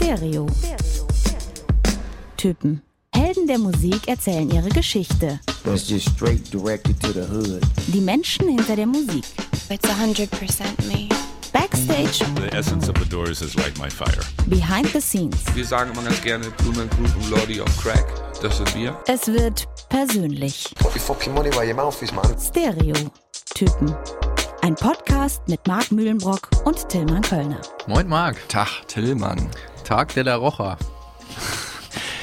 [0.00, 0.46] Stereo.
[2.38, 2.80] Typen.
[3.14, 5.38] Helden der Musik erzählen ihre Geschichte.
[5.64, 7.60] That's just straight directed to the hood.
[7.88, 9.24] Die Menschen hinter der Musik.
[9.68, 10.28] It's 100%
[10.88, 11.08] me.
[11.52, 14.22] Backstage, The essence of the Doors is like my fire.
[14.46, 15.36] behind the scenes.
[15.54, 18.06] Wir sagen immer ganz gerne Blumen Group und Lordy of Crack.
[18.40, 18.96] Das sind wir.
[19.06, 20.72] Es wird persönlich.
[20.76, 22.24] Put your fucking money where your mouth is, man.
[22.40, 22.94] Stereo.
[23.54, 23.94] Typen.
[24.62, 27.60] Ein Podcast mit Marc Mühlenbrock und Tillmann Kölner.
[27.86, 29.48] Moin Marc, Tag, Tillmann.
[29.90, 30.76] Tag der La Rocha.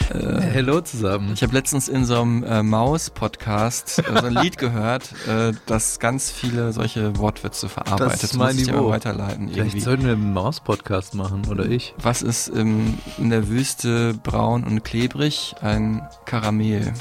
[0.09, 1.33] Äh, Hello zusammen.
[1.33, 5.99] Ich habe letztens in so einem äh, Maus-Podcast äh, so ein Lied gehört, äh, das
[5.99, 8.13] ganz viele solche Wortwitze verarbeitet.
[8.13, 8.87] Das ist mein Niveau.
[8.87, 9.79] weiterleiten Vielleicht irgendwie.
[9.81, 11.93] sollten wir einen Maus-Podcast machen, oder ich.
[12.01, 15.53] Was ist ähm, in der Wüste braun und klebrig?
[15.59, 16.93] Ein Karamell.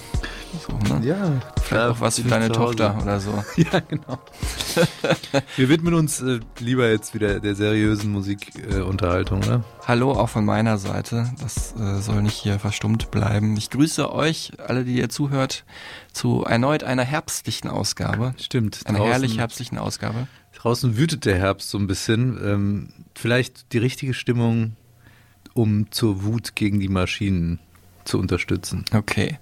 [0.61, 1.07] So, ne?
[1.07, 3.43] Ja, Vielleicht auch was für deine Tochter oder so.
[3.57, 4.19] Ja, genau.
[5.57, 9.65] wir widmen uns äh, lieber jetzt wieder der seriösen Musikunterhaltung, äh, ne?
[9.87, 11.31] Hallo auch von meiner Seite.
[11.41, 13.57] Das äh, soll nicht hier verstummt bleiben.
[13.57, 15.65] Ich grüße euch, alle, die ihr zuhört,
[16.13, 18.35] zu erneut einer herbstlichen Ausgabe.
[18.41, 18.81] Stimmt.
[18.87, 20.27] Einer draußen- herrlich herbstlichen Ausgabe.
[20.55, 22.39] Draußen wütet der Herbst so ein bisschen.
[22.43, 24.77] Ähm, vielleicht die richtige Stimmung,
[25.55, 27.59] um zur Wut gegen die Maschinen
[28.07, 28.85] zu unterstützen.
[28.95, 29.39] Okay.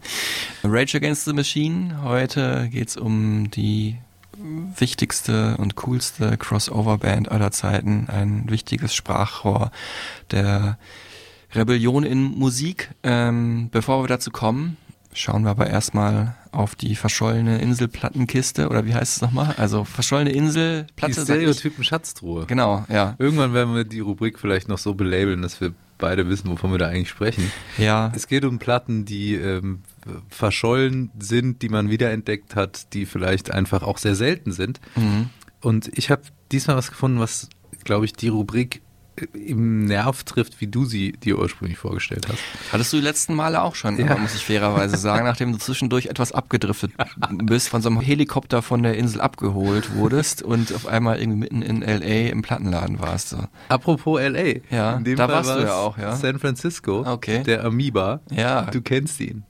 [0.62, 2.02] Rage Against the Machine.
[2.02, 3.96] Heute geht's um die
[4.78, 8.08] wichtigste und coolste Crossover-Band aller Zeiten.
[8.08, 9.70] Ein wichtiges Sprachrohr
[10.30, 10.78] der
[11.54, 12.90] Rebellion in Musik.
[13.02, 14.76] Ähm, bevor wir dazu kommen,
[15.12, 18.68] schauen wir aber erstmal auf die verschollene Inselplattenkiste.
[18.68, 19.54] Oder wie heißt es nochmal?
[19.56, 21.12] Also verschollene Insel, Die Platte.
[21.20, 21.24] ich.
[21.24, 22.46] Stereotypen Schatztruhe.
[22.46, 23.14] Genau, ja.
[23.18, 26.78] Irgendwann werden wir die Rubrik vielleicht noch so belabeln, dass wir beide wissen, wovon wir
[26.78, 27.50] da eigentlich sprechen.
[27.78, 28.12] Ja.
[28.14, 29.82] Es geht um Platten, die ähm,
[30.28, 34.80] verschollen sind, die man wiederentdeckt hat, die vielleicht einfach auch sehr selten sind.
[34.96, 35.30] Mhm.
[35.60, 37.48] Und ich habe diesmal was gefunden, was,
[37.84, 38.82] glaube ich, die Rubrik
[39.32, 42.38] im Nerv trifft, wie du sie dir ursprünglich vorgestellt hast.
[42.72, 44.16] Hattest du die letzten Male auch schon, Ja.
[44.16, 46.92] muss ich fairerweise sagen, nachdem du zwischendurch etwas abgedriftet
[47.42, 51.62] bist, von so einem Helikopter von der Insel abgeholt wurdest und auf einmal irgendwie mitten
[51.62, 52.30] in L.A.
[52.30, 53.28] im Plattenladen warst.
[53.30, 53.38] So.
[53.68, 54.60] Apropos LA.
[54.70, 56.16] Ja, in dem da Fall warst du war es ja auch, ja.
[56.16, 57.42] San Francisco, Okay.
[57.44, 58.20] der Amoeba.
[58.30, 58.62] Ja.
[58.62, 59.44] Du kennst ihn.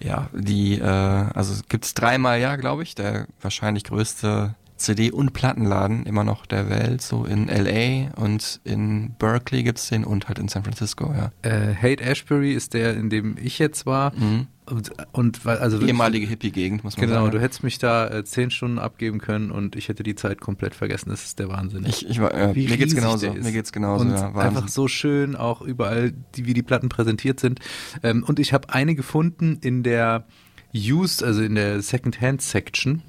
[0.00, 6.06] Ja, die, äh, also gibt's dreimal ja, glaube ich, der wahrscheinlich größte CD- und Plattenladen
[6.06, 8.12] immer noch der Welt, so in L.A.
[8.20, 11.32] und in Berkeley gibt's den und halt in San Francisco, ja.
[11.42, 14.14] Äh, Hate Ashbury ist der, in dem ich jetzt war.
[14.14, 14.46] Mhm.
[14.66, 17.30] Und, und also Ehemalige Hippie-Gegend, muss man Genau, sagen.
[17.32, 20.74] du hättest mich da äh, zehn Stunden abgeben können und ich hätte die Zeit komplett
[20.74, 21.08] vergessen.
[21.08, 21.86] Das ist der Wahnsinn.
[21.86, 25.36] Ich, ich war, äh, mir geht's genauso, mir geht's genauso, und ja, einfach so schön,
[25.36, 27.60] auch überall, die, wie die Platten präsentiert sind.
[28.02, 30.26] Ähm, und ich habe eine gefunden in der
[30.74, 33.02] Used, also in der Secondhand Section.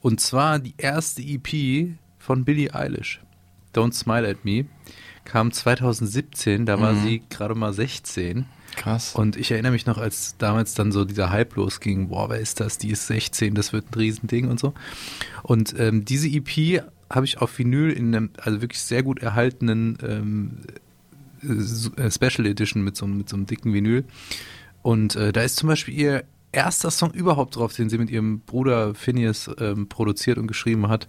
[0.00, 3.20] Und zwar die erste EP von Billie Eilish.
[3.74, 4.66] Don't Smile at Me.
[5.24, 7.02] Kam 2017, da war Mhm.
[7.02, 8.46] sie gerade mal 16.
[8.76, 9.14] Krass.
[9.14, 12.60] Und ich erinnere mich noch, als damals dann so dieser Hype losging, boah, wer ist
[12.60, 12.76] das?
[12.78, 14.74] Die ist 16, das wird ein Riesending und so.
[15.42, 19.96] Und ähm, diese EP habe ich auf Vinyl in einem, also wirklich sehr gut erhaltenen
[20.02, 20.58] ähm,
[21.96, 24.04] äh, Special Edition mit so, einem- mit so einem dicken Vinyl.
[24.82, 28.40] Und äh, da ist zum Beispiel ihr erster Song überhaupt drauf, den sie mit ihrem
[28.40, 31.08] Bruder Phineas ähm, produziert und geschrieben hat.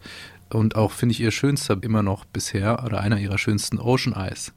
[0.50, 4.52] Und auch, finde ich, ihr schönster immer noch bisher, oder einer ihrer schönsten, Ocean Eyes.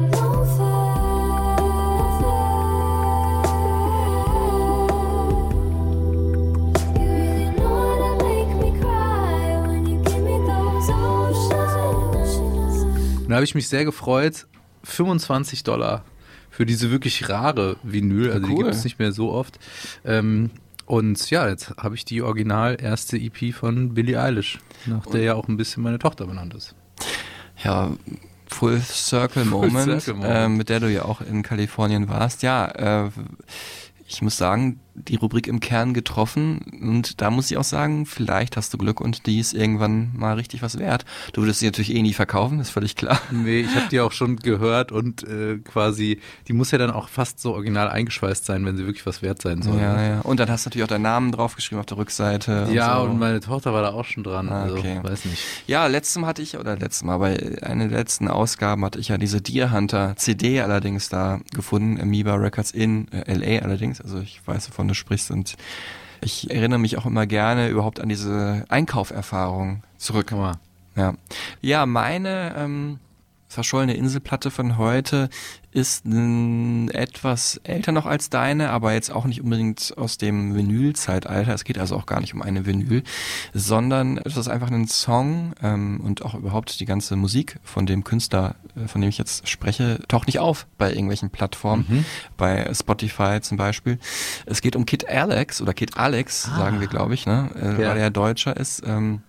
[13.29, 14.47] Und da habe ich mich sehr gefreut.
[14.85, 16.05] 25 Dollar
[16.51, 18.33] für diese wirklich rare Vinyl.
[18.33, 18.65] Also die Cool.
[18.65, 19.59] gibt es nicht mehr so oft.
[20.05, 20.51] Ähm,
[20.89, 25.35] und ja, jetzt habe ich die original erste EP von Billie Eilish, nach der ja
[25.35, 26.75] auch ein bisschen meine Tochter benannt ist.
[27.63, 27.91] Ja,
[28.49, 30.35] Full Circle Moment, Circle Moment.
[30.35, 32.43] Äh, mit der du ja auch in Kalifornien warst.
[32.43, 33.11] Ja, äh,
[34.07, 38.57] ich muss sagen, die Rubrik im Kern getroffen und da muss ich auch sagen, vielleicht
[38.57, 41.05] hast du Glück und die ist irgendwann mal richtig was wert.
[41.33, 43.21] Du würdest sie natürlich eh nie verkaufen, ist völlig klar.
[43.31, 47.09] Nee, ich habe die auch schon gehört und äh, quasi, die muss ja dann auch
[47.09, 49.81] fast so original eingeschweißt sein, wenn sie wirklich was wert sein soll.
[49.81, 50.21] Ja, ja.
[50.21, 52.69] Und dann hast du natürlich auch deinen Namen draufgeschrieben auf der Rückseite.
[52.73, 53.13] Ja, und, so.
[53.13, 54.49] und meine Tochter war da auch schon dran.
[54.49, 55.01] Ah, also, okay.
[55.03, 55.43] weiß nicht.
[55.67, 59.19] Ja, letztem hatte ich, oder letztem Mal, bei einer der letzten Ausgaben hatte ich ja
[59.19, 64.41] diese Deer Hunter CD allerdings da gefunden, Amoeba Records in äh, LA allerdings, also ich
[64.45, 65.31] weiß, wovon du sprichst.
[65.31, 65.57] Und
[66.21, 70.33] ich erinnere mich auch immer gerne überhaupt an diese Einkauferfahrung zurück.
[70.97, 71.15] Ja,
[71.61, 72.99] ja meine ähm,
[73.49, 75.29] verschollene Inselplatte von heute
[75.71, 81.53] ist n, etwas älter noch als deine, aber jetzt auch nicht unbedingt aus dem Vinyl-Zeitalter.
[81.53, 83.03] Es geht also auch gar nicht um eine Vinyl,
[83.53, 88.03] sondern es ist einfach ein Song ähm, und auch überhaupt die ganze Musik von dem
[88.03, 92.05] Künstler, äh, von dem ich jetzt spreche, taucht nicht auf bei irgendwelchen Plattformen, Mhm.
[92.37, 93.99] bei Spotify zum Beispiel.
[94.47, 97.51] Es geht um Kid Alex oder Kid Alex, sagen wir, glaube ich, ne?
[97.61, 97.91] äh, Ja.
[97.91, 98.83] weil er Deutscher ist.
[98.87, 99.21] Ähm,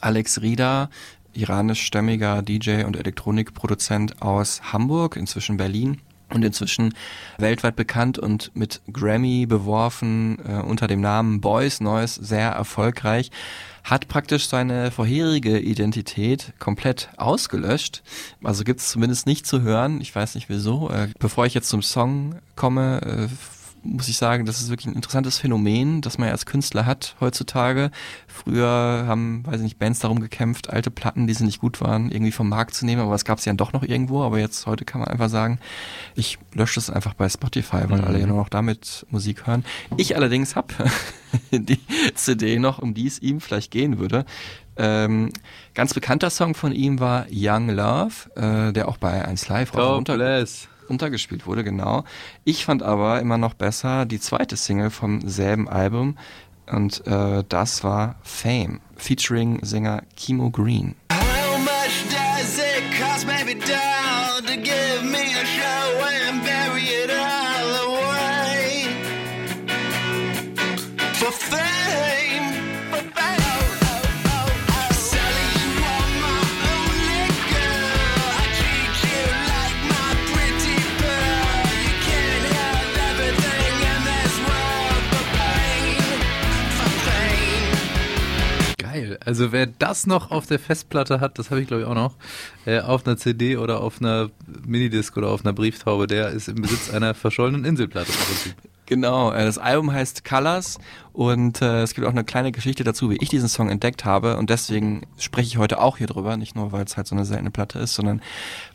[0.00, 0.90] Alex Rieder,
[1.36, 6.00] iranischstämmiger DJ und Elektronikproduzent aus Hamburg, inzwischen Berlin
[6.32, 6.94] und inzwischen
[7.38, 13.30] weltweit bekannt und mit Grammy beworfen äh, unter dem Namen Boys Noise sehr erfolgreich,
[13.84, 18.02] hat praktisch seine vorherige Identität komplett ausgelöscht.
[18.42, 20.00] Also gibt es zumindest nicht zu hören.
[20.00, 20.90] Ich weiß nicht wieso.
[20.90, 23.28] Äh, bevor ich jetzt zum Song komme, äh,
[23.86, 27.16] muss ich sagen, das ist wirklich ein interessantes Phänomen, das man ja als Künstler hat
[27.20, 27.90] heutzutage.
[28.26, 32.10] Früher haben, weiß ich nicht, Bands darum gekämpft, alte Platten, die sie nicht gut waren,
[32.10, 34.22] irgendwie vom Markt zu nehmen, aber es gab sie ja doch noch irgendwo.
[34.22, 35.58] Aber jetzt heute kann man einfach sagen,
[36.14, 39.64] ich lösche es einfach bei Spotify, weil alle ja nur noch damit Musik hören.
[39.96, 40.74] Ich allerdings habe
[41.50, 41.80] die
[42.14, 44.24] CD noch, um die es ihm vielleicht gehen würde.
[44.78, 45.30] Ähm,
[45.74, 49.96] ganz bekannter Song von ihm war Young Love, äh, der auch bei 1 Live auch
[49.96, 50.68] runter Topless.
[50.88, 52.04] Untergespielt wurde, genau.
[52.44, 56.16] Ich fand aber immer noch besser die zweite Single vom selben Album
[56.70, 60.94] und äh, das war Fame, featuring Sänger Kimo Green.
[89.26, 92.14] Also wer das noch auf der Festplatte hat, das habe ich glaube ich auch noch,
[92.64, 94.30] äh, auf einer CD oder auf einer
[94.64, 98.12] Minidisc oder auf einer Brieftaube, der ist im Besitz einer verschollenen Inselplatte.
[98.86, 100.78] Genau, äh, das Album heißt Colors
[101.12, 104.36] und äh, es gibt auch eine kleine Geschichte dazu, wie ich diesen Song entdeckt habe
[104.36, 107.24] und deswegen spreche ich heute auch hier drüber, nicht nur weil es halt so eine
[107.24, 108.22] seltene Platte ist, sondern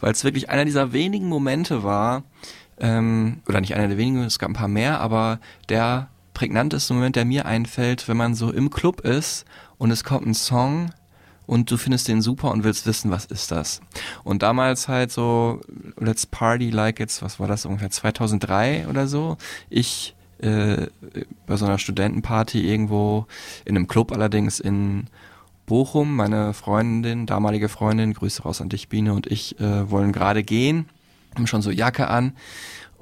[0.01, 2.23] weil es wirklich einer dieser wenigen Momente war,
[2.77, 5.39] ähm, oder nicht einer der wenigen, es gab ein paar mehr, aber
[5.69, 9.45] der prägnanteste Moment, der mir einfällt, wenn man so im Club ist
[9.81, 10.91] und es kommt ein Song
[11.47, 13.81] und du findest den super und willst wissen, was ist das?
[14.23, 15.59] Und damals halt so,
[15.97, 19.37] let's party like it's, was war das ungefähr, 2003 oder so.
[19.71, 20.85] Ich äh,
[21.47, 23.25] bei so einer Studentenparty irgendwo
[23.65, 25.07] in einem Club allerdings in
[25.65, 30.43] Bochum, meine Freundin, damalige Freundin, Grüße raus an dich, Biene, und ich äh, wollen gerade
[30.43, 30.89] gehen,
[31.35, 32.33] haben schon so Jacke an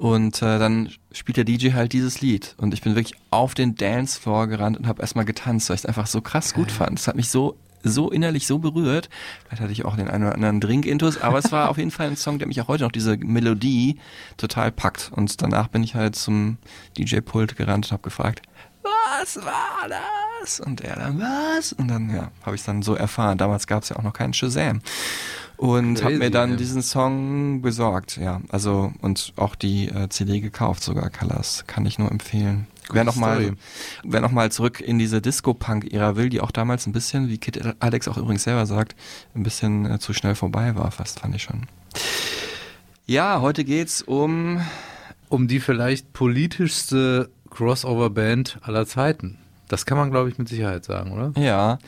[0.00, 3.74] und äh, dann spielt der DJ halt dieses Lied und ich bin wirklich auf den
[3.74, 6.98] Dancefloor gerannt und habe erstmal getanzt, weil ich es einfach so krass gut fand.
[6.98, 9.10] Es hat mich so so innerlich so berührt.
[9.44, 11.90] Vielleicht hatte ich auch den einen oder anderen Drink intus, aber es war auf jeden
[11.90, 13.98] Fall ein Song, der mich auch heute noch diese Melodie
[14.38, 15.10] total packt.
[15.14, 16.56] Und danach bin ich halt zum
[16.96, 18.42] DJ-Pult gerannt und habe gefragt,
[18.82, 20.60] was war das?
[20.60, 21.72] Und er dann, was?
[21.74, 23.36] Und dann, ja, habe ich dann so erfahren.
[23.38, 24.80] Damals gab es ja auch noch keinen Shazam.
[25.60, 28.40] Und habe mir dann diesen Song besorgt, ja.
[28.48, 31.64] Also, und auch die äh, CD gekauft, sogar Colors.
[31.66, 32.66] Kann ich nur empfehlen.
[32.90, 33.56] Wer noch mal, Story.
[34.02, 37.60] wer noch mal zurück in diese Disco-Punk-Ära will, die auch damals ein bisschen, wie Kid
[37.78, 38.96] Alex auch übrigens selber sagt,
[39.34, 41.66] ein bisschen äh, zu schnell vorbei war, fast fand ich schon.
[43.04, 44.62] Ja, heute geht's um
[45.28, 49.36] Um die vielleicht politischste Crossover-Band aller Zeiten.
[49.70, 51.32] Das kann man, glaube ich, mit Sicherheit sagen, oder?
[51.40, 51.78] ja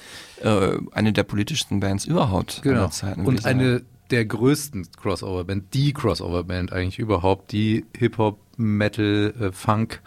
[0.41, 3.27] äh, eine der politischsten Bands überhaupt aller Zeiten.
[3.27, 3.59] Und sagen.
[3.59, 3.83] eine
[4.13, 10.01] der größten Crossover-Band, die Crossover-Band eigentlich überhaupt, die Hip-Hop, Metal, äh, Funk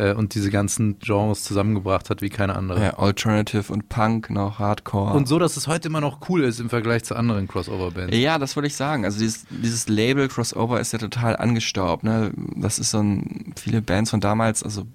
[0.00, 2.82] äh, und diese ganzen Genres zusammengebracht hat wie keine andere.
[2.82, 5.12] ja, Alternative und Punk noch, Hardcore.
[5.14, 8.16] Und so, dass es heute immer noch cool ist im Vergleich zu anderen Crossover-Bands.
[8.16, 9.04] Ja, das wollte ich sagen.
[9.04, 12.04] Also dieses, dieses Label Crossover ist ja total angestaubt.
[12.04, 12.32] Ne?
[12.56, 14.86] Das ist so ein, viele Bands von damals, also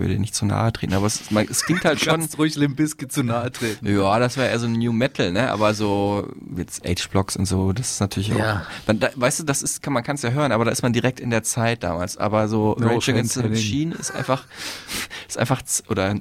[0.00, 2.12] würde nicht zu nahe treten, aber es, man, es klingt halt schon.
[2.12, 3.86] Kannst ruhig Limp Bizkit zu nahe treten.
[3.86, 5.50] Ja, das wäre eher so New Metal, ne?
[5.50, 8.38] Aber so jetzt H-Blocks und so, das ist natürlich auch.
[8.38, 8.66] Ja.
[8.86, 10.82] Man, da, weißt du, das ist, kann man kann es ja hören, aber da ist
[10.82, 12.16] man direkt in der Zeit damals.
[12.16, 14.44] Aber so No Rage Against the Machine ist einfach,
[15.28, 16.18] ist einfach oder äh,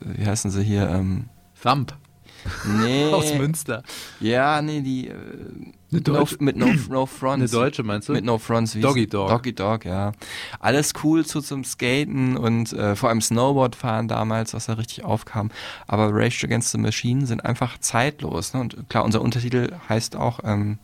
[0.00, 0.88] wie heißen sie hier?
[0.88, 1.26] Ähm,
[1.62, 1.94] Thump
[2.78, 3.04] nee.
[3.12, 3.82] aus Münster.
[4.20, 5.14] Ja, nee, die äh,
[5.92, 7.52] Eine no, mit no, no Fronts.
[7.52, 8.12] Eine deutsche, meinst du?
[8.12, 8.74] Mit No Fronts.
[8.74, 9.28] Wie Doggy Dog.
[9.28, 10.12] Doggy Dog, ja.
[10.60, 15.04] Alles cool zu zum Skaten und äh, vor allem Snowboard fahren damals, was da richtig
[15.04, 15.50] aufkam.
[15.86, 18.54] Aber Rage Against the Machine sind einfach zeitlos.
[18.54, 18.60] Ne?
[18.60, 20.78] Und klar, unser Untertitel heißt auch ähm,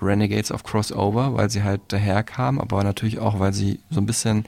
[0.00, 4.44] Renegades of Crossover, weil sie halt daherkamen, aber natürlich auch, weil sie so ein bisschen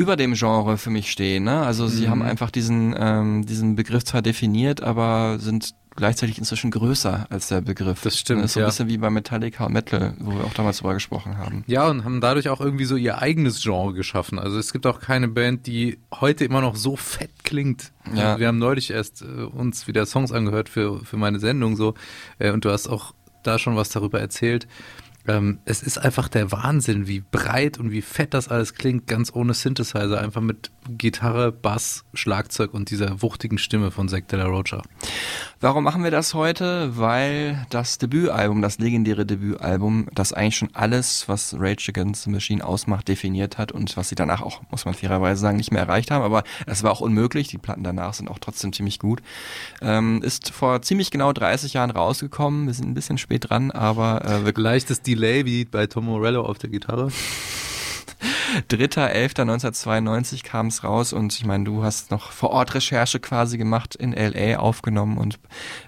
[0.00, 1.44] über dem Genre für mich stehen.
[1.44, 1.60] Ne?
[1.60, 7.26] Also sie haben einfach diesen, ähm, diesen Begriff zwar definiert, aber sind gleichzeitig inzwischen größer
[7.28, 8.00] als der Begriff.
[8.02, 8.68] Das stimmt, Das ist so ein ja.
[8.68, 11.64] bisschen wie bei Metallica und Metal, wo wir auch damals drüber gesprochen haben.
[11.66, 14.38] Ja, und haben dadurch auch irgendwie so ihr eigenes Genre geschaffen.
[14.38, 17.92] Also es gibt auch keine Band, die heute immer noch so fett klingt.
[18.14, 18.38] Ja.
[18.38, 21.92] Wir haben neulich erst äh, uns wieder Songs angehört für, für meine Sendung so
[22.38, 24.66] äh, und du hast auch da schon was darüber erzählt.
[25.28, 29.32] Ähm, es ist einfach der Wahnsinn, wie breit und wie fett das alles klingt, ganz
[29.34, 34.46] ohne Synthesizer, einfach mit Gitarre, Bass, Schlagzeug und dieser wuchtigen Stimme von Zack de la
[34.46, 34.82] Rocha.
[35.62, 36.96] Warum machen wir das heute?
[36.96, 42.64] Weil das Debütalbum, das legendäre Debütalbum, das eigentlich schon alles, was Rage Against the Machine
[42.64, 46.10] ausmacht, definiert hat und was sie danach auch, muss man fairerweise sagen, nicht mehr erreicht
[46.10, 46.24] haben.
[46.24, 47.48] Aber es war auch unmöglich.
[47.48, 49.20] Die Platten danach sind auch trotzdem ziemlich gut.
[49.82, 52.66] Ähm, ist vor ziemlich genau 30 Jahren rausgekommen.
[52.66, 56.40] Wir sind ein bisschen spät dran, aber äh, wir Leichtes Delay wie bei Tom Morello
[56.40, 57.10] auf der Gitarre.
[58.68, 63.94] 3.11.1992 kam es raus und ich meine, du hast noch vor Ort Recherche quasi gemacht,
[63.94, 65.38] in LA aufgenommen und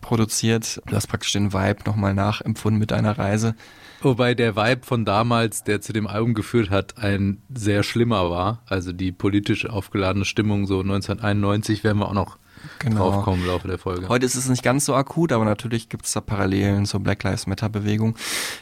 [0.00, 0.80] produziert.
[0.86, 3.54] Du hast praktisch den Vibe nochmal nachempfunden mit deiner Reise.
[4.00, 8.62] Wobei der Vibe von damals, der zu dem Album geführt hat, ein sehr schlimmer war.
[8.66, 12.38] Also die politisch aufgeladene Stimmung so 1991 werden wir auch noch
[12.78, 13.11] Genau.
[13.11, 14.09] draufkommen im Laufe der Folge.
[14.09, 17.23] Heute ist es nicht ganz so akut, aber natürlich gibt es da Parallelen zur Black
[17.23, 18.16] Lives Matter Bewegung.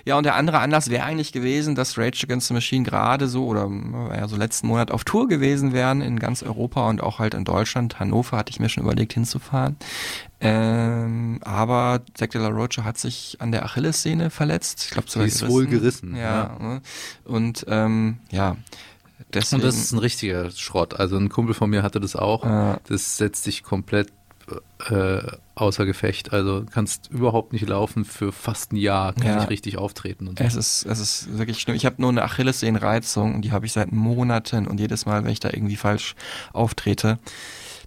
[0.04, 3.46] Ja, und der andere Anlass wäre eigentlich gewesen, dass Rage Against the Machine gerade so
[3.46, 3.68] oder
[4.12, 7.34] äh, ja, so letzten Monat auf Tour gewesen wären in ganz Europa und auch halt
[7.34, 8.00] in Deutschland.
[8.00, 9.76] Hannover hatte ich mir schon überlegt hinzufahren.
[10.42, 14.84] Ähm, aber Zack de la Rocha hat sich an der Achillessehne verletzt.
[14.86, 16.56] Ich glaube, Die ist wohl gerissen, Ja.
[16.58, 16.58] ja.
[16.58, 16.82] ne?
[17.24, 18.56] Und ähm, ja,
[19.34, 19.62] deswegen.
[19.62, 20.98] Und das ist ein richtiger Schrott.
[20.98, 22.44] Also ein Kumpel von mir hatte das auch.
[22.44, 22.78] Ja.
[22.88, 24.08] Das setzt dich komplett
[24.88, 25.20] äh,
[25.54, 26.32] außer Gefecht.
[26.32, 29.36] Also kannst überhaupt nicht laufen für fast ein Jahr, kann Ja.
[29.36, 30.26] nicht richtig auftreten.
[30.28, 30.44] Und so.
[30.44, 31.76] Es ist, es ist wirklich schlimm.
[31.76, 35.30] Ich habe nur eine Achillessehnenreizung und die habe ich seit Monaten und jedes Mal, wenn
[35.32, 36.14] ich da irgendwie falsch
[36.52, 37.18] auftrete,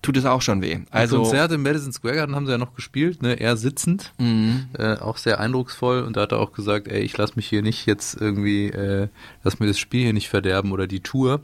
[0.04, 0.76] tut es auch schon weh.
[0.92, 3.40] Also Also Konzert im Madison Square Garden haben sie ja noch gespielt, ne?
[3.40, 4.68] Er sitzend, Mhm.
[4.78, 7.64] äh, auch sehr eindrucksvoll und da hat er auch gesagt, ey, ich lass mich hier
[7.64, 9.08] nicht jetzt irgendwie, äh,
[9.44, 11.42] lass mir das Spiel hier nicht verderben oder die Tour.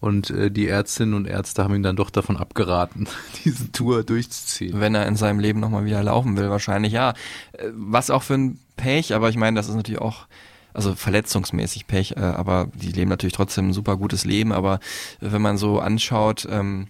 [0.00, 3.06] Und äh, die Ärztinnen und Ärzte haben ihn dann doch davon abgeraten,
[3.44, 4.80] diese Tour durchzuziehen.
[4.80, 7.10] wenn er in seinem Leben nochmal wieder laufen will, wahrscheinlich ja.
[7.52, 10.26] Äh, Was auch für ein Pech, aber ich meine, das ist natürlich auch
[10.74, 14.78] also verletzungsmäßig Pech, äh, aber die leben natürlich trotzdem ein super gutes Leben, aber
[15.20, 16.86] wenn man so anschaut, ähm,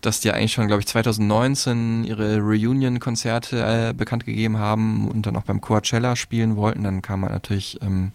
[0.00, 5.36] dass die eigentlich schon, glaube ich, 2019 ihre Reunion-Konzerte äh, bekannt gegeben haben und dann
[5.36, 8.12] auch beim Coachella spielen wollten, dann kam halt natürlich ähm,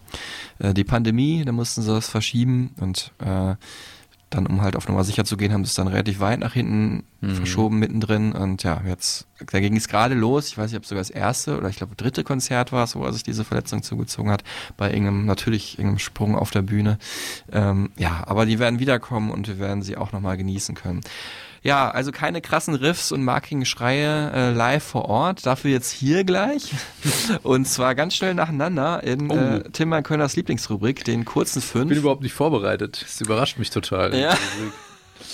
[0.58, 3.56] äh, die Pandemie, da mussten sie das verschieben und äh,
[4.34, 6.52] dann, um halt auf Nummer sicher zu gehen, haben sie es dann relativ weit nach
[6.52, 8.32] hinten verschoben mittendrin.
[8.32, 10.48] Und ja, jetzt, da ging es gerade los.
[10.48, 12.96] Ich weiß nicht, ob es sogar das erste oder ich glaube dritte Konzert war es,
[12.96, 14.42] wo er sich diese Verletzung zugezogen hat.
[14.76, 16.98] Bei irgendeinem, natürlich irgendeinem Sprung auf der Bühne.
[17.52, 21.00] Ähm, ja, aber die werden wiederkommen und wir werden sie auch nochmal genießen können.
[21.64, 25.46] Ja, also keine krassen Riffs und markigen Schreie äh, live vor Ort.
[25.46, 26.74] Dafür jetzt hier gleich.
[27.42, 31.96] Und zwar ganz schnell nacheinander in äh, Tim Kölners Lieblingsrubrik, den kurzen Ich bin fünf.
[31.96, 33.00] überhaupt nicht vorbereitet.
[33.02, 34.14] Das überrascht mich total.
[34.14, 34.36] Ja.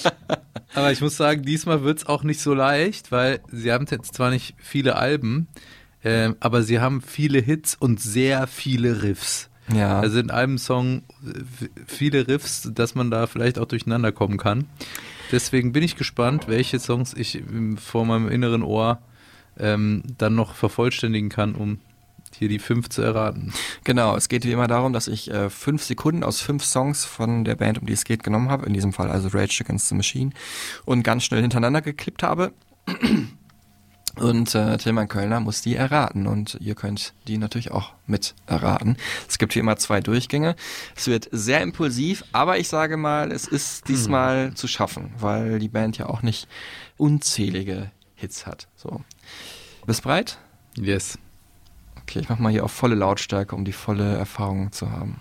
[0.75, 4.31] Aber ich muss sagen, diesmal wird's auch nicht so leicht, weil sie haben jetzt zwar
[4.31, 5.49] nicht viele Alben,
[6.05, 9.51] ähm, aber sie haben viele Hits und sehr viele Riffs.
[9.75, 9.99] Ja.
[9.99, 14.67] Also in einem Song äh, viele Riffs, dass man da vielleicht auch durcheinander kommen kann.
[15.33, 19.01] Deswegen bin ich gespannt, welche Songs ich ähm, vor meinem inneren Ohr
[19.59, 21.79] ähm, dann noch vervollständigen kann, um
[22.37, 23.53] hier die fünf zu erraten.
[23.85, 27.45] Genau, es geht wie immer darum, dass ich äh, fünf Sekunden aus fünf Songs von
[27.45, 28.67] der Band, um die es geht, genommen habe.
[28.67, 30.31] In diesem Fall also Rage Against the Machine.
[30.85, 32.53] Und ganz schnell hintereinander geklippt habe.
[34.21, 38.97] Und äh, Tilman Kölner muss die erraten und ihr könnt die natürlich auch mit erraten.
[39.27, 40.57] Es gibt wie immer zwei Durchgänge.
[40.95, 45.69] Es wird sehr impulsiv, aber ich sage mal, es ist diesmal zu schaffen, weil die
[45.69, 46.49] Band ja auch nicht
[46.99, 48.69] unzählige Hits hat.
[48.77, 49.03] So.
[49.87, 50.39] Bist bereit?
[50.77, 51.19] Yes.
[52.03, 55.19] Okay, ich mach mal hier auf volle Lautstärke, um die volle Erfahrung zu haben.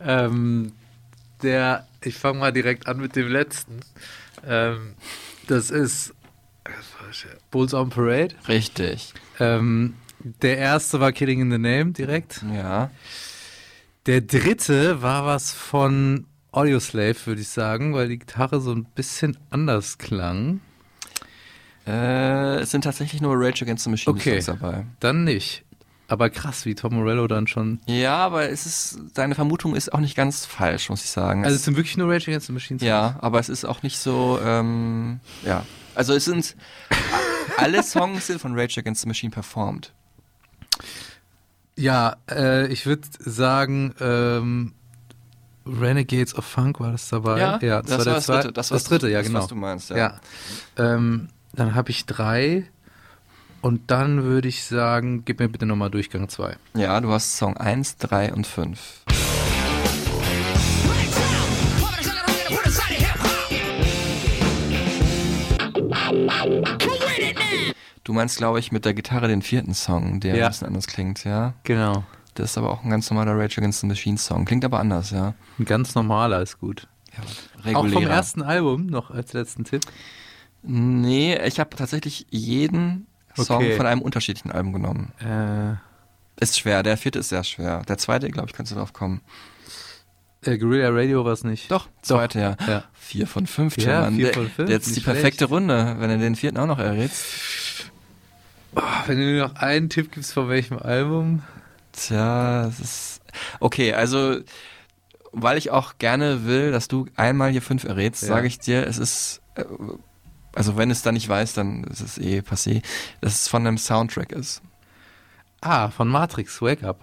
[0.00, 0.72] Ähm,
[1.42, 3.80] der, ich fange mal direkt an mit dem letzten.
[4.46, 4.94] Ähm,
[5.46, 6.14] das ist
[7.50, 8.34] Bulls on Parade.
[8.48, 9.14] Richtig.
[9.40, 9.94] Ähm,
[10.42, 12.42] der erste war Killing in the Name direkt.
[12.54, 12.90] Ja.
[14.06, 19.36] Der dritte war was von Audioslave, würde ich sagen, weil die Gitarre so ein bisschen
[19.50, 20.60] anders klang.
[21.86, 24.42] Äh, es sind tatsächlich nur Rage Against the Machine Okay.
[24.44, 24.84] Dabei.
[25.00, 25.64] Dann nicht.
[26.10, 27.80] Aber krass, wie Tom Morello dann schon.
[27.86, 31.44] Ja, aber es ist, deine Vermutung ist auch nicht ganz falsch, muss ich sagen.
[31.44, 32.80] Also Es- sind wirklich nur Rage Against the Machine.
[32.80, 32.88] Songs?
[32.88, 35.64] ja, aber es ist auch nicht so, ähm, ja.
[35.94, 36.56] Also es sind,
[37.58, 39.92] alle Songs sind von Rage Against the Machine performt.
[41.76, 44.72] Ja, äh, ich würde sagen, ähm,
[45.66, 47.38] Renegades of Funk war das dabei?
[47.38, 48.52] Ja, ja das war der das dritte.
[48.52, 49.40] Das war das dritte, ja das, genau.
[49.40, 49.96] was du meinst, ja.
[49.96, 50.20] ja.
[50.76, 52.64] Ähm, dann habe ich drei
[53.62, 56.56] und dann würde ich sagen, gib mir bitte nochmal Durchgang zwei.
[56.74, 59.04] Ja, du hast Song 1, 3 und 5.
[68.04, 70.46] Du meinst, glaube ich, mit der Gitarre den vierten Song, der Ja.
[70.46, 71.54] ein bisschen anders klingt, ja?
[71.64, 72.04] Genau.
[72.34, 74.44] Das ist aber auch ein ganz normaler Rage Against the Machine Song.
[74.44, 75.34] Klingt aber anders, ja.
[75.58, 76.86] Ein ganz normaler ist gut.
[77.16, 77.22] ja
[77.74, 78.02] Auch regulärer.
[78.02, 79.82] vom ersten Album noch als letzten Tipp.
[80.62, 83.07] Nee, ich habe tatsächlich jeden
[83.44, 83.76] Song Okay.
[83.76, 85.12] von einem unterschiedlichen Album genommen.
[85.20, 87.82] Äh, Ist schwer, der vierte ist sehr schwer.
[87.88, 89.20] Der zweite, glaube ich, kannst du drauf kommen.
[90.42, 91.70] äh, Guerilla Radio war es nicht.
[91.70, 92.56] Doch, zweite, ja.
[92.66, 92.84] Ja.
[92.94, 94.14] Vier von fünf, Ja, Mann.
[94.16, 95.50] vier von fünf, Jetzt die perfekte schlecht.
[95.52, 97.24] Runde, wenn er den vierten auch noch errätst.
[99.06, 101.42] Wenn du mir noch einen Tipp gibst, von welchem Album.
[101.92, 103.20] Tja, das ist.
[103.60, 104.36] Okay, also,
[105.32, 108.28] weil ich auch gerne will, dass du einmal hier fünf errätst, Ja.
[108.28, 109.40] sage ich dir, es ist.
[110.58, 112.82] Also, wenn es dann nicht weiß, dann ist es eh passé,
[113.20, 114.60] dass es von einem Soundtrack ist.
[115.60, 117.00] Ah, von Matrix, Wake Up.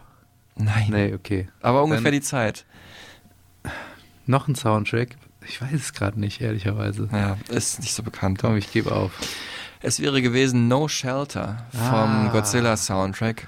[0.56, 0.88] Nein.
[0.90, 1.48] Nee, okay.
[1.62, 2.66] Aber ungefähr Dann- die Zeit.
[4.26, 5.16] Noch ein Soundtrack?
[5.48, 7.08] Ich weiß es gerade nicht, ehrlicherweise.
[7.12, 8.40] Ja, ist nicht so bekannt.
[8.40, 9.12] Komm, ich gebe auf.
[9.82, 11.82] Es wäre gewesen No Shelter vom
[12.28, 12.30] Ah.
[12.32, 13.48] Godzilla Soundtrack.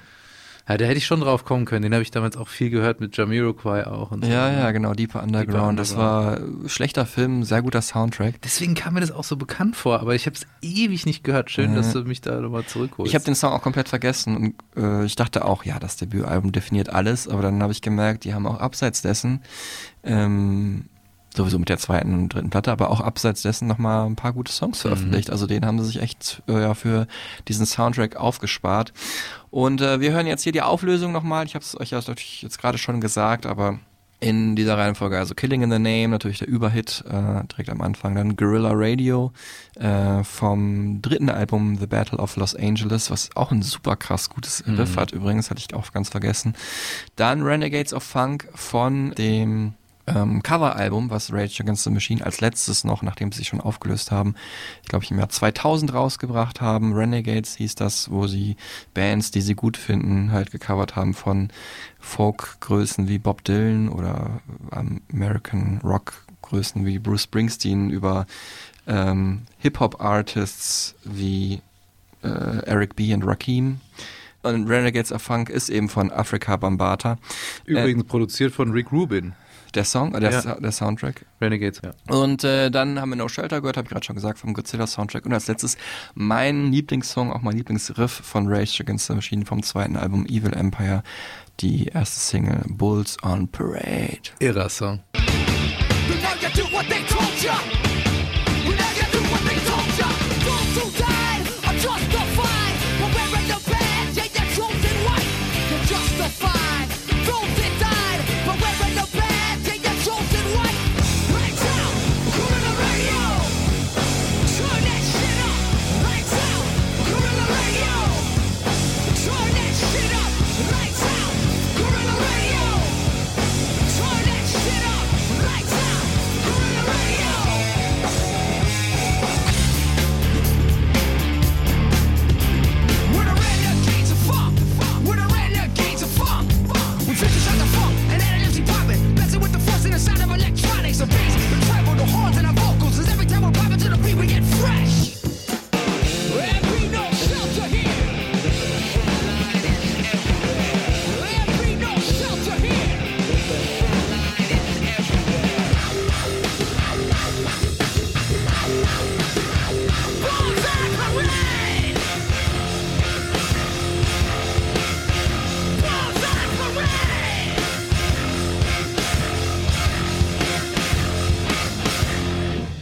[0.68, 1.82] Ja, da hätte ich schon drauf kommen können.
[1.82, 4.10] Den habe ich damals auch viel gehört mit Jamiroquai auch.
[4.10, 4.30] Und so.
[4.30, 5.78] Ja, ja, genau, Deeper Underground.
[5.78, 6.66] Das war Underground.
[6.66, 8.40] äh, schlechter Film, sehr guter Soundtrack.
[8.42, 11.50] Deswegen kam mir das auch so bekannt vor, aber ich habe es ewig nicht gehört.
[11.50, 11.76] Schön, Ja.
[11.76, 13.08] dass du mich da nochmal zurückholst.
[13.08, 14.36] Ich habe den Song auch komplett vergessen
[14.76, 18.24] und äh, ich dachte auch, ja, das Debütalbum definiert alles, aber dann habe ich gemerkt,
[18.24, 19.40] die haben auch abseits dessen,
[20.04, 20.84] ähm,
[21.34, 24.50] sowieso mit der zweiten und dritten Platte, aber auch abseits dessen nochmal ein paar gute
[24.52, 25.30] Songs veröffentlicht.
[25.30, 27.06] Also den haben sie sich echt äh, ja, für
[27.46, 28.92] diesen Soundtrack aufgespart.
[29.50, 31.46] Und äh, wir hören jetzt hier die Auflösung nochmal.
[31.46, 33.78] Ich habe es euch ja natürlich jetzt gerade schon gesagt, aber
[34.20, 38.16] in dieser Reihenfolge, also Killing in the Name, natürlich der Überhit, äh, direkt am Anfang,
[38.16, 39.32] dann Guerrilla Radio
[39.76, 44.64] äh, vom dritten Album The Battle of Los Angeles, was auch ein super krass gutes
[44.66, 46.54] Riff hat übrigens, hatte ich auch ganz vergessen.
[47.14, 49.74] Dann Renegades of Funk von dem
[50.14, 54.10] ähm, Coveralbum, was Rage Against the Machine als letztes noch, nachdem sie sich schon aufgelöst
[54.10, 54.34] haben,
[54.82, 56.92] ich glaube ich im Jahr 2000 rausgebracht haben.
[56.94, 58.56] Renegades hieß das, wo sie
[58.94, 61.50] Bands, die sie gut finden, halt gecovert haben von
[62.00, 68.26] Folk-Größen wie Bob Dylan oder American Rock-Größen wie Bruce Springsteen über
[68.86, 71.60] ähm, Hip-Hop-Artists wie
[72.22, 73.12] äh, Eric B.
[73.14, 73.80] und Rakim.
[74.42, 77.18] Und Renegades of Funk ist eben von Africa Bambata.
[77.64, 79.34] Übrigens produziert von Rick Rubin.
[79.74, 80.54] Der Song, äh, der, Ja.
[80.54, 81.26] Der Soundtrack.
[81.40, 81.92] Renegades, ja.
[82.14, 84.86] Und äh, dann haben wir No Shelter gehört, habe ich gerade schon gesagt, vom Godzilla
[84.86, 85.26] Soundtrack.
[85.26, 85.76] Und als letztes
[86.14, 91.02] mein Lieblingssong, auch mein Lieblingsriff von Rage Against the Machine vom zweiten Album Evil Empire,
[91.60, 94.30] die erste Single Bulls on Parade.
[94.38, 95.00] Irrer Song.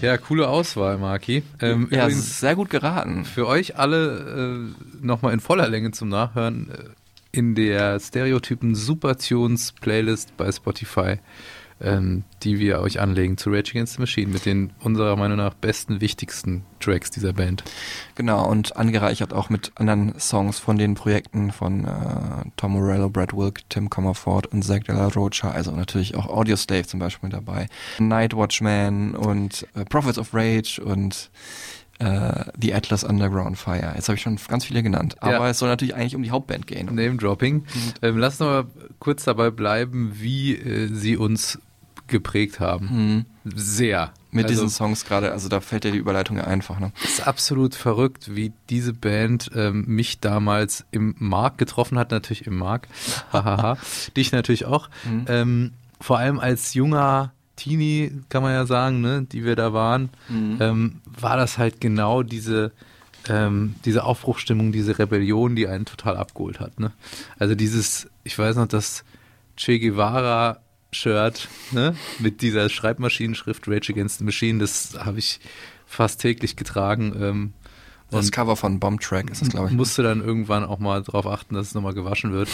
[0.06, 1.42] Ja, coole Auswahl, Marki.
[1.60, 3.24] Ähm, Ja, sehr gut geraten.
[3.24, 4.70] für euch alle
[5.02, 11.16] äh, nochmal in voller Länge zum Nachhören äh, in der Stereotypen Supertunes Playlist bei Spotify,
[11.80, 15.54] ähm, die wir euch anlegen zu Rage Against the Machine mit den unserer Meinung nach
[15.54, 17.64] besten, wichtigsten Tracks dieser Band.
[18.14, 23.34] Genau, und angereichert auch mit anderen Songs von den Projekten von äh, Tom Morello, Brad
[23.34, 27.30] Wilk, Tim Comerford und Zach De La Rocha, also natürlich auch Audio Slave zum Beispiel
[27.30, 27.66] dabei,
[27.98, 31.30] Night Watchman und äh, Prophets of Rage und
[31.98, 33.92] äh, The Atlas Underground Fire.
[33.94, 35.48] Jetzt habe ich schon ganz viele genannt, aber Ja.
[35.48, 36.86] es soll natürlich eigentlich um die Hauptband gehen.
[36.86, 37.64] Name Dropping.
[38.02, 38.64] Ähm, lass noch mal
[38.98, 41.58] kurz dabei bleiben, wie äh, sie uns
[42.08, 43.24] geprägt haben.
[43.44, 44.06] Sehr.
[44.06, 44.12] Mhm.
[44.36, 46.78] Mit also, diesen Songs gerade, also da fällt ja die Überleitung ja einfach.
[46.78, 46.92] Ne?
[47.02, 52.46] Es ist absolut verrückt, wie diese Band ähm, mich damals im Mark getroffen hat, natürlich
[52.46, 52.88] im Mark,
[53.32, 53.78] hahaha,
[54.16, 54.90] dich natürlich auch.
[55.26, 60.10] Ähm, vor allem als junger Teenie, kann man ja sagen, ne, die wir da waren,
[60.60, 62.72] ähm, war das halt genau diese,
[63.28, 66.78] ähm, diese Aufbruchstimmung, diese Rebellion, die einen total abgeholt hat.
[66.78, 66.92] Ne?
[67.38, 69.04] Also dieses, ich weiß noch, das
[69.56, 70.60] Che Guevara
[70.92, 75.40] Shirt ne, mit dieser Schreibmaschinenschrift Rage Against the Machine, das habe ich
[75.86, 77.14] fast täglich getragen.
[77.20, 77.52] Ähm,
[78.10, 79.74] Das Cover von Bomb Track ist das, glaube ich.
[79.74, 82.48] musste dann irgendwann auch mal darauf achten, dass es nochmal gewaschen wird.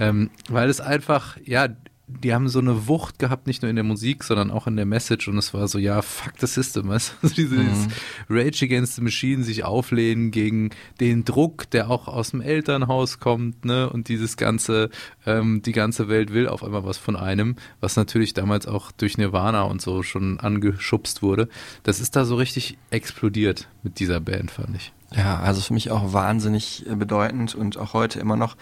[0.00, 1.68] Ähm, weil es einfach, ja,
[2.08, 4.86] die haben so eine Wucht gehabt, nicht nur in der Musik, sondern auch in der
[4.86, 7.16] Message und es war so, ja, fuck the system, weißt du?
[7.22, 7.88] Also dieses
[8.28, 13.64] Rage Against the Machine, sich auflehnen gegen den Druck, der auch aus dem Elternhaus kommt,
[13.64, 13.88] ne?
[13.88, 14.90] Und dieses ganze,
[15.26, 19.16] ähm, die ganze Welt will auf einmal was von einem, was natürlich damals auch durch
[19.16, 21.48] Nirvana und so schon angeschubst wurde.
[21.84, 24.92] Das ist da so richtig explodiert mit dieser Band, fand ich.
[25.16, 28.56] Ja, also für mich auch wahnsinnig bedeutend und auch heute immer noch,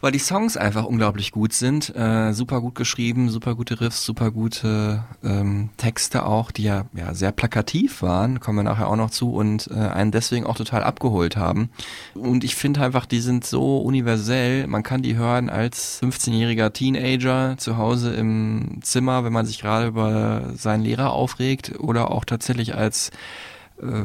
[0.00, 4.30] weil die Songs einfach unglaublich gut sind, äh, super gut geschrieben, super gute Riffs, super
[4.30, 9.10] gute ähm, Texte auch, die ja, ja sehr plakativ waren, kommen wir nachher auch noch
[9.10, 11.70] zu und äh, einen deswegen auch total abgeholt haben.
[12.14, 17.56] Und ich finde einfach, die sind so universell, man kann die hören als 15-jähriger Teenager
[17.56, 22.74] zu Hause im Zimmer, wenn man sich gerade über seinen Lehrer aufregt oder auch tatsächlich
[22.74, 23.10] als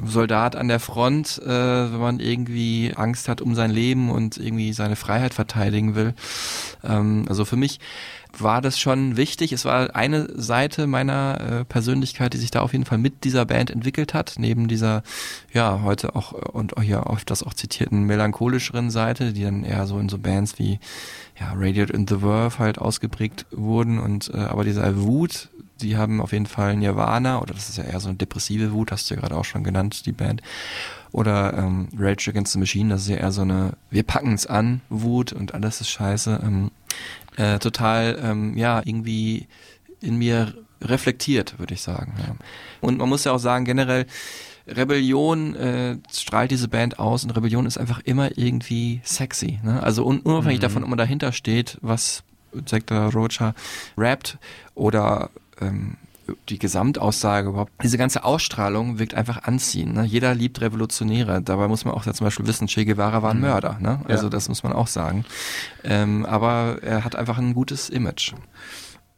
[0.05, 4.73] Soldat an der Front, äh, wenn man irgendwie Angst hat um sein Leben und irgendwie
[4.73, 6.13] seine Freiheit verteidigen will.
[6.83, 7.79] Ähm, also für mich
[8.37, 9.51] war das schon wichtig.
[9.51, 13.45] Es war eine Seite meiner äh, Persönlichkeit, die sich da auf jeden Fall mit dieser
[13.45, 15.03] Band entwickelt hat, neben dieser,
[15.53, 19.87] ja, heute auch äh, und hier oft das auch zitierten melancholischeren Seite, die dann eher
[19.87, 20.79] so in so Bands wie
[21.39, 25.49] ja, Radiate in the Verve halt ausgeprägt wurden und äh, aber dieser Wut,
[25.81, 28.91] die haben auf jeden Fall Nirvana, oder das ist ja eher so eine depressive Wut,
[28.91, 30.41] hast du ja gerade auch schon genannt, die Band.
[31.11, 34.81] Oder ähm, Rage Against the Machine, das ist ja eher so eine Wir packen's an
[34.89, 36.39] Wut und alles ist scheiße.
[36.43, 36.71] Ähm,
[37.35, 39.47] äh, total, ähm, ja, irgendwie
[39.99, 42.13] in mir reflektiert, würde ich sagen.
[42.17, 42.35] Ja.
[42.79, 44.05] Und man muss ja auch sagen, generell,
[44.67, 49.59] Rebellion äh, strahlt diese Band aus und Rebellion ist einfach immer irgendwie sexy.
[49.63, 49.81] Ne?
[49.81, 52.23] Also un unabhängig davon, ob man dahinter steht, was
[52.65, 53.53] Sektor Rocha
[53.97, 54.37] rappt
[54.75, 55.29] oder
[55.61, 55.95] ähm,
[56.49, 57.71] die Gesamtaussage überhaupt.
[57.83, 59.95] Diese ganze Ausstrahlung wirkt einfach anziehend.
[59.95, 60.03] Ne?
[60.05, 61.41] Jeder liebt Revolutionäre.
[61.41, 63.77] Dabei muss man auch ja zum Beispiel wissen, Che Guevara war ein Mörder.
[63.81, 63.99] Ne?
[64.07, 64.29] Also Ja.
[64.29, 65.25] das muss man auch sagen.
[65.83, 68.33] Ähm, aber er hat einfach ein gutes Image.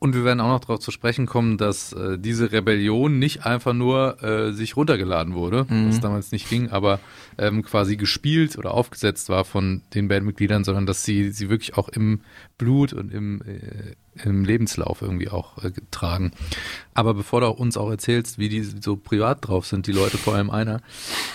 [0.04, 3.72] Und wir werden auch noch darauf zu sprechen kommen, dass äh, diese Rebellion nicht einfach
[3.72, 7.00] nur äh, sich runtergeladen wurde, was damals nicht ging, aber
[7.38, 11.88] ähm, quasi gespielt oder aufgesetzt war von den Bandmitgliedern, sondern dass sie sie wirklich auch
[11.88, 12.20] im
[12.58, 16.34] Blut und im, äh, im Lebenslauf irgendwie auch äh, tragen.
[16.94, 20.36] Aber bevor du uns auch erzählst, wie die so privat drauf sind, die Leute, vor
[20.36, 20.82] allem einer,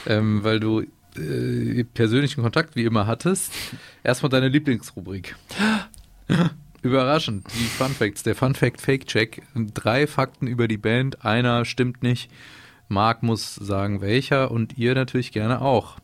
[0.06, 0.82] ähm, weil du
[1.16, 3.50] äh, persönlichen Kontakt wie immer hattest,
[4.04, 5.36] erstmal deine Lieblingsrubrik.
[6.82, 9.42] Überraschend, die Fun Facts, der Fun Fact Fake Check.
[9.74, 12.30] Drei Fakten über die Band, einer stimmt nicht.
[12.88, 15.98] Marc muss sagen, welcher und ihr natürlich gerne auch.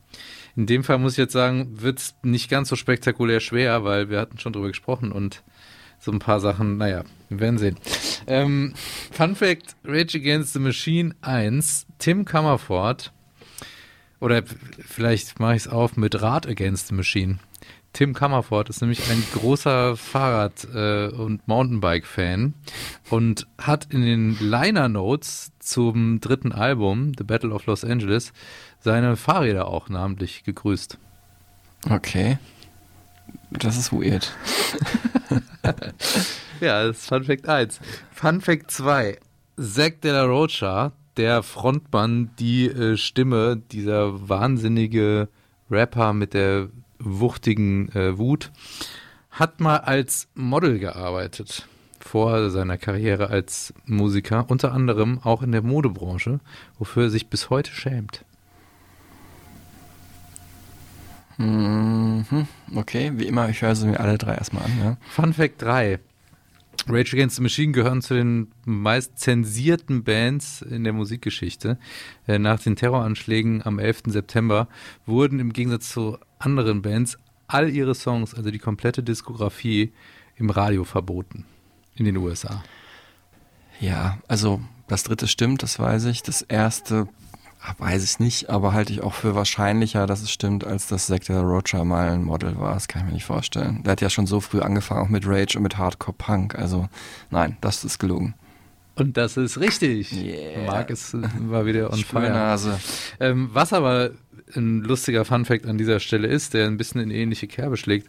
[0.56, 4.20] In dem Fall muss ich jetzt sagen, wird's nicht ganz so spektakulär schwer, weil wir
[4.20, 5.42] hatten schon drüber gesprochen und
[5.98, 7.76] so ein paar Sachen, naja, wir werden sehen.
[8.26, 8.74] Ähm,
[9.10, 13.12] Fun Fact, Rage Against the Machine 1, Tim Comerford,
[14.20, 14.42] oder
[14.86, 17.38] vielleicht mache ich es auf mit Rad Against the Machine.
[17.94, 22.52] Tim Comerford ist nämlich ein großer Fahrrad- äh, und Mountainbike-Fan
[23.08, 28.32] und hat in den Liner Notes zum dritten Album, The Battle of Los Angeles,
[28.80, 30.98] seine Fahrräder auch namentlich gegrüßt.
[31.88, 32.38] Okay.
[33.50, 34.32] Das ist weird.
[36.60, 37.80] Ja, das ist Fun Fact 1.
[38.10, 39.18] Fun Fact 2.
[39.60, 45.28] Zack de la Rocha, der Frontmann, die äh, Stimme, dieser wahnsinnige
[45.70, 48.50] Rapper mit der wuchtigen äh, Wut,
[49.30, 51.68] hat mal als Model gearbeitet
[52.00, 56.38] vor seiner Karriere als Musiker, unter anderem auch in der Modebranche,
[56.78, 58.24] wofür er sich bis heute schämt.
[61.38, 62.46] Mhm.
[62.74, 64.78] Okay, wie immer, ich höre sie mir alle drei erstmal an.
[64.82, 64.96] Ja.
[65.10, 65.98] Fun Fact 3.
[66.86, 71.78] Rage Against the Machine gehören zu den meist zensierten Bands in der Musikgeschichte.
[72.26, 74.02] Äh, Nach den Terroranschlägen am 11.
[74.06, 74.68] September
[75.06, 79.92] wurden im Gegensatz zu anderen Bands all ihre Songs, also die komplette Diskografie,
[80.36, 81.44] im Radio verboten
[81.94, 82.62] in den USA.
[83.80, 86.22] Ja, also das dritte stimmt, das weiß ich.
[86.22, 87.08] Das erste
[87.78, 91.40] Weiß ich nicht, aber halte ich auch für wahrscheinlicher, dass es stimmt, als dass la
[91.40, 92.74] Rocha mal ein Model war.
[92.74, 93.82] Das kann ich mir nicht vorstellen.
[93.82, 96.54] Der hat ja schon so früh angefangen, auch mit Rage und mit Hardcore Punk.
[96.56, 96.88] Also
[97.30, 98.34] nein, das ist gelogen.
[98.96, 100.12] Und das ist richtig.
[100.12, 100.66] Yeah.
[100.66, 101.16] Marc ist,
[101.48, 102.78] war wieder on fire.
[103.20, 104.10] Ähm, was aber
[104.56, 108.08] ein lustiger Funfact an dieser Stelle ist, der ein bisschen in ähnliche Kerbe schlägt.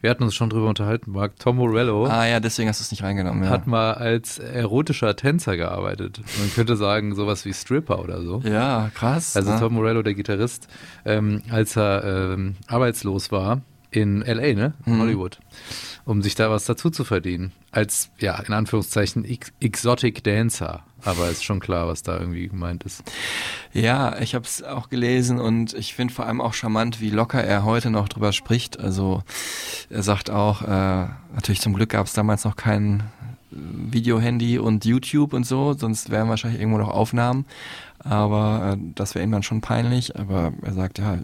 [0.00, 1.38] Wir hatten uns schon drüber unterhalten, Marc.
[1.38, 3.44] Tom Morello Ah ja, deswegen hast du es nicht reingenommen.
[3.44, 3.50] Ja.
[3.50, 6.20] hat mal als erotischer Tänzer gearbeitet.
[6.40, 8.40] Man könnte sagen, sowas wie Stripper oder so.
[8.44, 9.36] ja, krass.
[9.36, 9.60] Also ne?
[9.60, 10.68] Tom Morello, der Gitarrist,
[11.04, 14.72] ähm, als er ähm, arbeitslos war in LA, ne?
[14.86, 15.00] In Mhm.
[15.00, 15.38] Hollywood,
[16.04, 17.52] um sich da was dazu zu verdienen.
[17.70, 20.84] Als, ja, in Anführungszeichen, Ex Exotic Dancer.
[21.04, 23.02] Aber ist schon klar, was da irgendwie gemeint ist.
[23.72, 27.42] Ja, ich habe es auch gelesen und ich finde vor allem auch charmant, wie locker
[27.42, 28.80] er heute noch drüber spricht.
[28.80, 29.22] Also
[29.90, 33.56] er sagt auch, äh, natürlich zum Glück gab es damals noch kein äh,
[33.92, 37.44] Videohandy und YouTube und so, sonst wären wahrscheinlich irgendwo noch Aufnahmen.
[38.04, 40.16] Aber äh, das wäre ihm dann schon peinlich.
[40.16, 41.18] Aber er sagt, ja,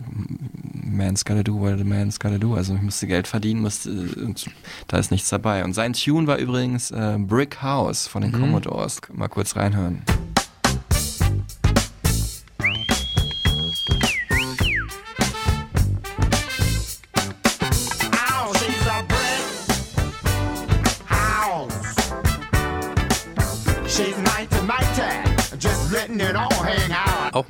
[0.73, 2.55] man's gotta do what a man's gotta do.
[2.55, 4.47] Also ich musste Geld verdienen, musste, und
[4.89, 5.65] da ist nichts dabei.
[5.65, 9.01] Und sein Tune war übrigens äh, Brick House von den Commodores.
[9.13, 10.03] Mal kurz reinhören.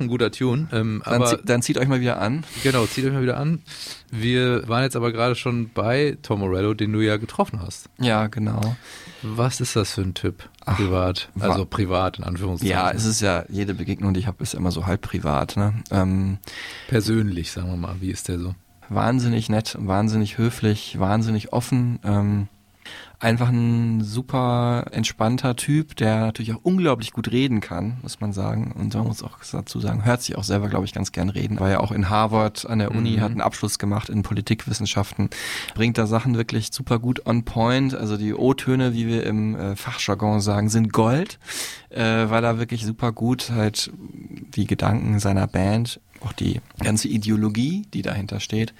[0.01, 0.67] Ein guter Tune.
[0.71, 2.43] Ähm, Dann, aber dann zieht euch mal wieder an.
[2.63, 3.61] genau, zieht euch mal wieder an.
[4.11, 7.89] Wir waren jetzt aber gerade schon bei Tom Morello, den du ja getroffen hast.
[7.99, 8.75] Ja, genau.
[9.23, 10.49] Was ist das für ein Typ?
[10.65, 11.29] Privat.
[11.35, 12.71] wa- also privat, in Anführungszeichen.
[12.75, 15.55] Ja, es ist ja, jede Begegnung, die ich habe, ist immer so halb privat.
[15.57, 15.73] Ne?
[15.91, 16.37] Ähm,
[16.87, 17.95] Persönlich, sagen wir mal.
[17.99, 18.55] Wie ist der so?
[18.89, 21.99] wahnsinnig nett, wahnsinnig höflich, wahnsinnig offen.
[22.03, 22.47] Ähm,
[23.21, 28.71] einfach ein super entspannter Typ, der natürlich auch unglaublich gut reden kann, muss man sagen.
[28.71, 31.59] Und man muss auch dazu sagen, hört sich auch selber, glaube ich, ganz gern reden.
[31.59, 35.29] War ja auch in Harvard an der Uni, hat einen Abschluss gemacht in Politikwissenschaften,
[35.75, 37.93] bringt da Sachen wirklich super gut on point.
[37.93, 41.37] Also die O-Töne, wie wir im äh, Fachjargon sagen, sind Gold,
[41.89, 43.91] äh, weil er wirklich super gut halt
[44.55, 48.73] die Gedanken seiner Band auch die ganze Ideologie, die dahinter steht,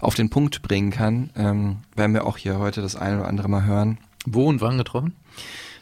[0.00, 1.30] auf den Punkt bringen kann.
[1.36, 3.98] Ähm, werden wir auch hier heute das eine oder andere mal hören.
[4.24, 5.14] Wo und wann getroffen?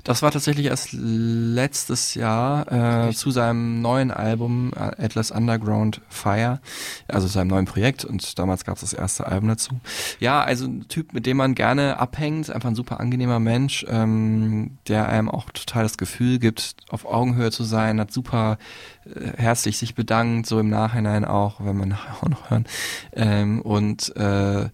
[0.04, 6.60] Das war tatsächlich erst letztes Jahr äh, zu seinem neuen Album äh, Atlas Underground Fire,
[7.08, 8.04] also seinem neuen Projekt.
[8.04, 9.80] Und damals gab es das erste Album dazu.
[10.18, 14.78] Ja, also ein Typ, mit dem man gerne abhängt, einfach ein super angenehmer Mensch, ähm,
[14.88, 18.58] der einem auch total das Gefühl gibt, auf Augenhöhe zu sein, hat super
[19.04, 22.64] äh, herzlich sich bedankt, so im Nachhinein auch, wenn man auch noch hören,
[23.12, 24.68] ähm, und äh,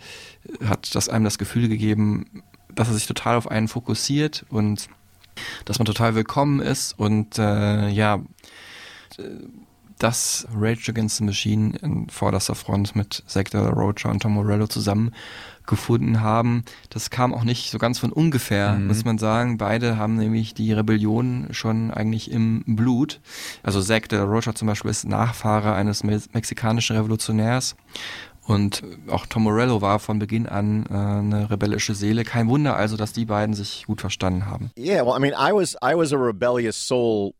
[0.65, 2.43] hat das einem das Gefühl gegeben,
[2.75, 4.89] dass er sich total auf einen fokussiert und
[5.65, 8.21] dass man total willkommen ist und äh, ja,
[9.99, 14.35] dass Rage Against the Machine in vorderster Front mit Zack de la Rocha und Tom
[14.35, 16.65] Morello zusammengefunden haben.
[16.91, 19.57] Das kam auch nicht so ganz von ungefähr, muss man sagen.
[19.57, 23.21] Beide haben nämlich die Rebellion schon eigentlich im Blut.
[23.63, 27.75] Also Zack de la Rocha zum Beispiel ist Nachfahre eines me mexikanischen Revolutionärs
[28.47, 32.25] und auch Tom Morello war von Beginn an äh, eine rebellische Seele.
[32.25, 34.71] Kein Wunder also, dass die beiden sich gut verstanden haben.
[34.79, 37.35] Yeah, well, I mean, I was I was a rebellious soul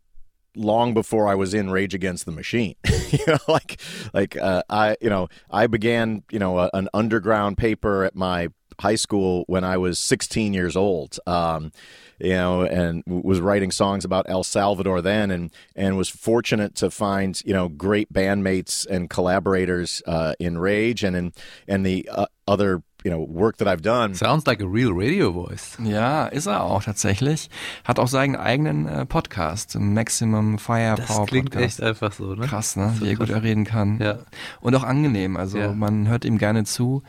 [0.57, 2.75] long before I was in Rage Against the Machine.
[3.11, 3.79] you know, like
[4.13, 8.49] like uh, I you know I began you know a, an underground paper at my
[8.81, 11.19] high school when I was 16 years old.
[11.27, 11.73] Um,
[12.19, 16.75] you know, and w- was writing songs about El Salvador then, and and was fortunate
[16.77, 21.33] to find you know great bandmates and collaborators uh, in Rage and in
[21.69, 24.15] and the uh, other you know work that I've done.
[24.15, 25.77] Sounds like a real radio voice.
[25.83, 27.49] Ja, ist er auch tatsächlich.
[27.85, 31.79] Hat auch seinen eigenen äh, Podcast, Maximum Firepower Das klingt Podcast.
[31.81, 32.47] echt einfach so, ne?
[32.47, 32.93] Krass, ne?
[32.99, 33.43] So Wie er gut krass.
[33.43, 33.99] reden kann.
[34.01, 34.19] Ja.
[34.61, 35.37] Und auch angenehm.
[35.37, 35.73] Also Ja.
[35.73, 37.03] man hört ihm gerne zu.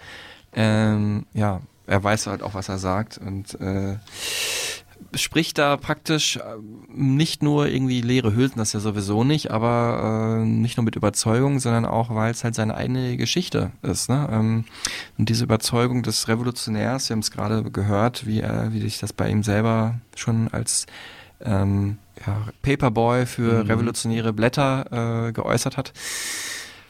[0.53, 3.95] Ähm, ja, er weiß halt auch, was er sagt und äh,
[5.13, 6.41] spricht da praktisch äh,
[6.93, 11.59] nicht nur irgendwie leere Hülsen, das ja sowieso nicht, aber äh, nicht nur mit Überzeugung,
[11.59, 14.09] sondern auch, weil es halt seine eigene Geschichte ist.
[14.09, 14.27] Ne?
[14.31, 14.65] Ähm,
[15.17, 19.13] und diese Überzeugung des Revolutionärs, wir haben es gerade gehört, wie er, wie sich das
[19.13, 20.85] bei ihm selber schon als
[21.41, 25.93] ähm, ja, Paperboy für revolutionäre Blätter äh, geäußert hat,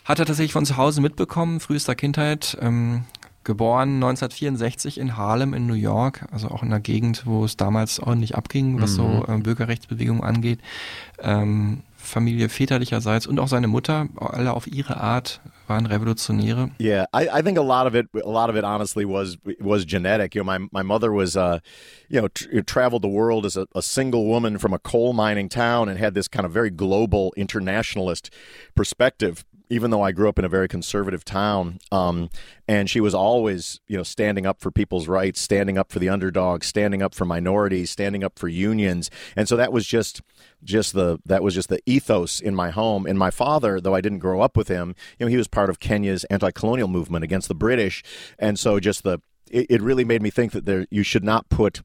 [0.05, 3.03] hat er tatsächlich von zu Hause mitbekommen, frühester Kindheit, ähm,
[3.47, 7.99] geboren 1964 in Harlem in New York, also auch in einer Gegend, wo es damals
[7.99, 10.59] ordentlich abging, was so äh, Bürgerrechtsbewegung angeht.
[11.19, 16.71] Ähm, Familie väterlicherseits und auch seine Mutter, alle auf ihre Art waren Revolutionäre.
[16.79, 19.85] Yeah, I, I think a lot of it, a lot of it, honestly, was was
[19.85, 20.35] genetic.
[20.35, 21.59] You know, my my mother was, uh,
[22.07, 25.49] you know, tr- traveled the world as a, a single woman from a coal mining
[25.49, 28.29] town and had this kind of very global internationalist
[28.75, 29.43] perspective.
[29.69, 32.29] Even though I grew up in a very conservative town, um,
[32.67, 36.09] and she was always, you know, standing up for people's rights, standing up for the
[36.09, 40.21] underdog, standing up for minorities, standing up for unions, and so that was just
[40.63, 43.05] just the that was just the ethos in my home.
[43.05, 45.69] And my father, though I didn't grow up with him, you know, he was part
[45.69, 48.03] of Kenya's anti-colonial movement against the British,
[48.39, 51.49] and so just the it, it really made me think that there you should not
[51.49, 51.81] put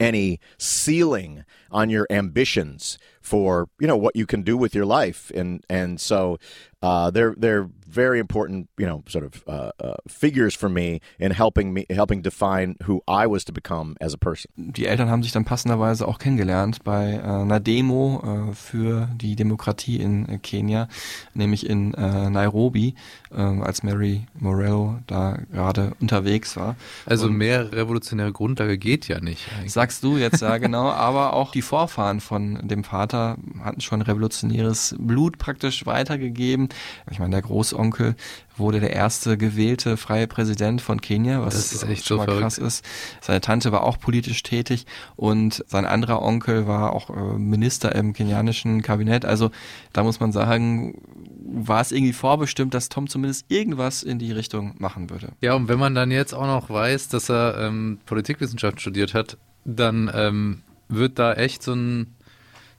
[0.00, 5.30] any ceiling on your ambitions for you know what you can do with your life.
[5.34, 6.38] And and so
[6.86, 11.30] uh, they're they're very important you know sort of uh, uh, figures for me in
[11.32, 14.50] helping me helping define who I was to become as a person.
[14.56, 19.34] Die Eltern haben sich dann passenderweise auch kennengelernt bei äh, einer Demo äh, für die
[19.36, 20.88] Demokratie in äh, Kenia,
[21.32, 22.94] nämlich in äh, Nairobi,
[23.34, 26.76] äh, als Mary Morello da gerade unterwegs war.
[27.06, 29.48] Also Und- mehr revolutionäre Grundlage geht ja nicht.
[29.56, 29.72] eigentlich.
[29.72, 34.94] Sagst du jetzt ja genau, aber auch die Vorfahren von dem Vater hatten schon revolutionäres
[34.98, 36.68] Blut praktisch weitergegeben.
[37.10, 38.14] Ich meine, der Großonkel
[38.56, 42.24] wurde der erste gewählte freie Präsident von Kenia, was Das ist echt schon so mal
[42.24, 42.42] verrückt.
[42.42, 42.84] krass ist.
[43.20, 44.86] Seine Tante war auch politisch tätig
[45.16, 49.24] und sein anderer Onkel war auch äh, Minister im kenianischen Kabinett.
[49.24, 49.50] Also
[49.92, 51.00] da muss man sagen,
[51.48, 55.32] war es irgendwie vorbestimmt, dass Tom zumindest irgendwas in die Richtung machen würde.
[55.40, 59.36] Ja, und wenn man dann jetzt auch noch weiß, dass er ähm, Politikwissenschaft studiert hat,
[59.64, 62.14] dann ähm, wird da echt so ein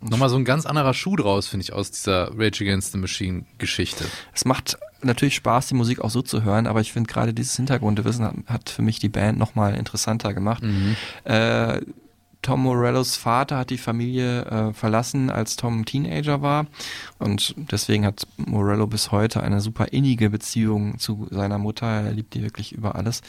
[0.02, 3.46] nochmal so ein ganz anderer Schuh draus, finde ich, aus dieser Rage Against the Machine
[3.58, 4.06] Geschichte.
[4.34, 7.56] Es macht natürlich Spaß, die Musik auch so zu hören, aber ich finde gerade dieses
[7.56, 10.64] Hintergrundwissen hat, hat für mich die Band nochmal interessanter gemacht.
[11.24, 11.82] Äh,
[12.42, 16.68] Tom Morellos Vater hat die Familie äh, verlassen, als Tom Teenager war.
[17.20, 21.88] Und deswegen hat Morello bis heute eine super innige Beziehung zu seiner Mutter.
[21.88, 23.22] Er liebt die wirklich über alles.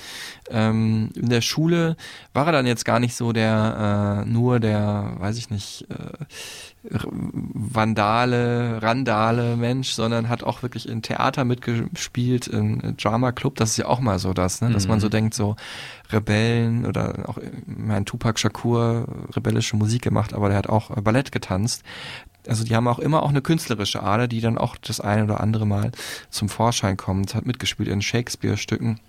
[0.50, 1.96] Ähm, in der Schule
[2.32, 6.24] war er dann jetzt gar nicht so der, äh, nur der, weiß ich nicht, äh,
[6.82, 13.56] Vandale, Randale Mensch, sondern hat auch wirklich in Theater mitgespielt, in Drama Club.
[13.56, 14.70] Das ist ja auch mal so das, ne?
[14.70, 15.56] dass man so denkt, so
[16.10, 21.82] Rebellen oder auch mein Tupac Shakur rebellische Musik gemacht, aber der hat auch Ballett getanzt.
[22.46, 25.40] Also die haben auch immer auch eine künstlerische Ader, die dann auch das eine oder
[25.40, 25.90] andere Mal
[26.30, 27.34] zum Vorschein kommt.
[27.34, 29.00] Hat mitgespielt in Shakespeare-Stücken.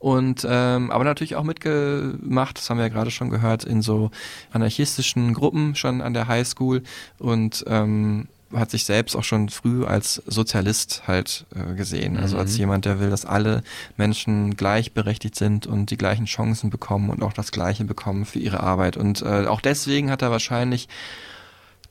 [0.00, 4.10] Und ähm, aber natürlich auch mitgemacht, das haben wir ja gerade schon gehört, in so
[4.50, 6.82] anarchistischen Gruppen schon an der Highschool
[7.18, 12.16] und ähm, hat sich selbst auch schon früh als Sozialist halt äh, gesehen.
[12.16, 13.62] Also als jemand, der will, dass alle
[13.98, 18.60] Menschen gleichberechtigt sind und die gleichen Chancen bekommen und auch das Gleiche bekommen für ihre
[18.60, 18.96] Arbeit.
[18.96, 20.88] Und äh, auch deswegen hat er wahrscheinlich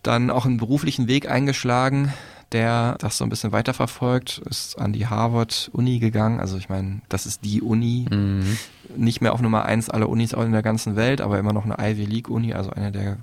[0.04, 2.12] dann auch einen beruflichen Weg eingeschlagen,
[2.52, 6.40] der das so ein bisschen weiterverfolgt, ist an die Harvard-Uni gegangen.
[6.40, 8.06] Also ich meine, das ist die Uni,
[8.96, 11.66] nicht mehr auf Nummer eins aller Unis auch in der ganzen Welt, aber immer noch
[11.66, 13.18] eine Ivy League-Uni, also eine der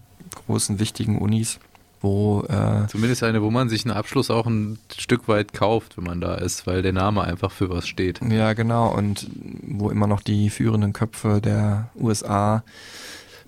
[0.47, 1.59] großen, wichtigen Unis,
[2.01, 6.05] wo äh, Zumindest eine, wo man sich einen Abschluss auch ein Stück weit kauft, wenn
[6.05, 8.21] man da ist, weil der Name einfach für was steht.
[8.23, 8.95] Ja, genau.
[8.95, 9.29] Und
[9.63, 12.63] wo immer noch die führenden Köpfe der USA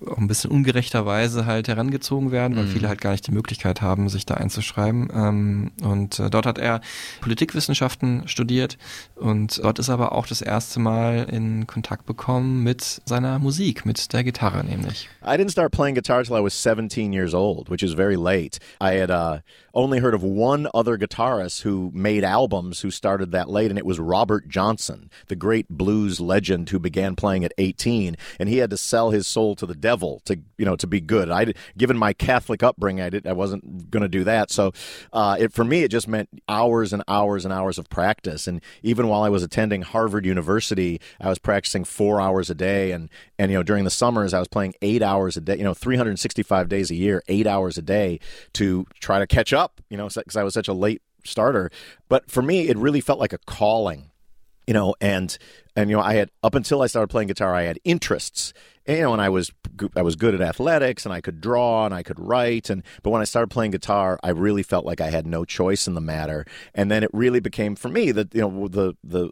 [0.07, 4.09] auch ein bisschen ungerechterweise halt herangezogen werden, weil viele halt gar nicht die Möglichkeit haben,
[4.09, 5.09] sich da einzuschreiben.
[5.13, 6.81] Ähm, und äh, dort hat er
[7.21, 8.77] Politikwissenschaften studiert
[9.15, 14.13] und dort ist aber auch das erste Mal in Kontakt bekommen mit seiner Musik, mit
[14.13, 15.09] der Gitarre nämlich.
[15.23, 18.59] I didn't start playing guitar till I was 17 years old, which is very late.
[18.81, 19.39] I had uh,
[19.73, 23.85] only heard of one other guitarist who made albums who started that late, and it
[23.85, 28.69] was Robert Johnson, the great blues legend who began playing at 18, and he had
[28.69, 31.29] to sell his soul to the devil to you know to be good.
[31.29, 34.51] I given my Catholic upbringing, I did I wasn't going to do that.
[34.51, 34.71] So
[35.13, 38.47] uh, it for me it just meant hours and hours and hours of practice.
[38.47, 42.91] And even while I was attending Harvard University, I was practicing four hours a day,
[42.91, 45.57] and and you know during the summers I was playing eight hours a day.
[45.57, 48.19] You know, 365 days a year, eight hours a day
[48.53, 49.58] to try to catch up.
[49.59, 51.69] Up, you know, because I was such a late starter.
[52.07, 54.11] But for me, it really felt like a calling
[54.69, 55.35] you know and
[55.75, 58.53] and you know i had up until i started playing guitar i had interests
[58.85, 59.51] and, you know and i was
[59.95, 63.09] i was good at athletics and i could draw and i could write and but
[63.09, 66.01] when i started playing guitar i really felt like i had no choice in the
[66.01, 66.45] matter
[66.75, 69.31] and then it really became for me that you know the the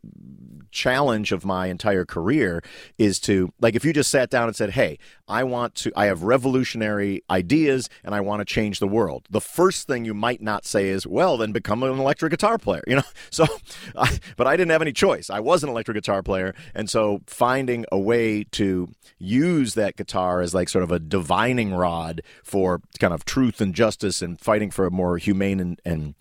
[0.71, 2.63] challenge of my entire career
[2.97, 6.05] is to like if you just sat down and said, "Hey, I want to I
[6.05, 10.41] have revolutionary ideas and I want to change the world." The first thing you might
[10.41, 13.03] not say is, "Well, then become an electric guitar player," you know?
[13.29, 13.45] So
[13.95, 15.29] I, but I didn't have any choice.
[15.29, 20.41] I was an electric guitar player, and so finding a way to use that guitar
[20.41, 24.71] as like sort of a divining rod for kind of truth and justice and fighting
[24.71, 26.15] for a more humane and and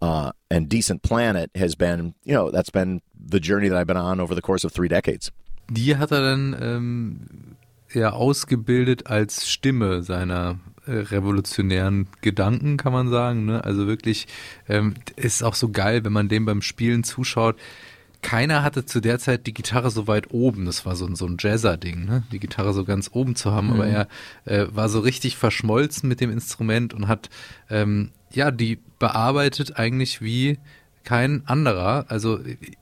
[0.00, 3.96] uh, and decent planet has been, you know, that's been the journey that I've been
[3.96, 5.30] on over the course of three decades.
[5.70, 7.56] Die hat er dann ähm,
[7.92, 13.44] ja ausgebildet als Stimme seiner äh, revolutionären Gedanken, kann man sagen.
[13.44, 13.62] Ne?
[13.64, 14.26] Also wirklich
[14.68, 17.56] ähm, ist auch so geil, wenn man dem beim Spielen zuschaut.
[18.22, 20.64] Keiner hatte zu der Zeit die Gitarre so weit oben.
[20.66, 22.22] Das war so, ein- so ein Jazzer-Ding, ne?
[22.32, 23.70] die Gitarre so ganz oben zu haben.
[23.72, 24.08] Aber er
[24.44, 27.30] äh, war so richtig verschmolzen mit dem Instrument und hat
[27.70, 30.58] ähm, ja die bearbeitet eigentlich wie
[31.02, 32.04] kein anderer.
[32.08, 32.40] Also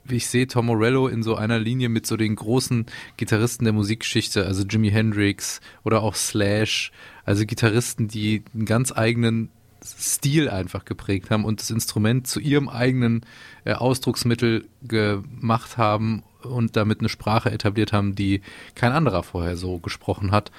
[0.08, 2.86] ich sehe Tom Morello in so einer Linie mit so den großen
[3.16, 6.90] Gitarristen der Musikgeschichte, also Jimi Hendrix oder auch Slash,
[7.24, 9.50] also Gitarristen, die einen ganz eigenen
[9.98, 13.22] Stil einfach geprägt haben und das Instrument zu ihrem eigenen
[13.64, 18.42] äh, Ausdrucksmittel gemacht haben und damit eine Sprache etabliert haben, die
[18.74, 20.50] kein anderer vorher so gesprochen hat.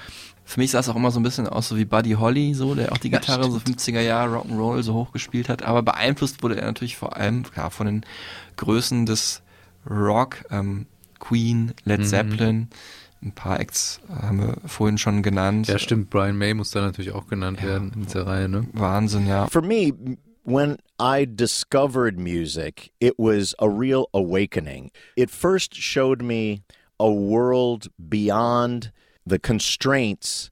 [0.44, 2.74] Für mich sah es auch immer so ein bisschen aus, so wie Buddy Holly, so,
[2.74, 3.80] der auch die Ja, Gitarre so stimmt.
[3.80, 5.62] 50er Jahre Rock'n'Roll so hoch gespielt hat.
[5.62, 8.04] Aber beeinflusst wurde er natürlich vor allem klar, von den
[8.56, 9.42] Größen des
[9.88, 10.86] Rock, ähm,
[11.20, 12.04] Queen, Led Mhm.
[13.20, 13.28] Zeppelin.
[13.30, 15.68] Ein paar Acts haben wir vorhin schon genannt.
[15.68, 18.66] Ja, stimmt, Brian May muss da natürlich auch genannt werden in dieser Reihe, ne?
[18.72, 19.46] Wahnsinn, ja.
[19.48, 19.92] For me,
[20.44, 24.90] when I discovered music, it was a real awakening.
[25.16, 26.62] It first showed me
[26.98, 28.92] a world beyond
[29.26, 30.50] the constraints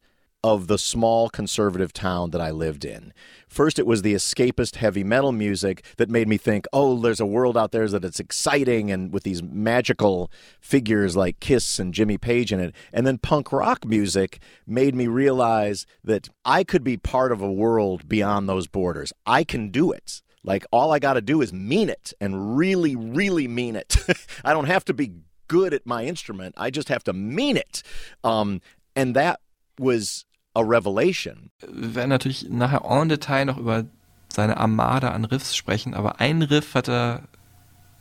[0.49, 3.12] of the small conservative town that I lived in.
[3.49, 7.26] First, it was the escapist heavy metal music that made me think, oh, there's a
[7.26, 12.16] world out there that it's exciting and with these magical figures like Kiss and Jimmy
[12.16, 12.74] Page in it.
[12.94, 17.53] And then punk rock music made me realize that I could be part of a
[17.53, 19.12] world beyond those borders.
[19.26, 20.22] I can do it.
[20.42, 23.96] Like, all I got to do is mean it and really, really mean it.
[24.44, 25.12] I don't have to be
[25.46, 27.82] good at my instrument, I just have to mean it.
[28.24, 28.61] Um,
[28.96, 29.40] and that
[29.78, 30.26] was
[30.59, 31.51] a revelation.
[31.73, 33.85] Wir werden natürlich nachher en Detail noch über
[34.33, 37.23] seine Armada an Riffs sprechen, aber ein Riff hat er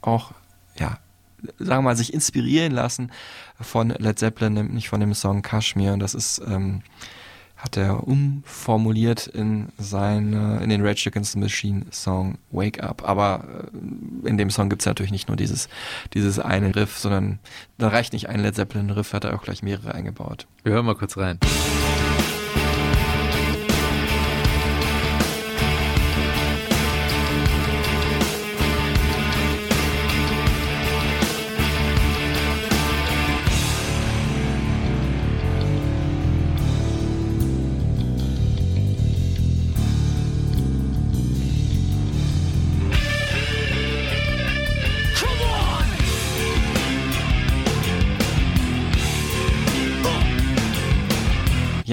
[0.02, 0.32] auch,
[0.78, 0.98] ja,
[1.58, 3.12] sagen wir mal, sich inspirieren lassen
[3.60, 5.92] von Led Zeppelin, nämlich von dem Song Kashmir.
[5.92, 6.82] Und das ist, ähm,
[7.56, 13.08] hat er umformuliert in seine, in den Rage Against the Machine Song Wake Up.
[13.08, 15.68] Aber äh, in dem Song gibt's natürlich nicht nur dieses,
[16.14, 17.38] dieses eine Riff, sondern
[17.78, 20.46] da reicht nicht ein Led Zeppelin Riff, hat er auch gleich mehrere eingebaut.
[20.62, 21.38] Wir hören mal kurz rein.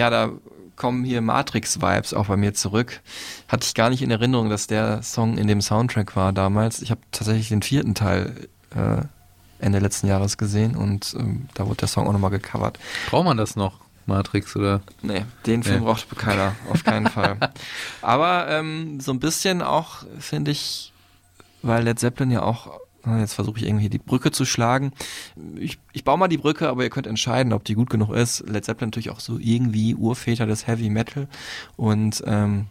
[0.06, 0.32] Ja, da
[0.76, 3.02] kommen hier Matrix-Vibes auch bei mir zurück.
[3.48, 6.80] Hatte ich gar nicht in Erinnerung, dass der Song in dem Soundtrack war damals.
[6.84, 9.02] Ich habe tatsächlich den vierten Teil äh,
[9.58, 12.78] Ende letzten Jahres gesehen und ähm, da wurde der Song auch nochmal gecovert.
[13.10, 14.82] Braucht man das noch, Matrix, oder?
[15.02, 15.86] Nee, den Film Nee.
[15.86, 17.38] braucht keiner, auf keinen Fall.
[18.04, 20.94] Aber ähm, so ein bisschen auch, finde ich,
[21.64, 22.80] weil Led Zeppelin ja auch,
[23.20, 24.92] jetzt versuche ich irgendwie die Brücke zu schlagen.
[25.58, 28.48] Ich, ich baue mal die Brücke, aber ihr könnt entscheiden, ob die gut genug ist.
[28.48, 31.28] Led Zeppelin natürlich auch so irgendwie Urväter des Heavy Metal
[31.78, 32.68] und ähm,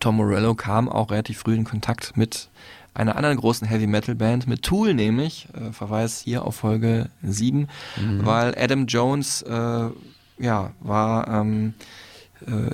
[0.00, 2.48] Tom Morello kam auch relativ früh in Kontakt mit
[2.94, 7.68] einer anderen großen Heavy Metal Band, mit Tool nämlich, äh, Verweis hier auf Folge 7,
[8.24, 9.88] weil Adam Jones äh,
[10.38, 11.82] ja, war ähm, äh,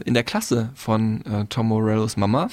[0.04, 2.48] in der Klasse von äh, Tom Morellos Mama.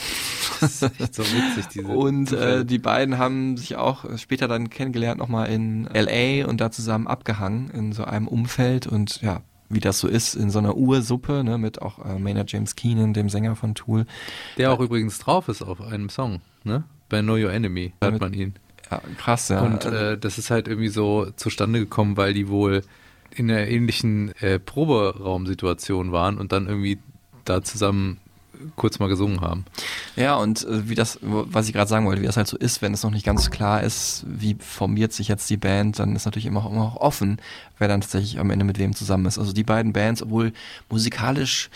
[0.61, 1.87] Das ist echt so witzig, diese.
[1.87, 6.61] Und äh, die beiden haben sich auch äh, später dann kennengelernt, nochmal in LA und
[6.61, 10.59] da zusammen abgehangen in so einem Umfeld und ja, wie das so ist in so
[10.59, 14.05] einer Ursuppe, ne, mit auch äh, Maynard James Keenan, dem Sänger von Tool.
[14.57, 16.83] Der auch übrigens drauf ist auf einem Song, ne?
[17.09, 18.55] Bei Know Your Enemy hört man ihn.
[18.89, 19.61] Ja, krass, ja.
[19.61, 22.83] Und äh, das ist halt irgendwie so zustande gekommen, weil die wohl
[23.35, 26.97] in einer ähnlichen äh, Proberaumsituation waren und dann irgendwie
[27.43, 28.19] da zusammen
[28.75, 29.65] kurz mal gesungen haben.
[30.15, 32.81] Ja, und äh, wie das, was ich gerade sagen wollte, wie das halt so ist,
[32.81, 36.25] wenn es noch nicht ganz klar ist, wie formiert sich jetzt die Band, dann ist
[36.25, 37.37] natürlich immer auch, immer auch offen,
[37.77, 39.37] wer dann tatsächlich am Ende mit wem zusammen ist.
[39.37, 40.53] Also die beiden Bands, obwohl
[40.89, 41.69] musikalisch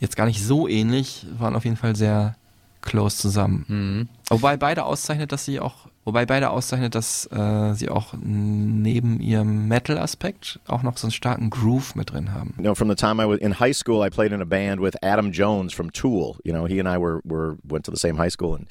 [0.00, 2.36] jetzt gar nicht so ähnlich, waren auf jeden Fall sehr
[2.82, 3.64] close zusammen.
[3.68, 4.08] Mhm.
[4.28, 9.68] Wobei beide auszeichnet, dass sie auch Wobei beide auszeichnet, dass äh, sie auch neben ihrem
[9.68, 12.54] Metal-Aspekt auch noch so einen starken Groove mit drin haben.
[12.56, 14.80] You know, from the time I was in high school, I played in a band
[14.80, 16.38] with Adam Jones from Tool.
[16.44, 18.66] You know, he and I were, were went to the same high school and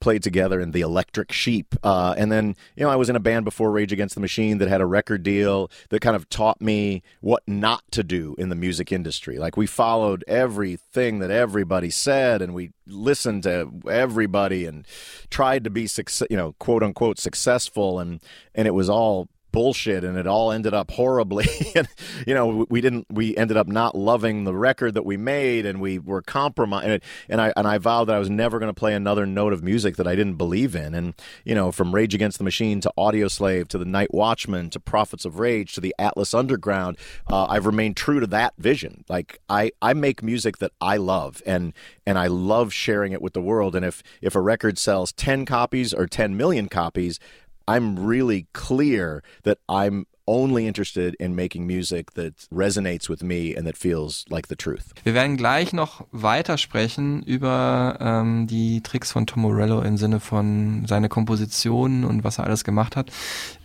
[0.00, 1.74] played together in the Electric Sheep.
[1.82, 4.56] Uh, and then, you know, I was in a band before Rage Against the Machine
[4.56, 8.48] that had a record deal that kind of taught me what not to do in
[8.48, 9.38] the music industry.
[9.38, 14.86] Like we followed everything that everybody said, and we listened to everybody and
[15.30, 18.20] tried to be success, you know, quote unquote successful, and
[18.54, 21.46] and it was all bullshit and it all ended up horribly.
[21.74, 21.88] And
[22.26, 25.80] you know we didn't we ended up not loving the record that we made and
[25.80, 27.02] we were compromised.
[27.30, 29.62] And I and I vowed that I was never going to play another note of
[29.62, 30.94] music that I didn't believe in.
[30.94, 34.68] And you know from Rage Against the Machine to Audio Slave to the Night Watchman
[34.70, 36.98] to Prophets of Rage to the Atlas Underground
[37.30, 39.04] uh, I've remained true to that vision.
[39.08, 41.72] Like I I make music that I love and
[42.06, 43.74] and I love sharing it with the world.
[43.74, 47.18] And if if a record sells 10 copies or 10 million copies
[47.66, 53.66] I'm really clear that I'm only interested in making music that resonates with me and
[53.66, 54.92] that feels like the truth.
[55.02, 60.20] Wir werden gleich noch weiter sprechen über ähm, die Tricks von Tom Morello im Sinne
[60.20, 63.10] von seine Kompositionen und was er alles gemacht hat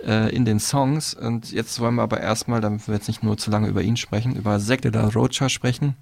[0.03, 1.13] äh, in den Songs.
[1.13, 3.95] Und jetzt wollen wir aber erstmal, damit wir jetzt nicht nur zu lange über ihn
[3.95, 5.95] sprechen, über Zack de la Rocha sprechen.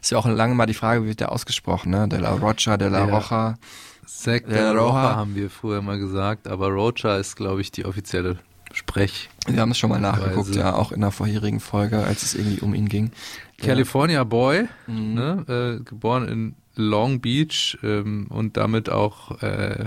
[0.00, 2.06] Ist ja auch lange mal die Frage, wie wird der ausgesprochen, ne?
[2.08, 3.16] De la Rocha, de la Ja.
[3.16, 3.58] Rocha.
[4.06, 5.16] Zack Der de la Rocha Rocha.
[5.16, 8.38] haben wir früher mal gesagt, aber Rocha ist, glaube ich, die offizielle
[8.72, 9.28] Sprech.
[9.46, 10.58] Wir haben es schon mal nachgeguckt, Weise.
[10.60, 13.12] ja, auch in der vorherigen Folge, als es irgendwie um ihn ging.
[13.58, 15.14] California Boy, Mhm.
[15.14, 19.86] ne, äh, geboren in Long Beach ähm, und damit auch äh,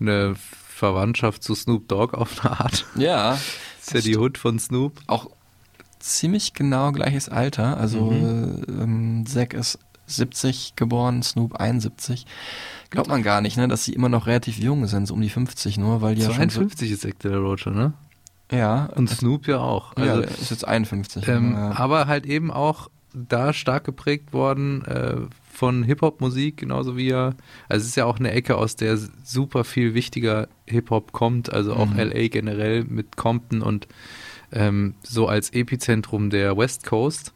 [0.00, 2.86] eine Verwandtschaft zu Snoop Dogg auf eine Art.
[2.96, 3.34] Ja,
[3.80, 4.98] ist ja die Hood von Snoop.
[5.06, 5.28] auch
[5.98, 7.76] ziemlich genau gleiches Alter.
[7.78, 12.26] Also äh, ähm, Zack ist 70 geboren, Snoop 71.
[12.90, 15.28] Glaubt man gar nicht, ne, dass sie immer noch relativ jung sind, so um die
[15.28, 17.92] 50 nur, weil die ja schon 52 ist Zack de la Rocha, ne?
[18.50, 19.96] so, ja, Und Snoop ja auch.
[19.96, 21.26] also ja, ist jetzt 51.
[21.28, 21.72] ähm, ja.
[21.76, 25.16] Aber halt eben auch da stark geprägt worden äh,
[25.52, 27.34] von Hip-Hop-Musik, genauso wie er.
[27.68, 31.74] Also es ist ja auch eine Ecke, aus der super viel wichtiger Hip-Hop kommt, also
[31.74, 31.98] auch Mhm.
[31.98, 33.88] LA generell mit Compton und
[34.52, 37.32] ähm, so als Epizentrum der West Coast.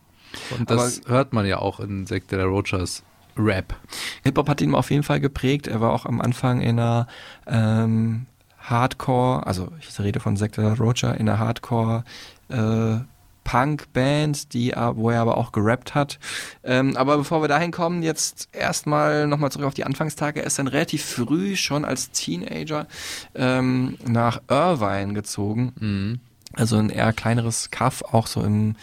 [0.57, 3.03] Und das hört man ja auch in Zack de la Rochas
[3.37, 3.74] Rap.
[4.22, 5.66] Hip-Hop hat ihn auf jeden Fall geprägt.
[5.66, 7.07] Er war auch am Anfang in einer
[7.47, 8.26] ähm,
[8.59, 12.05] Hardcore, also ich rede von Zack de la Rocha, in einer Hardcore
[12.49, 12.99] äh,
[13.45, 16.18] Punk-Band, die, wo er aber auch gerappt hat.
[16.62, 20.41] Ähm, aber bevor wir dahin kommen, jetzt erstmal nochmal zurück auf die Anfangstage.
[20.41, 22.87] Er ist dann relativ früh schon als Teenager
[23.35, 25.72] ähm, nach Irvine gezogen.
[25.81, 26.20] Mhm.
[26.53, 28.76] Also ein eher kleineres Kaff, auch so im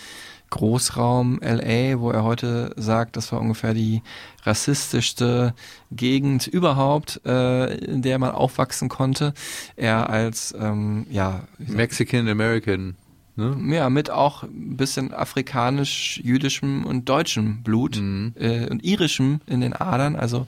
[0.50, 4.02] Großraum LA, wo er heute sagt, das war ungefähr die
[4.44, 5.54] rassistischste
[5.92, 9.34] Gegend überhaupt, äh, in der man aufwachsen konnte.
[9.76, 12.96] Er als, ähm, ja, Mexican American.
[13.40, 13.56] Ne?
[13.76, 18.34] ja, mit auch ein bisschen afrikanisch, jüdischem und deutschem Blut Mhm.
[18.40, 20.16] äh, und irischem in den Adern.
[20.16, 20.48] Also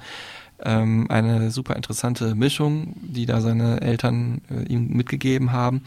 [0.64, 5.82] ähm, eine super interessante Mischung, die da seine Eltern äh, ihm mitgegeben haben.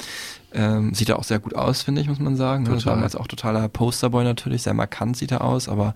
[0.52, 2.64] Ähm, sieht er auch sehr gut aus, finde ich, muss man sagen.
[2.64, 2.94] Das war Total.
[2.96, 5.94] damals auch totaler Posterboy natürlich, sehr markant sieht er aus, aber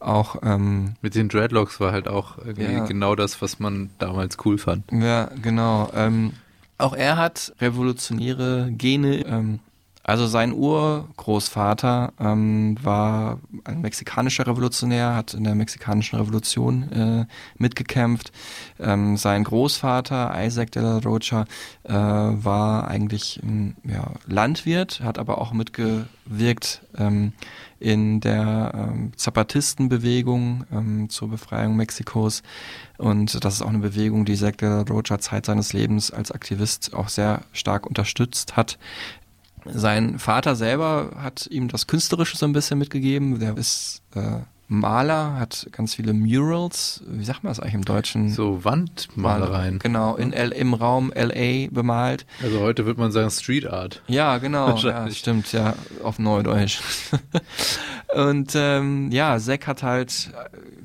[0.00, 2.84] auch ähm, Mit den Dreadlocks war halt auch irgendwie Ja.
[2.86, 4.84] genau das, was man damals cool fand.
[4.90, 5.90] Ja, genau.
[5.94, 6.32] Ähm,
[6.78, 9.24] auch er hat revolutionäre Gene.
[9.26, 9.60] Ähm,
[10.04, 17.26] also sein Urgroßvater ähm, war ein mexikanischer Revolutionär, hat in der mexikanischen Revolution äh,
[17.56, 18.32] mitgekämpft.
[18.80, 21.44] Ähm, sein Großvater Isaac de la Rocha
[21.84, 27.32] äh, war eigentlich ein ja, Landwirt, hat aber auch mitgewirkt ähm,
[27.78, 32.42] in der ähm, Zapatistenbewegung ähm, zur Befreiung Mexikos.
[32.98, 36.30] Und das ist auch eine Bewegung, die Zack de la Rocha Zeit seines Lebens als
[36.30, 38.78] Aktivist auch sehr stark unterstützt hat.
[39.64, 43.38] Sein Vater selber hat ihm das Künstlerische so ein bisschen mitgegeben.
[43.38, 44.40] Der ist äh,
[44.72, 48.30] Maler, hat ganz viele Murals, wie sagt man das eigentlich im Deutschen?
[48.30, 49.78] So Wandmalereien.
[49.78, 52.24] Genau, in L im Raum LA bemalt.
[52.42, 54.02] Also heute würde man sagen Street Art.
[54.08, 54.74] Ja, genau.
[54.78, 56.80] ja, stimmt, ja, auf Neudeutsch.
[58.14, 60.32] Und ähm, ja, Zack hat halt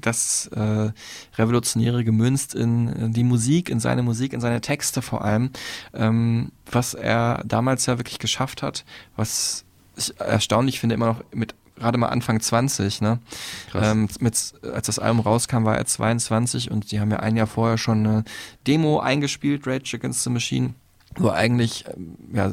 [0.02, 0.92] das äh,
[1.38, 5.52] Revolutionäre gemünzt in, in die Musik, in seine Musik, in seine Texte vor allem,
[5.94, 8.84] ähm, was er damals ja wirklich geschafft hat,
[9.16, 9.64] was
[9.96, 13.20] ich erstaunlich finde, immer noch mit gerade mal Anfang 20, ne?
[13.74, 17.48] Ähm, mit, als das Album rauskam, war er 22 und die haben ja ein Jahr
[17.48, 18.24] vorher schon eine
[18.66, 20.74] Demo eingespielt, Rage Against the Machine,
[21.18, 22.52] wo eigentlich ähm, ja,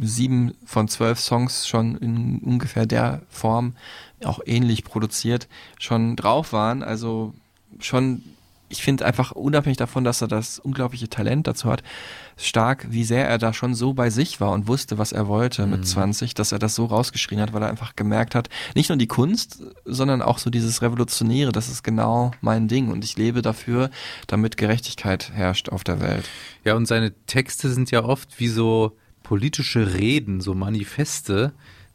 [0.00, 3.74] sieben von zwölf Songs schon in ungefähr der Form,
[4.24, 5.48] auch ähnlich produziert,
[5.78, 6.82] schon drauf waren.
[6.82, 7.34] Also
[7.80, 8.22] schon
[8.72, 11.82] ich finde einfach unabhängig davon, dass er das unglaubliche Talent dazu hat,
[12.36, 15.66] stark, wie sehr er da schon so bei sich war und wusste, was er wollte
[15.66, 18.98] mit 20, dass er das so rausgeschrien hat, weil er einfach gemerkt hat, nicht nur
[18.98, 23.42] die Kunst, sondern auch so dieses Revolutionäre, das ist genau mein Ding und ich lebe
[23.42, 23.90] dafür,
[24.26, 26.24] damit Gerechtigkeit herrscht auf der Welt.
[26.64, 31.52] Ja, und seine Texte sind ja oft wie so politische Reden, so Manifeste,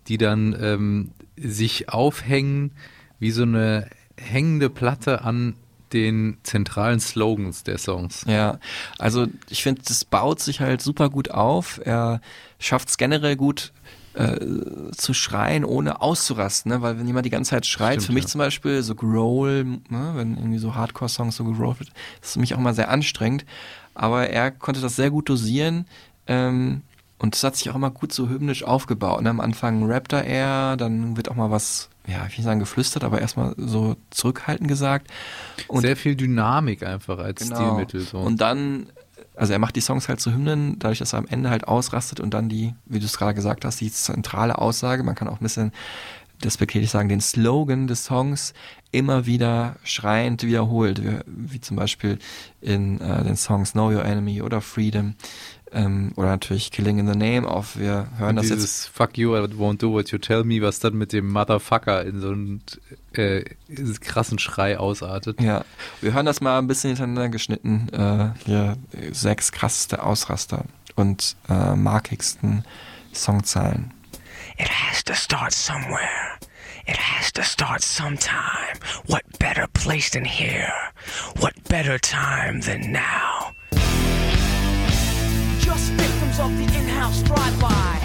[0.08, 2.72] die dann ähm, sich aufhängen
[3.20, 5.56] wie so eine hängende Platte an
[5.94, 8.26] den zentralen Slogans der Songs.
[8.28, 8.60] Ja,
[8.98, 11.80] also ich finde, das baut sich halt super gut auf.
[11.84, 12.22] Er
[12.60, 13.72] schafft es generell gut
[14.18, 16.82] äh, zu schreien, ohne auszurasten, ne?
[16.82, 18.30] weil wenn jemand die ganze Zeit schreit, Stimmt, für mich ja.
[18.30, 20.12] zum Beispiel so Growl, ne?
[20.16, 23.46] wenn irgendwie so Hardcore-Songs so gerollt wird, ist für mich auch immer sehr anstrengend.
[23.94, 25.86] Aber er konnte das sehr gut dosieren.
[26.28, 26.82] Ähm,
[27.20, 29.22] und das hat sich auch immer gut so hymnisch aufgebaut.
[29.22, 29.30] Ne?
[29.30, 32.60] Am Anfang rappt er eher, dann wird auch mal was, ja, ich will nicht sagen
[32.60, 35.12] geflüstert, aber erstmal so zurückhaltend gesagt.
[35.68, 38.01] Und Sehr viel Dynamik einfach als Stilmittel.
[38.01, 38.20] So.
[38.20, 38.88] und dann,
[39.36, 42.20] also er macht die Songs halt zu Hymnen, dadurch, dass er am Ende halt ausrastet
[42.20, 45.39] und dann die, wie du es gerade gesagt hast, die zentrale Aussage, man kann auch
[45.39, 45.74] ein bisschen
[46.43, 48.53] despektierlich sagen, den Slogan des Songs
[48.91, 52.20] immer wieder schreiend wiederholt, wie, wie zum Beispiel
[52.62, 55.16] in äh, den Songs Know Your Enemy oder Freedom
[55.72, 57.78] ähm, oder natürlich Killing in the Name auf.
[57.78, 60.61] Wir hören Und das jetzt dieses Fuck you, I won't do what you tell me,
[60.61, 62.61] was dann mit dem Motherfucker in so einen
[63.13, 63.43] äh,
[63.99, 65.41] krassen Schrei ausartet.
[65.41, 65.65] Ja,
[66.01, 67.89] wir hören das mal ein bisschen hintereinander geschnitten.
[67.91, 68.78] Äh, hier
[69.11, 70.65] sechs krasseste Ausraster
[70.95, 72.63] und äh, markigsten
[73.13, 73.93] Songzeilen.
[74.57, 76.38] It has to start somewhere.
[76.88, 78.80] It has to start sometime.
[79.07, 80.72] What better place than here?
[81.39, 83.37] What better time than now?
[86.40, 88.00] Of the in-house drive-by.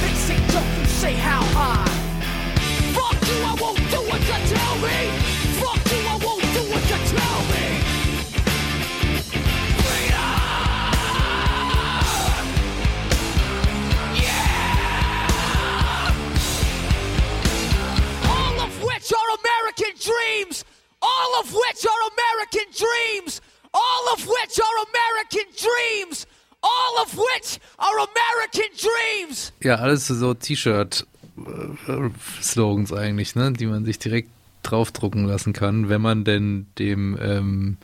[0.00, 1.84] They say you say how high.
[2.96, 4.98] Fuck you, I won't do what you tell me.
[5.60, 7.64] Fuck you, I won't do what you tell me.
[18.26, 20.64] All of which are American dreams.
[21.02, 23.40] All of which are American dreams.
[23.74, 26.26] All of which are American dreams.
[26.64, 29.52] All of which are American dreams.
[29.60, 33.52] Ja, alles so T-Shirt-Slogans eigentlich, ne?
[33.52, 34.30] die man sich direkt
[34.62, 37.76] draufdrucken lassen kann, wenn man denn dem ähm,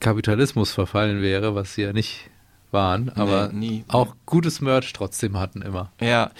[0.00, 2.30] Kapitalismus verfallen wäre, was sie ja nicht
[2.70, 3.84] waren, aber nie.
[3.88, 5.90] auch gutes Merch trotzdem hatten immer.
[6.00, 6.30] Ja,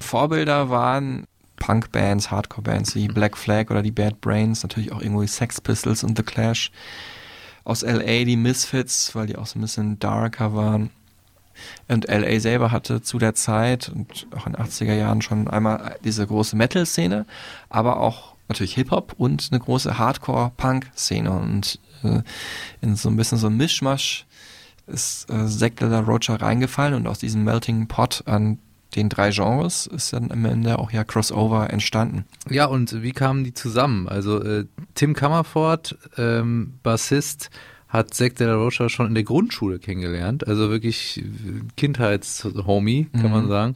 [0.00, 5.28] Vorbilder waren Punk-Bands, Hardcore-Bands wie Black Flag oder die Bad Brains, natürlich auch irgendwo die
[5.28, 6.70] Sex Pistols und The Clash.
[7.64, 10.90] Aus LA die Misfits, weil die auch so ein bisschen darker waren.
[11.88, 15.96] Und LA selber hatte zu der Zeit und auch in den 80er Jahren schon einmal
[16.04, 17.26] diese große Metal-Szene,
[17.68, 21.30] aber auch natürlich Hip-Hop und eine große Hardcore-Punk-Szene.
[21.30, 22.22] Und äh,
[22.80, 24.26] in so ein bisschen so ein Mischmasch
[24.86, 28.58] ist äh, Zack la Rocha reingefallen und aus diesem Melting Pot an
[28.94, 32.24] den drei Genres ist dann am Ende auch ja Crossover entstanden.
[32.48, 34.08] Ja, und wie kamen die zusammen?
[34.08, 37.50] Also äh, Tim Kammerford, ähm, Bassist,
[37.96, 40.46] hat Zack de la Rocha schon in der Grundschule kennengelernt.
[40.46, 41.24] Also wirklich
[41.76, 43.30] Kindheitshomie, kann Mhm.
[43.30, 43.74] man sagen.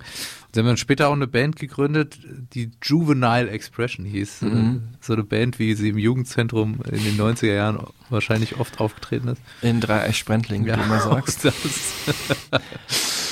[0.52, 2.18] Sie haben dann später auch eine Band gegründet,
[2.54, 4.42] die Juvenile Expression hieß.
[4.42, 4.48] Mhm.
[4.50, 7.78] Äh, So eine Band, wie sie im Jugendzentrum in den 90er Jahren
[8.10, 9.40] wahrscheinlich oft aufgetreten ist.
[9.62, 11.44] In Dreieich-Sprendling, wie du immer sagst.
[11.44, 11.54] das.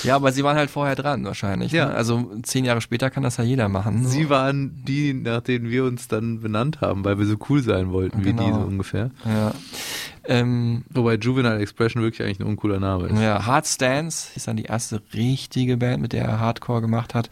[0.05, 1.73] Ja, aber sie waren halt vorher dran wahrscheinlich.
[1.73, 1.87] Ja.
[1.87, 1.95] Ne?
[1.95, 4.07] Also zehn Jahre später kann das ja jeder machen.
[4.07, 7.91] Sie waren die, nach denen wir uns dann benannt haben, weil wir so cool sein
[7.91, 8.61] wollten wie die Genau.
[8.61, 9.11] so ungefähr.
[9.25, 9.53] Ja.
[10.29, 13.19] Ähm, Wobei Juvenile Expression wirklich eigentlich ein uncooler Name ist.
[13.19, 17.31] ja, Hard Stance ist dann die erste richtige Band, mit der er Hardcore gemacht hat.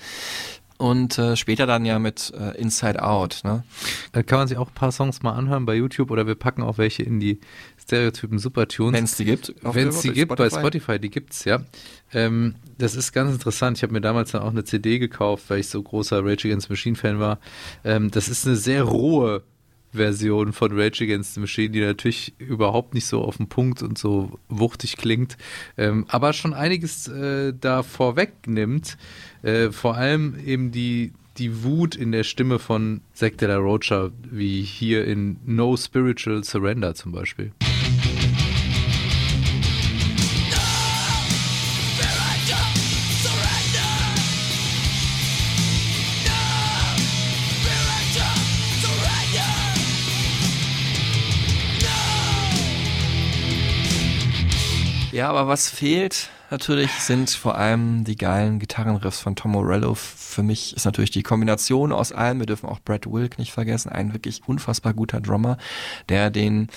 [0.78, 3.40] Und äh, später dann ja mit äh, Inside Out.
[3.44, 3.64] Ne?
[4.12, 6.62] Da kann man sich auch ein paar Songs mal anhören bei YouTube oder wir packen
[6.62, 7.40] auch welche in die
[7.78, 8.94] Stereotypen Supertunes.
[8.94, 9.54] Wenn es die gibt.
[9.62, 11.60] Wenn es die gibt bei Spotify, die gibt's ja.
[12.12, 13.78] Ähm, das ist ganz interessant.
[13.78, 16.68] Ich habe mir damals dann auch eine CD gekauft, weil ich so großer Rage Against
[16.68, 17.40] the Machine Fan war.
[17.82, 19.44] Ähm, das ist eine sehr rohe
[19.92, 23.98] Version von Rage Against the Machine, die natürlich überhaupt nicht so auf den Punkt und
[23.98, 25.36] so wuchtig klingt,
[25.76, 28.98] ähm, aber schon einiges äh, da vorwegnimmt.
[29.42, 34.10] Äh, vor allem eben die die Wut in der Stimme von Zack de la Rocha,
[34.30, 37.52] wie hier in No Spiritual Surrender zum Beispiel.
[55.16, 59.94] Ja, aber was fehlt natürlich sind vor allem die geilen Gitarrenriffs von Tom Morello.
[59.94, 63.88] Für mich ist natürlich die Kombination aus allem, wir dürfen auch Brad Wilk nicht vergessen,
[63.88, 65.56] ein wirklich unfassbar guter Drummer,
[66.10, 66.68] der den,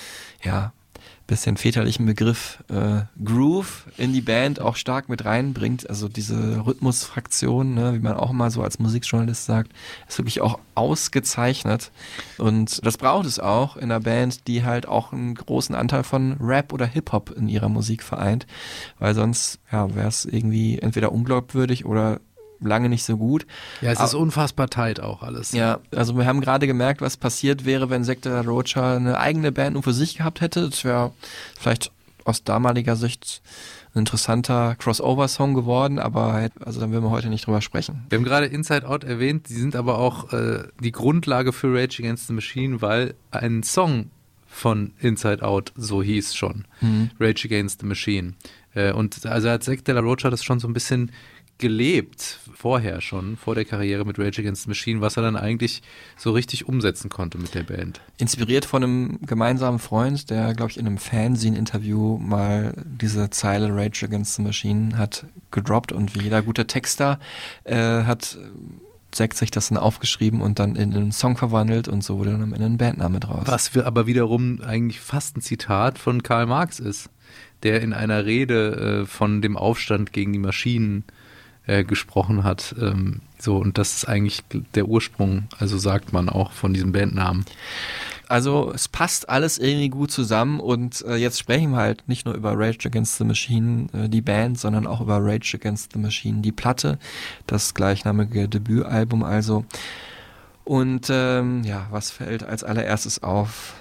[0.42, 0.72] ja,
[1.30, 5.88] bisschen väterlichen Begriff äh, Groove in die Band auch stark mit reinbringt.
[5.88, 9.70] Also diese Rhythmusfraktion, ne, wie man auch mal so als Musikjournalist sagt,
[10.08, 11.92] ist wirklich auch ausgezeichnet.
[12.36, 16.32] Und das braucht es auch in einer Band, die halt auch einen großen Anteil von
[16.40, 18.48] Rap oder Hip-Hop in ihrer Musik vereint.
[18.98, 22.20] Weil sonst ja, wäre es irgendwie entweder unglaubwürdig oder
[22.60, 23.46] lange nicht so gut.
[23.80, 25.52] Ja, es ist unfassbar tight auch alles.
[25.52, 29.74] Ja, also wir haben gerade gemerkt, was passiert wäre, wenn Sektor Rocha eine eigene Band
[29.74, 30.68] nur für sich gehabt hätte.
[30.68, 31.12] Das wäre
[31.58, 31.92] vielleicht
[32.24, 33.42] aus damaliger Sicht
[33.94, 38.04] ein interessanter Crossover-Song geworden, aber halt, also dann würden wir heute nicht drüber sprechen.
[38.08, 42.02] Wir haben gerade Inside Out erwähnt, die sind aber auch äh, die Grundlage für Rage
[42.02, 44.10] Against the Machine, weil ein Song
[44.46, 46.66] von Inside Out so hieß schon.
[46.80, 47.10] Mhm.
[47.18, 48.34] Rage Against the Machine.
[48.74, 51.12] Äh, und also hat Zack de la Rocha das schon so ein bisschen
[51.60, 55.82] gelebt, vorher schon, vor der Karriere mit Rage Against the Machine, was er dann eigentlich
[56.16, 58.00] so richtig umsetzen konnte mit der Band.
[58.18, 64.06] Inspiriert von einem gemeinsamen Freund, der, glaube ich, in einem Fanzine-Interview mal diese Zeile Rage
[64.06, 67.20] Against the Machine hat gedroppt und wie jeder gute Texter
[67.64, 68.38] äh, hat
[69.12, 72.42] Zack sich das dann aufgeschrieben und dann in einen Song verwandelt und so wurde dann
[72.42, 73.42] am Ende ein Bandname draus.
[73.46, 77.10] Was aber wiederum eigentlich fast ein Zitat von Karl Marx ist,
[77.64, 81.04] der in einer Rede äh, von dem Aufstand gegen die Maschinen
[81.70, 82.74] äh, gesprochen hat.
[82.80, 84.42] Ähm, so, und das ist eigentlich
[84.74, 87.44] der Ursprung, also sagt man auch von diesem Bandnamen.
[88.28, 92.34] Also es passt alles irgendwie gut zusammen und äh, jetzt sprechen wir halt nicht nur
[92.34, 96.40] über Rage Against the Machine, äh, die Band, sondern auch über Rage Against the Machine,
[96.40, 96.98] die Platte,
[97.46, 99.64] das gleichnamige Debütalbum also.
[100.64, 103.74] Und ähm, ja, was fällt als allererstes auf?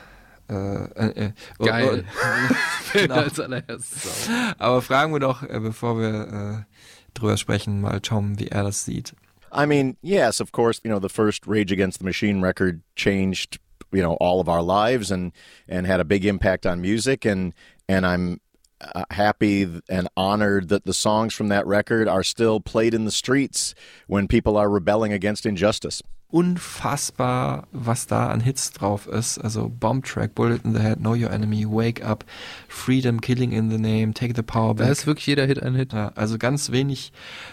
[0.49, 2.05] Äh, äh, äh, oh, Geil.
[2.07, 3.21] oh, Fällt genau.
[3.21, 4.29] als allererstes auf.
[4.57, 6.79] Aber fragen wir doch, äh, bevor wir äh,
[7.13, 9.13] drüber sprechen, mal wie er das sieht.
[9.51, 13.59] I mean, yes, of course, you know, the first Rage Against the Machine record changed,
[13.91, 15.31] you know, all of our lives and
[15.67, 17.53] and had a big impact on music and
[17.87, 18.41] and I'm
[18.81, 23.11] uh, happy and honored that the songs from that record are still played in the
[23.11, 23.75] streets
[24.07, 26.01] when people are rebelling against injustice.
[26.31, 29.39] Unfassbar, was da an Hits drauf ist.
[29.39, 32.25] Also Bomb Track, Bullet in the Head, Know Your Enemy, Wake Up,
[32.67, 34.91] Freedom, Killing in the Name, Take the Power Da Back.
[34.91, 35.93] ist wirklich jeder Hit ein Hit.
[35.93, 37.11] Ja, also ganz wenig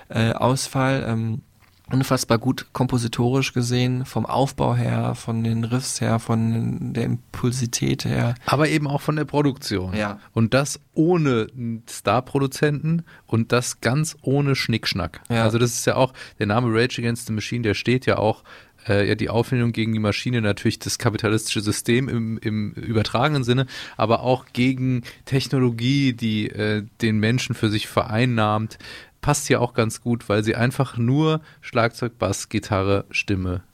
[0.09, 1.05] äh, Ausfall.
[1.09, 1.43] Ähm,
[1.91, 8.35] unfassbar gut kompositorisch gesehen, vom Aufbau her, von den Riffs her, von der Impulsität her.
[8.45, 9.95] Aber eben auch von der Produktion.
[9.95, 10.19] Ja.
[10.33, 11.47] Und das ohne
[11.89, 15.21] Star-Produzenten und das ganz ohne Schnickschnack.
[15.29, 15.45] Ja.
[15.45, 18.43] Also das ist ja auch, der Name Rage Against the Machine, der steht ja auch,
[18.89, 23.67] äh, ja, die Auflehnung gegen die Maschine, natürlich das kapitalistische System im, im übertragenen Sinne,
[23.97, 28.79] aber auch gegen Technologie, die äh, den Menschen für sich vereinnahmt,
[29.27, 33.65] passt ja auch ganz gut, weil sie einfach nur Schlagzeug, Bass, Gitarre, Stimme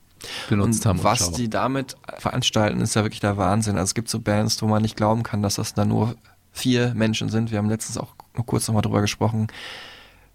[0.48, 0.98] benutzt und haben.
[1.00, 1.32] und was Schau.
[1.32, 3.74] die damit veranstalten, ist ja wirklich der Wahnsinn.
[3.74, 6.16] Also es gibt so Bands, wo man nicht glauben kann, dass das da nur
[6.52, 7.50] vier Menschen sind.
[7.50, 8.14] Wir haben letztens auch
[8.46, 9.48] kurz nochmal drüber gesprochen.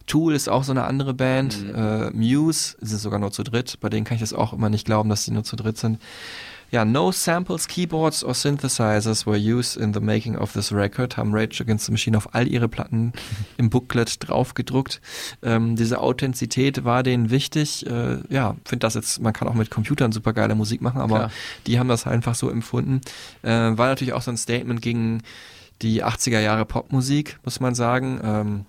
[0.05, 1.65] Tool ist auch so eine andere Band.
[1.73, 3.79] Äh, Muse sind sogar nur zu dritt.
[3.81, 5.99] Bei denen kann ich das auch immer nicht glauben, dass die nur zu dritt sind.
[6.69, 11.33] Ja, no samples, keyboards or synthesizers were used in the making of this record, haben
[11.33, 13.13] Rage Against the Machine auf all ihre Platten
[13.57, 14.99] im Booklet draufgedruckt.
[15.43, 17.85] Ähm, diese Authentizität war denen wichtig.
[17.85, 21.17] Äh, ja, finde das jetzt, man kann auch mit Computern super geile Musik machen, aber
[21.17, 21.31] Klar.
[21.67, 23.01] die haben das einfach so empfunden.
[23.43, 25.23] Äh, war natürlich auch so ein Statement gegen
[25.81, 28.19] die 80er Jahre Popmusik, muss man sagen.
[28.23, 28.65] Ähm,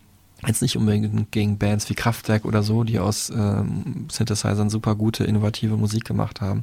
[0.47, 5.25] Jetzt nicht unbedingt gegen Bands wie Kraftwerk oder so, die aus ähm, Synthesizern super gute,
[5.25, 6.61] innovative Musik gemacht haben.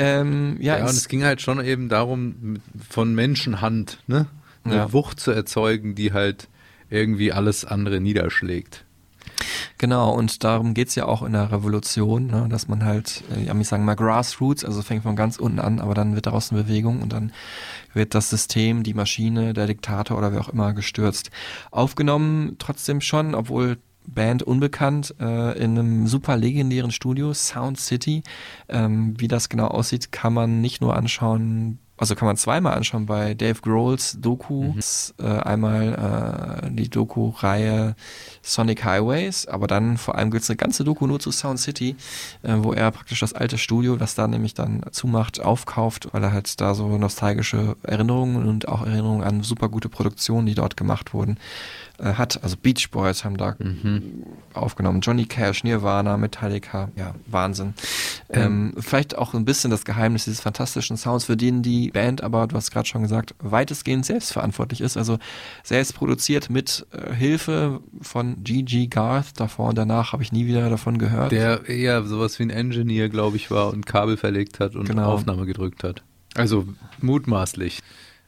[0.00, 2.56] Ähm, ja, Ja, und es- es ging halt schon eben darum,
[2.88, 4.26] von Menschenhand, ne?
[4.64, 4.92] Eine Ja.
[4.92, 6.48] Wucht zu erzeugen, die halt
[6.90, 8.84] irgendwie alles andere niederschlägt.
[9.78, 13.54] Genau, und darum geht's ja auch in der Revolution, ne, dass man halt, äh, ja,
[13.58, 16.62] ich sagen mal Grassroots, also fängt von ganz unten an, aber dann wird daraus eine
[16.64, 17.32] Bewegung und dann
[17.94, 21.30] wird das System, die Maschine, der Diktator oder wer auch immer gestürzt.
[21.70, 23.78] Aufgenommen trotzdem schon, obwohl
[24.14, 28.22] Band unbekannt, äh, in einem super legendären Studio, Sound City.
[28.68, 33.04] Ähm, wie das genau aussieht, kann man nicht nur anschauen, also kann man zweimal anschauen
[33.04, 34.72] bei Dave Grohls Doku.
[34.74, 37.94] Das, Äh, einmal äh, die Doku-Reihe
[38.42, 41.96] Sonic Highways, aber dann vor allem gibt's eine ganze Doku nur zu Sound City,
[42.42, 46.32] äh, wo er praktisch das alte Studio, das da nämlich dann zumacht, aufkauft, weil er
[46.32, 51.12] halt da so nostalgische Erinnerungen und auch Erinnerungen an super gute Produktionen, die dort gemacht
[51.12, 51.36] wurden,
[52.00, 52.42] äh, hat.
[52.42, 53.56] Also Beach Boys haben da
[54.54, 57.74] aufgenommen, Johnny Cash, Nirvana, Metallica, ja, Wahnsinn.
[58.28, 62.46] Ähm, vielleicht auch ein bisschen das Geheimnis dieses fantastischen Sounds, für den die Band aber,
[62.46, 64.96] du hast gerade schon gesagt, weitestgehend selbstverantwortlich ist.
[64.96, 65.18] Also
[65.62, 69.38] selbst produziert mit äh, Hilfe von Gigi Garth.
[69.40, 71.32] Davor und danach habe ich nie wieder davon gehört.
[71.32, 75.12] Der eher sowas wie ein Engineer, glaube ich, war und Kabel verlegt hat und Genau.
[75.12, 76.02] Aufnahme gedrückt hat.
[76.34, 76.66] Also
[77.00, 77.80] mutmaßlich.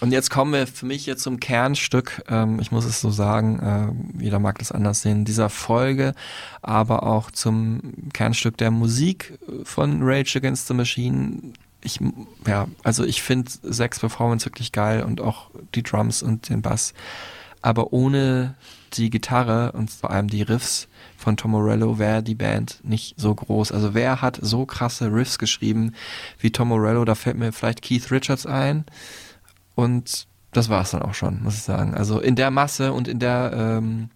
[0.03, 3.61] Und jetzt kommen wir für mich jetzt zum Kernstück, ähm, ich muss es so sagen,
[4.19, 6.15] äh, jeder mag das anders sehen, dieser Folge,
[6.61, 11.53] aber auch zum Kernstück der Musik von Rage Against the Machine.
[11.85, 12.01] Ich,
[12.49, 16.95] ja, also ich finde Sex Performance wirklich geil und auch die Drums und den Bass.
[17.61, 18.57] Aber ohne
[18.95, 23.33] die Gitarre und vor allem die Riffs von Tom Morello wäre die Band nicht so
[23.33, 23.71] groß.
[23.71, 25.95] Also wer hat so krasse Riffs geschrieben
[26.41, 27.05] wie Tom Morello?
[27.05, 28.85] Da fällt mir vielleicht Keith Richards ein.
[29.75, 31.95] Und das war es dann auch schon, muss ich sagen.
[31.95, 34.11] Also in der Masse und in der ähm,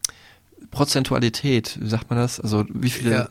[0.70, 2.40] Prozentualität, wie sagt man das?
[2.40, 3.10] Also wie viele.
[3.10, 3.28] Ja,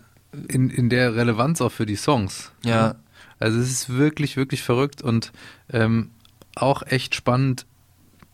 [0.49, 2.51] in, in der Relevanz auch für die Songs.
[2.63, 2.95] Ja.
[3.39, 5.31] Also es ist wirklich, wirklich verrückt und
[5.71, 6.09] ähm,
[6.55, 7.65] auch echt spannend,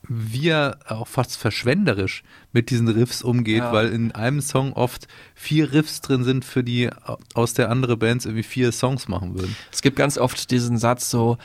[0.08, 2.24] wie er auch fast verschwenderisch
[2.54, 3.72] mit diesen Riffs umgeht, Ja.
[3.74, 6.90] weil in einem Song oft vier Riffs drin sind, für die
[7.34, 9.56] aus der andere Bands irgendwie vier Songs machen würden.
[9.72, 11.38] Es gibt ganz oft diesen Satz so,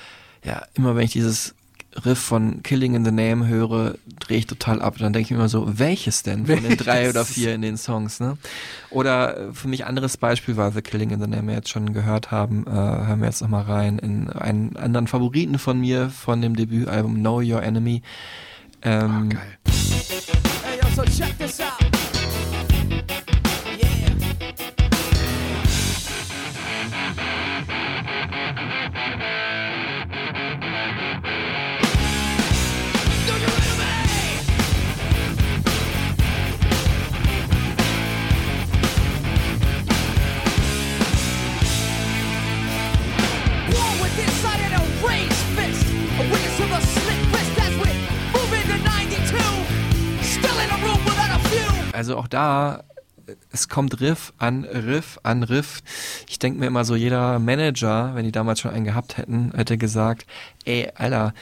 [0.44, 1.55] ja, immer wenn ich dieses
[2.05, 4.97] Riff von Killing in the Name höre, drehe ich total ab.
[4.99, 7.76] Dann denke ich mir immer so, welches denn von den drei oder vier in den
[7.76, 8.36] Songs, ne?
[8.90, 12.30] Oder äh, für mich anderes Beispiel, weil wir Killing in the Name jetzt schon gehört
[12.30, 16.57] haben, äh, hören wir jetzt nochmal rein in einen anderen Favoriten von mir von dem
[16.57, 18.03] Debütalbum Know Your Enemy.
[18.82, 19.40] Ähm, geil.
[20.62, 21.86] Hey, yo, so check this out.
[51.97, 52.84] Also auch da,
[53.51, 55.82] es kommt Riff an Riff an Riff.
[56.28, 59.78] Ich denke mir immer so, jeder Manager, wenn die damals schon einen gehabt hätten, hätte
[59.78, 60.26] gesagt,
[60.64, 61.32] ey, Alter,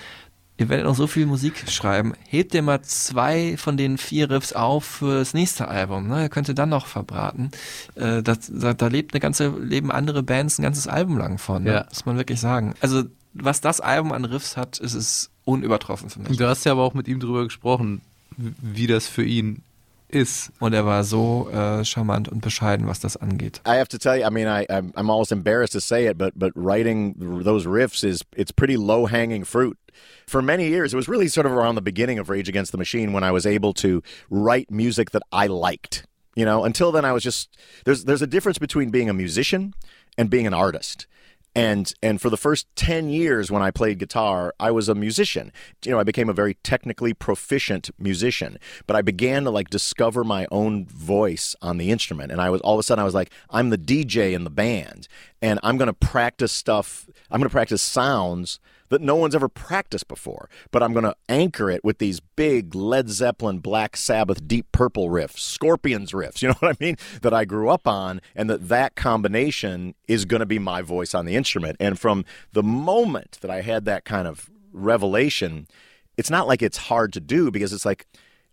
[0.57, 4.53] ihr werdet noch so viel Musik schreiben, hebt dir mal zwei von den vier Riffs
[4.53, 6.07] auf für das nächste Album.
[6.07, 6.23] Ne?
[6.23, 7.51] Ihr könnt ihr dann noch verbraten.
[7.97, 11.65] Äh, das, da, da lebt eine ganze, leben andere Bands ein ganzes Album lang von.
[11.65, 11.73] Ne?
[11.73, 11.87] Ja.
[11.89, 12.75] Muss man wirklich sagen.
[12.81, 13.03] Also
[13.33, 16.37] was das Album an Riffs hat, ist es unübertroffen für mich.
[16.37, 18.01] Du hast ja aber auch mit ihm drüber gesprochen,
[18.37, 19.63] wie das für ihn
[20.15, 20.53] ist.
[20.61, 23.61] Und er war so äh, charmant und bescheiden, was das angeht.
[23.67, 26.17] I have to tell you, I mean, I, I'm, I'm almost embarrassed to say it,
[26.17, 29.77] but but writing those riffs is it's pretty low hanging fruit.
[30.27, 32.79] For many years, it was really sort of around the beginning of Rage Against the
[32.79, 36.07] Machine when I was able to write music that I liked.
[36.35, 39.75] You know, until then, I was just there's there's a difference between being a musician
[40.19, 41.07] and being an artist.
[41.55, 45.53] And and for the first 10 years when I played guitar, I was a musician.
[45.85, 50.25] You know, I became a very technically proficient musician, but I began to like discover
[50.25, 53.15] my own voice on the instrument and I was all of a sudden I was
[53.15, 55.07] like, I'm the DJ in the band
[55.45, 57.07] and I'm going to practice stuff.
[57.31, 61.15] I'm going to practice sounds that no one's ever practiced before, but I'm going to
[61.29, 66.49] anchor it with these big Led Zeppelin, Black Sabbath, Deep Purple riffs, Scorpions riffs, you
[66.49, 70.41] know what I mean, that I grew up on, and that that combination is going
[70.41, 71.77] to be my voice on the instrument.
[71.79, 75.67] And from the moment that I had that kind of revelation,
[76.17, 78.07] it's not like it's hard to do because it's like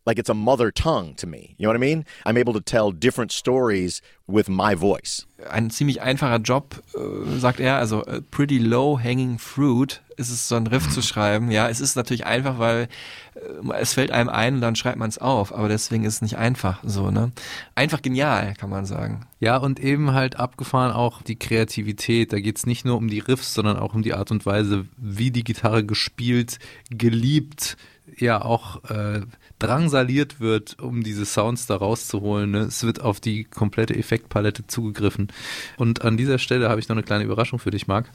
[0.06, 1.56] like it's a mother tongue to me.
[1.58, 2.06] You know what I mean?
[2.26, 5.28] I'm able to tell different stories with my voice.
[5.50, 10.48] Ein ziemlich einfacher Job, äh, sagt er, also äh, pretty low hanging fruit ist es,
[10.48, 11.52] so ein Riff zu schreiben.
[11.52, 12.88] Ja, es ist natürlich einfach, weil
[13.36, 16.22] äh, es fällt einem ein und dann schreibt man es auf, aber deswegen ist es
[16.22, 17.32] nicht einfach so, ne?
[17.76, 19.26] Einfach genial, kann man sagen.
[19.40, 22.32] Ja, und eben halt abgefahren auch die Kreativität.
[22.32, 25.32] Da geht's nicht nur um die Riffs, sondern auch um die Art und Weise, wie
[25.32, 27.78] die Gitarre gespielt, geliebt,
[28.18, 29.22] ja auch äh,
[29.60, 32.52] drangsaliert wird, um diese Sounds da rauszuholen.
[32.52, 32.60] Ne?
[32.60, 35.30] Es wird auf die komplette Effektpalette zugegriffen.
[35.78, 38.10] Und an dieser Stelle habe ich noch eine kleine Überraschung für dich, Marc.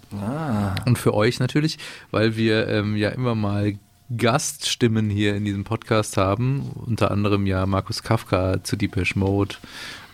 [0.86, 1.78] Und für euch natürlich,
[2.10, 3.74] weil wir ähm, ja immer mal
[4.14, 9.56] Gaststimmen hier in diesem Podcast haben, unter anderem ja Markus Kafka zu Depeche Mode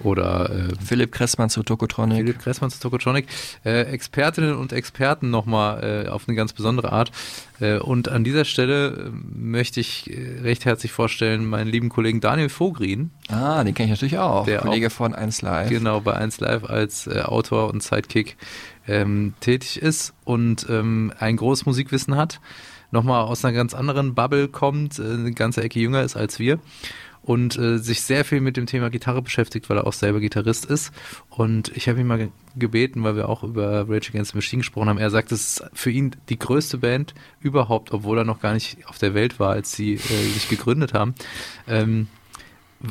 [0.01, 2.17] oder äh, Philipp Kressmann zu Tokotronic.
[2.19, 3.27] Philipp Kressmann zu Tokotronic.
[3.65, 7.13] Äh, Expertinnen und Experten nochmal äh, auf eine ganz besondere Art.
[7.61, 12.21] Äh, und an dieser Stelle äh, möchte ich äh, recht herzlich vorstellen meinen lieben Kollegen
[12.21, 14.45] Daniel Vogrin, Ah, den kenne ich natürlich auch.
[14.47, 15.69] Der Kollege von 1 Live.
[15.69, 18.37] genau bei 1 Live als äh, Autor und Sidekick
[18.89, 22.41] ähm, tätig ist und ähm, ein großes Musikwissen hat,
[22.93, 26.59] nochmal aus einer ganz anderen Bubble kommt, äh, eine ganze Ecke jünger ist als wir.
[27.23, 30.65] und äh, sich sehr viel mit dem Thema Gitarre beschäftigt, weil er auch selber Gitarrist
[30.65, 30.93] ist.
[31.31, 34.61] Und ich habe ihn mal ge gebeten, weil wir auch über Rage Against the Machine
[34.61, 34.99] gesprochen haben.
[34.99, 38.87] Er sagt, es ist für ihn die größte Band überhaupt, obwohl er noch gar nicht
[38.89, 41.15] auf der Welt war, als sie äh, sich gegründet haben.
[41.67, 42.09] Ähm,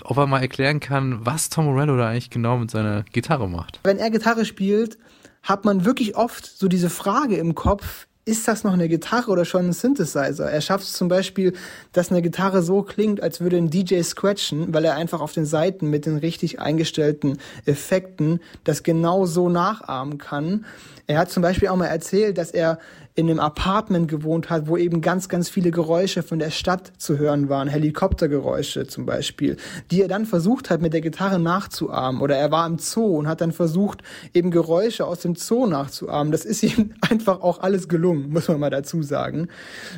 [0.04, 3.82] ob er mal erklären kann, was Tom Morello da eigentlich genau mit seiner Gitarre macht.
[3.84, 4.98] Wenn er Gitarre spielt,
[5.44, 9.46] hat man wirklich oft so diese Frage im Kopf, ist das noch eine Gitarre oder
[9.46, 10.50] schon ein Synthesizer?
[10.50, 11.54] Er schafft es zum Beispiel,
[11.92, 15.46] dass eine Gitarre so klingt, als würde ein DJ scratchen, weil er einfach auf den
[15.46, 20.66] Seiten mit den richtig eingestellten Effekten das genau so nachahmen kann.
[21.08, 22.80] Er hat zum Beispiel auch mal erzählt, dass er
[23.16, 27.18] in einem Apartment gewohnt hat, wo eben ganz, ganz viele Geräusche von der Stadt zu
[27.18, 29.58] hören waren, Helikoptergeräusche zum Beispiel,
[29.92, 32.22] die er dann versucht hat, mit der Gitarre nachzuahmen.
[32.22, 34.02] Oder er war im Zoo und hat dann versucht,
[34.34, 36.32] eben Geräusche aus dem Zoo nachzuahmen.
[36.32, 39.48] Das ist ihm einfach auch alles gelungen, muss man mal dazu sagen.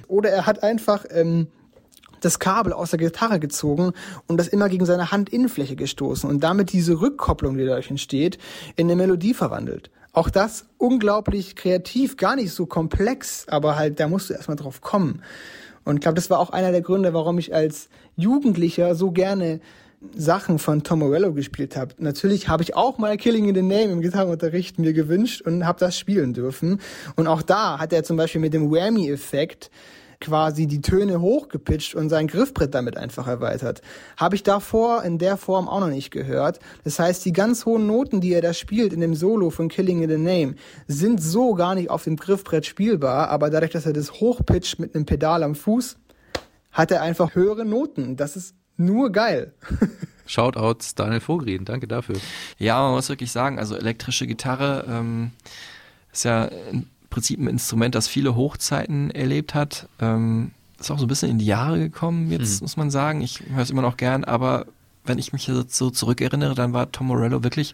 [0.07, 1.47] Oder er hat einfach ähm,
[2.23, 3.91] das Kabel aus der Gitarre gezogen
[4.27, 8.37] und das immer gegen seine Handinnenfläche gestoßen und damit diese Rückkopplung, die dadurch entsteht,
[8.75, 9.91] in eine Melodie verwandelt.
[10.13, 14.79] Auch das unglaublich kreativ, gar nicht so komplex, aber halt, da musst du erstmal drauf
[14.81, 15.23] kommen.
[15.83, 19.59] Und ich glaube, das war auch einer der Gründe, warum ich als Jugendlicher so gerne
[20.15, 21.95] Sachen von Tom Morello gespielt habe.
[21.97, 25.79] Natürlich habe ich auch mal Killing in the Name im Gitarrenunterricht mir gewünscht und habe
[25.79, 26.79] das spielen dürfen.
[27.15, 29.71] Und auch da hat er zum Beispiel mit dem Whammy-Effekt
[30.19, 33.81] quasi die Töne hochgepitcht und sein Griffbrett damit einfach erweitert.
[34.17, 36.59] Habe ich davor in der Form auch noch nicht gehört.
[36.83, 40.01] Das heißt, die ganz hohen Noten, die er da spielt in dem Solo von Killing
[40.01, 40.55] in the Name,
[40.87, 44.95] sind so gar nicht auf dem Griffbrett spielbar, aber dadurch, dass er das hochpitcht mit
[44.95, 45.97] einem Pedal am Fuß,
[46.71, 48.17] hat er einfach höhere Noten.
[48.17, 49.53] Das ist nur geil.
[50.25, 52.15] Shoutouts Daniel Vogrieden, danke dafür.
[52.57, 55.31] Ja, man muss wirklich sagen, also elektrische Gitarre ähm,
[56.11, 59.87] ist ja im Prinzip ein Instrument, das viele Hochzeiten erlebt hat.
[60.01, 62.65] Ähm, ist auch so ein bisschen in die Jahre gekommen, jetzt Hm.
[62.65, 63.21] muss man sagen.
[63.21, 64.65] Ich höre es immer noch gern, aber
[65.05, 67.73] wenn ich mich jetzt so zurückerinnere, dann war Tom Morello wirklich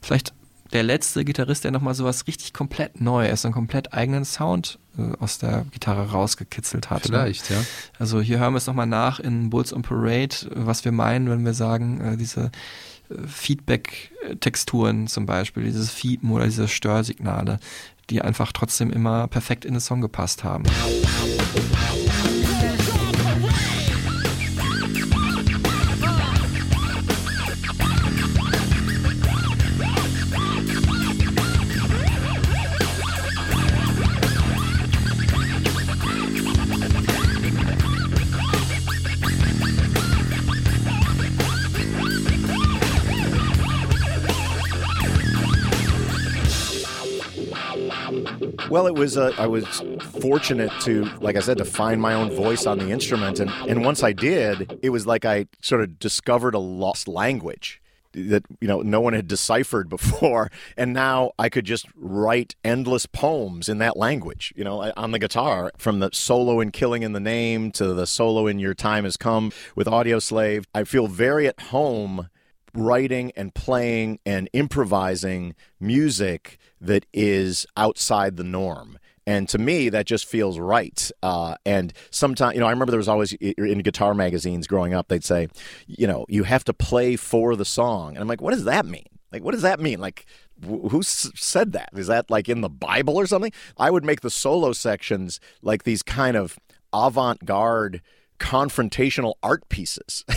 [0.00, 0.32] vielleicht
[0.72, 5.16] der letzte Gitarrist, der nochmal sowas richtig komplett neu ist, einen komplett eigenen Sound äh,
[5.18, 7.04] aus der Gitarre rausgekitzelt hat.
[7.04, 7.08] ne?
[7.08, 7.56] Vielleicht, ja.
[7.98, 11.44] Also hier hören wir es nochmal nach in Bulls on Parade, was wir meinen, wenn
[11.44, 12.50] wir sagen, äh, diese
[13.26, 17.58] Feedback-Texturen zum Beispiel, dieses Fiepen oder diese Störsignale,
[18.10, 20.64] die einfach trotzdem immer perfekt in den Song gepasst haben.
[48.78, 49.18] Well, it was.
[49.18, 49.66] Uh, I was
[50.20, 53.84] fortunate to, like I said, to find my own voice on the instrument, and and
[53.84, 58.68] once I did, it was like I sort of discovered a lost language that you
[58.68, 63.78] know no one had deciphered before, and now I could just write endless poems in
[63.78, 64.52] that language.
[64.54, 68.06] You know, on the guitar, from the solo in "Killing in the Name" to the
[68.06, 70.66] solo in "Your Time Has Come" with Audio Slave.
[70.72, 72.28] I feel very at home
[72.74, 78.98] writing and playing and improvising music that is outside the norm.
[79.26, 81.10] And to me, that just feels right.
[81.22, 85.08] Uh, and sometimes, you know, I remember there was always in guitar magazines growing up,
[85.08, 85.48] they'd say,
[85.86, 88.14] you know, you have to play for the song.
[88.14, 89.04] And I'm like, what does that mean?
[89.30, 90.00] Like, what does that mean?
[90.00, 90.24] Like,
[90.62, 91.90] wh- who said that?
[91.94, 93.52] Is that like in the Bible or something?
[93.76, 96.58] I would make the solo sections like these kind of
[96.94, 98.00] avant garde
[98.38, 100.24] confrontational art pieces.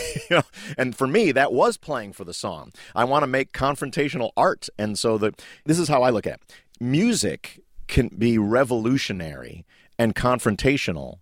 [0.77, 2.71] And for me that was playing for the song.
[2.95, 5.33] I want to make confrontational art and so the
[5.65, 6.55] this is how i look at it.
[6.79, 9.65] Music can be revolutionary
[9.99, 11.19] and confrontational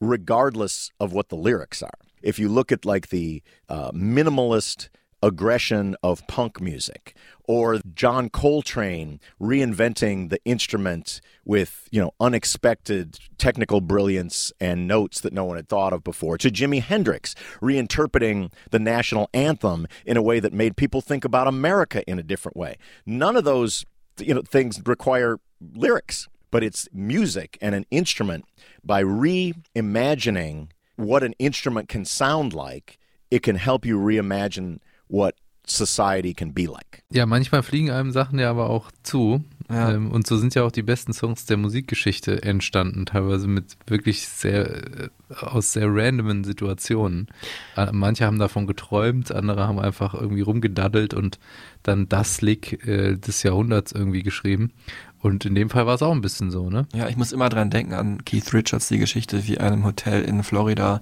[0.00, 1.98] regardless of what the lyrics are.
[2.22, 4.88] If you look at like the uh, minimalist
[5.22, 7.14] aggression of punk music
[7.46, 15.32] or John Coltrane reinventing the instrument with you know unexpected technical brilliance and notes that
[15.32, 20.22] no one had thought of before to Jimi Hendrix reinterpreting the national anthem in a
[20.22, 22.76] way that made people think about America in a different way.
[23.04, 23.84] None of those
[24.18, 25.38] you know things require
[25.74, 28.44] lyrics but it's music and an instrument.
[28.84, 32.98] By reimagining what an instrument can sound like
[33.30, 34.80] it can help you reimagine
[35.10, 35.34] what
[35.66, 37.02] society can be like.
[37.12, 39.44] Ja, manchmal fliegen einem Sachen ja aber auch zu.
[39.68, 39.92] Ja.
[39.92, 44.26] Ähm, und so sind ja auch die besten Songs der Musikgeschichte entstanden, teilweise mit wirklich
[44.26, 45.08] sehr, äh,
[45.40, 47.28] aus sehr randomen Situationen.
[47.76, 51.38] Äh, Manche haben davon geträumt, andere haben einfach irgendwie rumgedaddelt und
[51.84, 54.72] dann das Lick äh, des Jahrhunderts irgendwie geschrieben.
[55.20, 56.88] Und in dem Fall war es auch ein bisschen so, ne?
[56.94, 60.22] Ja, ich muss immer dran denken an Keith Richards, die Geschichte, wie in einem Hotel
[60.22, 61.00] in Florida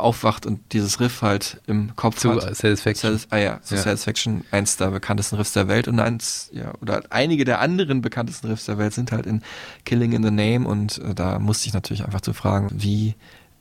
[0.00, 2.54] aufwacht und dieses Riff halt im Kopf Zu hat.
[2.56, 3.12] Satisfaction.
[3.12, 3.82] Satis- ah ja, zu Ja.
[3.82, 8.48] Satisfaction, eins der bekanntesten Riffs der Welt und eins, ja, oder einige der anderen bekanntesten
[8.48, 9.42] Riffs der Welt sind halt in
[9.84, 13.14] Killing in the Name und äh, da musste ich natürlich einfach zu fragen, wie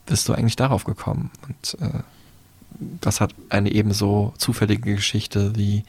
[0.05, 1.31] bist du eigentlich darauf gekommen?
[1.47, 1.99] Und äh,
[3.01, 5.83] das hat eine ebenso zufällige Geschichte, wie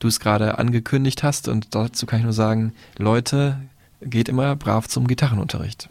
[0.00, 3.58] du es gerade angekündigt hast und dazu kann ich nur sagen, Leute,
[4.00, 5.88] geht immer brav zum Gitarrenunterricht.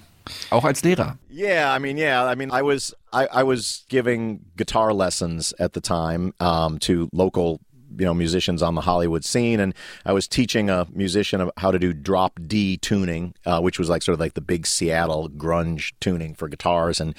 [0.52, 1.18] Auch als Lehrer.
[1.30, 5.74] Yeah, I mean, yeah, I mean, I was I, I was giving guitar lessons at
[5.74, 7.60] the time um, to local,
[7.98, 9.74] you know, musicians on the Hollywood scene, and
[10.06, 14.04] I was teaching a musician how to do drop D tuning, uh, which was like
[14.04, 17.16] sort of like the big Seattle grunge tuning for guitars, and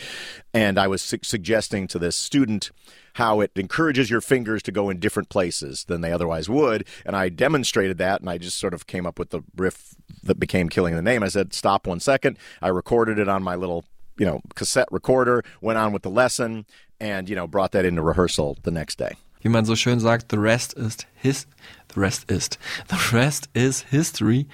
[0.52, 2.70] and I was su- suggesting to this student
[3.14, 6.86] how it encourages your fingers to go in different places than they otherwise would.
[7.06, 10.38] And I demonstrated that, and I just sort of came up with the riff that
[10.38, 11.22] became Killing in the Name.
[11.22, 12.38] I said, stop one second.
[12.60, 13.84] I recorded it on my little,
[14.18, 16.66] you know, cassette recorder, went on with the lesson,
[17.00, 19.14] and, you know, brought that into rehearsal the next day.
[19.42, 21.46] Wie man so schön sagt, the rest is his,
[21.88, 22.48] the rest is,
[22.88, 24.46] the rest is history.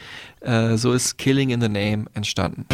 [0.42, 2.66] Äh, so ist Killing in the Name entstanden.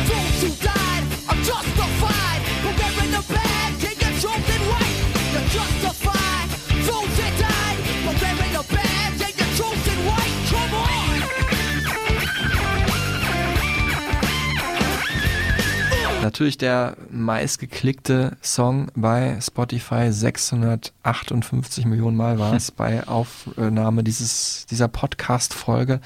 [16.27, 24.89] Natürlich der meistgeklickte Song bei Spotify, 658 Millionen Mal war es bei Aufnahme dieses, dieser
[24.89, 26.01] Podcast-Folge.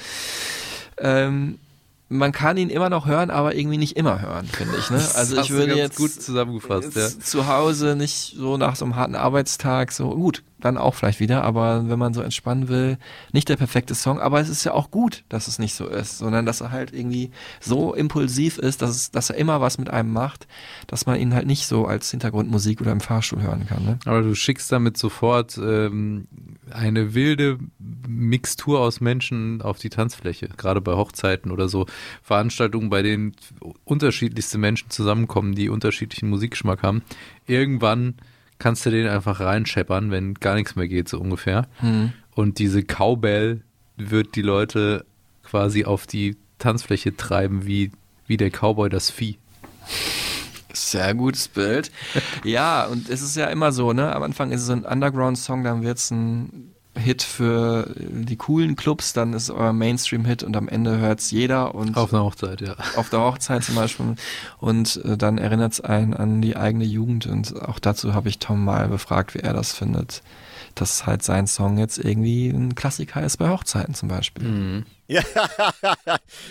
[0.98, 1.58] Ähm,
[2.10, 4.90] man kann ihn immer noch hören, aber irgendwie nicht immer hören, finde ich.
[4.90, 4.98] Ne?
[4.98, 7.00] Das Also hast ich würde jetzt gut zusammengefasst, ja.
[7.04, 11.20] jetzt zu Hause nicht so nach so einem harten Arbeitstag so gut, dann auch vielleicht
[11.20, 12.98] wieder, aber wenn man so entspannen will,
[13.32, 16.18] nicht der perfekte Song, aber es ist ja auch gut, dass es nicht so ist,
[16.18, 17.30] sondern dass er halt irgendwie
[17.61, 20.46] so impulsiv ist, dass, es, dass er immer was mit einem macht,
[20.86, 23.84] dass man ihn halt nicht so als Hintergrundmusik oder im Fahrstuhl hören kann.
[23.84, 23.98] Ne?
[24.04, 26.26] Aber du schickst damit sofort ähm,
[26.70, 27.58] eine wilde
[28.06, 31.86] Mixtur aus Menschen auf die Tanzfläche, gerade bei Hochzeiten oder so
[32.22, 33.34] Veranstaltungen, bei denen
[33.84, 37.02] unterschiedlichste Menschen zusammenkommen, die unterschiedlichen Musikgeschmack haben.
[37.46, 38.14] Irgendwann
[38.61, 41.66] kannst du den einfach reinscheppern, wenn gar nichts mehr geht, so ungefähr.
[41.80, 42.12] Mhm.
[42.32, 43.62] Und diese Cowbell
[43.96, 45.04] wird die Leute
[45.42, 47.90] quasi auf die Tanzfläche treiben, wie,
[48.26, 49.38] wie der Cowboy das Vieh.
[50.72, 51.90] Sehr gutes Bild.
[52.44, 54.14] Ja, und es ist ja immer so, ne?
[54.14, 59.12] Am Anfang ist es ein Underground-Song, dann wird es ein Hit für die coolen Clubs,
[59.12, 62.61] dann ist es euer Mainstream-Hit und am Ende hört es jeder und Auf einer Hochzeit,
[62.61, 62.74] ja.
[62.97, 64.16] auf der Hochzeit zum Beispiel.
[64.59, 68.41] Und äh, dann erinnert es einen an die eigene Jugend und auch dazu habe ich
[68.41, 70.22] Tom mal befragt, wie er das findet,
[70.74, 74.84] dass halt sein Song jetzt irgendwie ein Klassiker ist bei Hochzeiten zum Beispiel.
[75.11, 75.24] Yeah,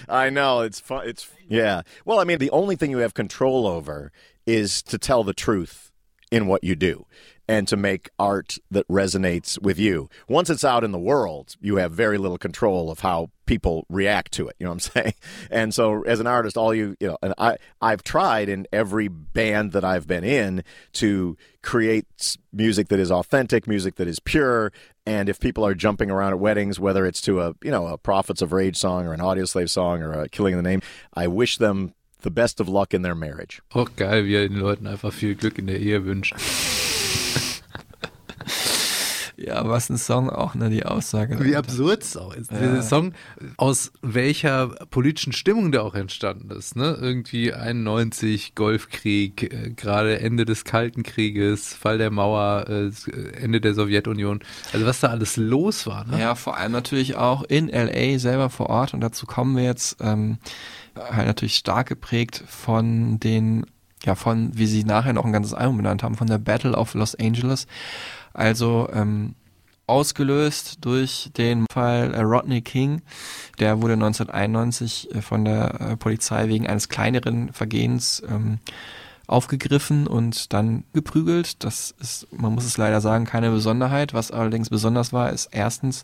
[0.10, 0.64] I know.
[0.64, 1.04] It's fun.
[1.06, 1.84] It's yeah.
[2.04, 4.12] Well, I mean, the only thing you have control over
[4.46, 5.92] is to tell the truth
[6.30, 7.06] in what you do
[7.50, 10.08] and to make art that resonates with you.
[10.28, 14.32] Once it's out in the world, you have very little control of how people react
[14.34, 14.56] to it.
[14.60, 15.14] You know what I'm saying?
[15.50, 19.08] And so, as an artist, all you you know, and I I've tried in every
[19.08, 24.72] band that I've been in to create music that is authentic, music that is pure.
[25.08, 27.98] And if people are jumping around at weddings, whether it's to a you know a
[27.98, 30.84] Prophets of Rage song or an Audio Slave song or a Killing in the Name,
[31.16, 33.60] I wish them the best of luck in their marriage.
[33.74, 36.36] Auch geil, wie den Leuten einfach viel Glück in der Ehe wünscht.
[39.42, 41.42] Ja, was ein Song auch, ne, die Aussage.
[41.44, 42.52] Wie absurd es auch ist.
[42.52, 42.60] Ja.
[42.60, 43.14] Dieser Song,
[43.56, 46.76] aus welcher politischen Stimmung der auch entstanden ist.
[46.76, 46.98] Ne?
[47.00, 52.92] Irgendwie 91, Golfkrieg, äh, gerade Ende des Kalten Krieges, Fall der Mauer, äh,
[53.42, 54.42] Ende der Sowjetunion.
[54.74, 56.06] Also was da alles los war.
[56.06, 56.20] Ne?
[56.20, 59.98] Ja, vor allem natürlich auch in LA selber vor Ort und dazu kommen wir jetzt
[60.02, 60.38] ähm,
[60.96, 63.66] halt natürlich stark geprägt von den,
[64.04, 66.94] ja, von, wie sie nachher noch ein ganzes Album benannt haben, von der Battle of
[66.94, 67.68] Los Angeles.
[68.34, 69.36] Also ähm,
[69.88, 73.02] ausgelöst durch den Fall äh, Rodney King.
[73.60, 78.60] Der wurde 1991 äh, von der äh, Polizei wegen eines kleineren Vergehens ähm,
[79.28, 81.64] aufgegriffen und dann geprügelt.
[81.64, 84.14] Das ist, man muss es leider sagen, keine Besonderheit.
[84.14, 86.04] Was allerdings besonders war, ist erstens,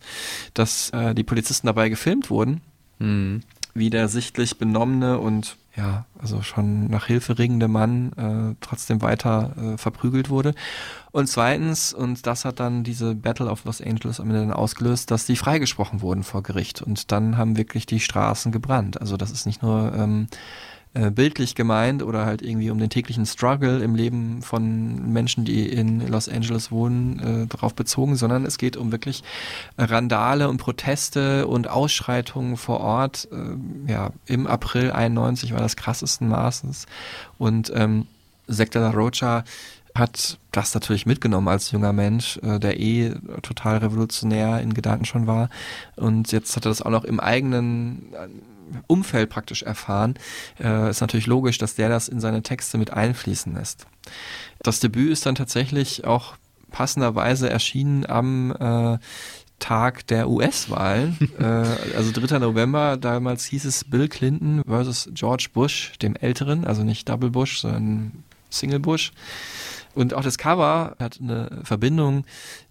[0.53, 2.61] dass äh, die Polizisten dabei gefilmt wurden,
[2.97, 3.41] Mhm.
[3.73, 9.51] wie der sichtlich benommene und ja, also schon nach Hilfe ringende Mann äh, trotzdem weiter
[9.57, 10.53] äh, verprügelt wurde.
[11.11, 15.11] Und zweitens, und das hat dann diese Battle of Los Angeles am Ende dann ausgelöst,
[15.11, 16.81] dass die freigesprochen wurden vor Gericht.
[16.81, 19.01] Und dann haben wirklich die Straßen gebrannt.
[19.01, 20.27] Also das ist nicht nur ähm,
[20.95, 25.67] äh, bildlich gemeint oder halt irgendwie um den täglichen Struggle im Leben von Menschen, die
[25.67, 29.21] in Los Angeles wohnen, äh, darauf bezogen, sondern es geht um wirklich
[29.77, 33.27] Randale und Proteste und Ausschreitungen vor Ort.
[33.29, 36.85] Äh, ja, im April 91 war das krassesten Maßes
[37.37, 38.07] und ähm,
[38.47, 39.43] Sektor La Rocha
[39.95, 45.27] hat das natürlich mitgenommen als junger Mensch, äh, der eh total revolutionär in Gedanken schon
[45.27, 45.49] war.
[45.97, 48.13] Und jetzt hat er das auch noch im eigenen
[48.87, 50.15] Umfeld praktisch erfahren.
[50.59, 53.87] Äh, ist natürlich logisch, dass der das in seine Texte mit einfließen lässt.
[54.61, 56.35] Das Debüt ist dann tatsächlich auch
[56.71, 58.97] passenderweise erschienen am äh,
[59.59, 62.39] Tag der US-Wahlen, äh, also 3.
[62.39, 67.59] November, damals hieß es Bill Clinton versus George Bush, dem Älteren, also nicht Double Bush,
[67.59, 69.11] sondern Single Bush.
[69.93, 72.25] Und auch das Cover hat eine Verbindung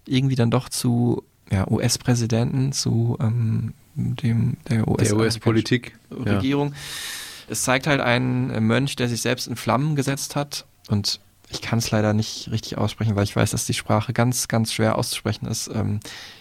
[0.05, 5.97] irgendwie dann doch zu ja, US-Präsidenten, zu ähm, dem der US US-Politik.
[6.09, 6.35] Ja.
[6.35, 6.73] Regierung.
[7.47, 11.19] Es zeigt halt einen Mönch, der sich selbst in Flammen gesetzt hat und
[11.49, 14.73] ich kann es leider nicht richtig aussprechen, weil ich weiß, dass die Sprache ganz, ganz
[14.73, 15.69] schwer auszusprechen ist.
[15.73, 15.99] Ähm,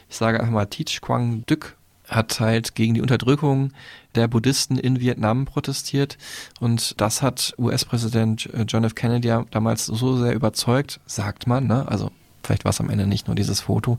[0.09, 1.77] ich sage einfach mal Teach Quang Duc
[2.09, 3.73] hat halt gegen die Unterdrückung
[4.15, 6.19] der Buddhisten in Vietnam protestiert
[6.61, 8.95] und das hat US-Präsident John F.
[8.95, 11.89] Kennedy ja damals so sehr überzeugt, sagt man, ne?
[11.89, 12.11] also
[12.45, 13.99] vielleicht war es am Ende nicht nur dieses Foto,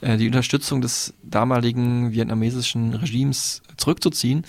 [0.00, 4.44] äh, die Unterstützung des damaligen vietnamesischen Regimes zurückzuziehen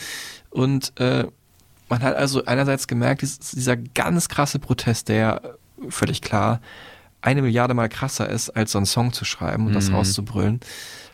[0.50, 1.26] und äh,
[1.90, 5.42] man hat also einerseits gemerkt, dies- dieser ganz krasse Protest, der
[5.90, 6.62] völlig klar
[7.22, 9.96] eine Milliarde mal krasser ist, als so einen Song zu schreiben und das Mhm.
[9.96, 10.60] rauszubrüllen,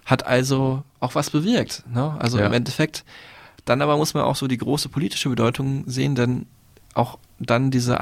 [0.06, 1.84] hat also auch was bewirkt.
[1.94, 2.15] Ne?
[2.19, 2.45] Also Ja.
[2.45, 3.03] im Endeffekt,
[3.65, 6.45] dann aber muss man auch so die große politische Bedeutung sehen, denn
[6.98, 7.99] auch dann diese,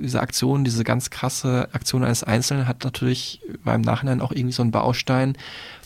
[0.00, 4.62] diese Aktion, diese ganz krasse Aktion eines Einzelnen hat natürlich beim Nachhinein auch irgendwie so
[4.62, 5.36] einen Baustein,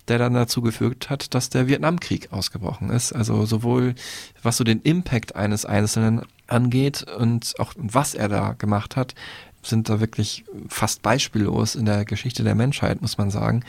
[0.08, 3.12] der dann dazu geführt hat, dass der Vietnamkrieg ausgebrochen ist.
[3.12, 3.94] Also sowohl
[4.42, 9.14] was so den Impact eines Einzelnen angeht und auch was er da gemacht hat,
[9.62, 13.64] sind da wirklich fast beispiellos in der Geschichte der Menschheit, muss man sagen.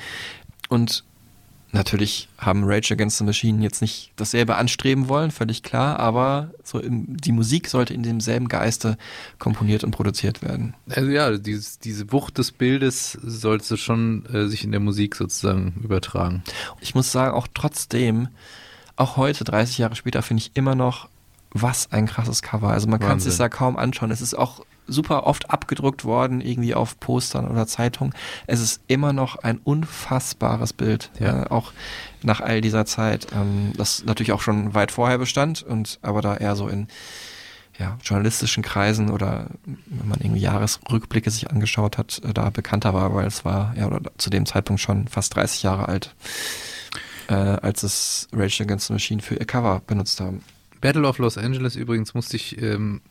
[0.69, 1.03] Und
[1.73, 6.79] natürlich haben Rage Against the Machine jetzt nicht dasselbe anstreben wollen, völlig klar, aber so
[6.79, 8.97] im, die Musik sollte in demselben Geiste
[9.39, 10.75] komponiert und produziert werden.
[10.89, 15.73] Also ja, dieses, diese Wucht des Bildes sollte schon äh, sich in der Musik sozusagen
[15.83, 16.43] übertragen.
[16.79, 18.27] Ich muss sagen, auch trotzdem,
[18.95, 21.09] auch heute, 30 Jahre später, finde ich immer noch,
[21.51, 22.69] was ein krasses Cover.
[22.69, 24.11] Also man kann es sich da kaum anschauen.
[24.11, 28.13] Es ist auch super oft abgedruckt worden, irgendwie auf Postern oder Zeitungen.
[28.47, 31.43] Es ist immer noch ein unfassbares Bild, Ja.
[31.43, 31.71] äh, auch
[32.21, 33.27] nach all dieser Zeit.
[33.33, 36.87] Ähm, das natürlich auch schon weit vorher bestand und aber da eher so in
[37.79, 43.15] ja, journalistischen Kreisen oder wenn man irgendwie Jahresrückblicke sich angeschaut hat, äh, da bekannter war,
[43.15, 46.13] weil es war ja oder zu dem Zeitpunkt schon fast 30 Jahre alt,
[47.29, 50.43] äh, als es Rage Against the Machine für ihr Cover benutzt haben.
[50.81, 53.01] Battle of Los Angeles übrigens musste ich ähm,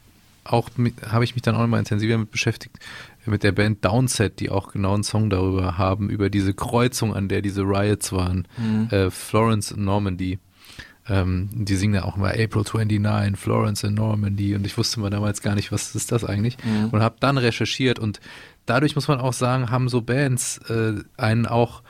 [0.44, 0.70] auch,
[1.08, 2.78] habe ich mich dann auch nochmal intensiver mit beschäftigt,
[3.26, 7.28] mit der Band Downset, die auch genau einen Song darüber haben, über diese Kreuzung, an
[7.28, 8.48] der diese Riots waren,
[8.90, 10.38] äh, Florence und Normandy.
[11.08, 14.54] Ähm, die singen ja auch immer April 29, Florence in Normandy.
[14.54, 16.56] Und ich wusste mal damals gar nicht, was ist das eigentlich.
[16.92, 17.98] Und habe dann recherchiert.
[17.98, 18.20] Und
[18.66, 21.82] dadurch muss man auch sagen, haben so Bands äh, einen auch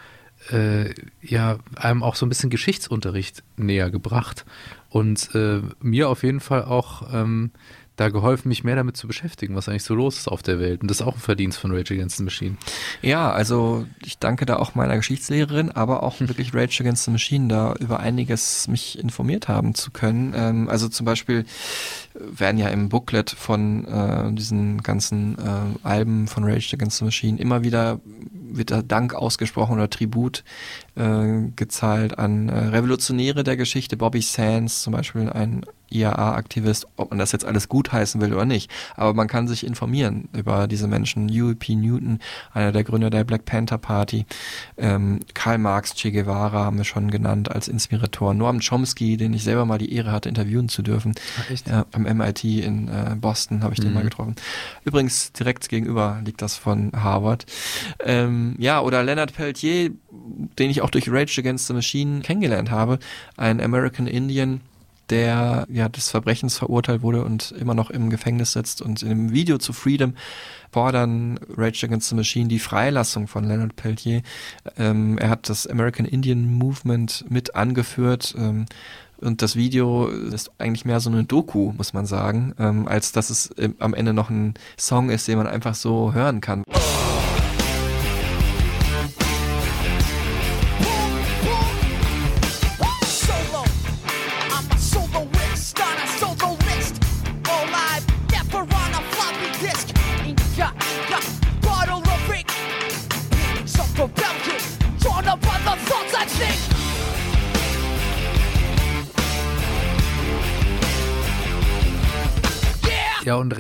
[0.50, 4.44] äh, ja einem auch so ein bisschen Geschichtsunterricht näher gebracht.
[4.88, 7.50] Und äh, mir auf jeden Fall auch ähm,
[7.97, 10.82] da geholfen, mich mehr damit zu beschäftigen, was eigentlich so los ist auf der Welt.
[10.82, 12.56] Und das ist auch ein Verdienst von Rage Against the Machine.
[13.02, 17.48] Ja, also ich danke da auch meiner Geschichtslehrerin, aber auch wirklich Rage Against the Machine,
[17.48, 20.32] da über einiges mich informiert haben zu können.
[20.35, 21.44] Ähm, also zum Beispiel
[22.14, 27.39] werden ja im Booklet von äh, diesen ganzen äh, Alben von Rage Against the Machine
[27.39, 28.01] immer wieder
[28.55, 30.44] wird da Dank ausgesprochen oder Tribut
[30.94, 37.19] äh, gezahlt an äh, Revolutionäre der Geschichte, Bobby Sands zum Beispiel, ein IAA-Aktivist, ob man
[37.19, 38.70] das jetzt alles gutheißen will oder nicht.
[38.97, 41.31] Aber man kann sich informieren über diese Menschen.
[41.31, 41.74] U.P.
[41.77, 42.19] Newton,
[42.52, 44.27] einer der Gründer der Black Panther Party,
[44.77, 49.44] ähm, Karl Marx, Che Guevara haben wir schon genannt als Inspirator, Noam Chomsky, den ich
[49.44, 51.14] selber mal die Ehre hatte, interviewen zu dürfen.
[51.51, 51.69] echt?
[51.69, 53.94] Ja, am MIT in äh, Boston habe ich den Mhm.
[53.94, 54.36] mal getroffen.
[54.85, 57.44] Übrigens direkt gegenüber liegt das von Harvard.
[58.05, 59.90] Ähm, ja, oder Leonard Peltier,
[60.59, 62.98] den ich auch durch Rage Against the Machine kennengelernt habe,
[63.36, 64.60] ein American Indian,
[65.12, 69.32] der ja des Verbrechens verurteilt wurde und immer noch im Gefängnis sitzt und in dem
[69.32, 70.14] Video zu Freedom
[70.70, 74.22] fordern Rage Against the Machine die Freilassung von Leonard Peltier.
[74.78, 78.34] Ähm, er hat das American Indian Movement mit angeführt.
[78.39, 78.64] Ähm,
[79.20, 83.28] und das Video ist eigentlich mehr so eine Doku, muss man sagen, ähm, als dass
[83.28, 86.64] es ähm, am Ende noch ein Song ist, den man einfach so hören kann.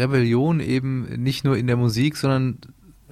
[0.02, 2.58] Rebellion eben nicht nur in der Musik, sondern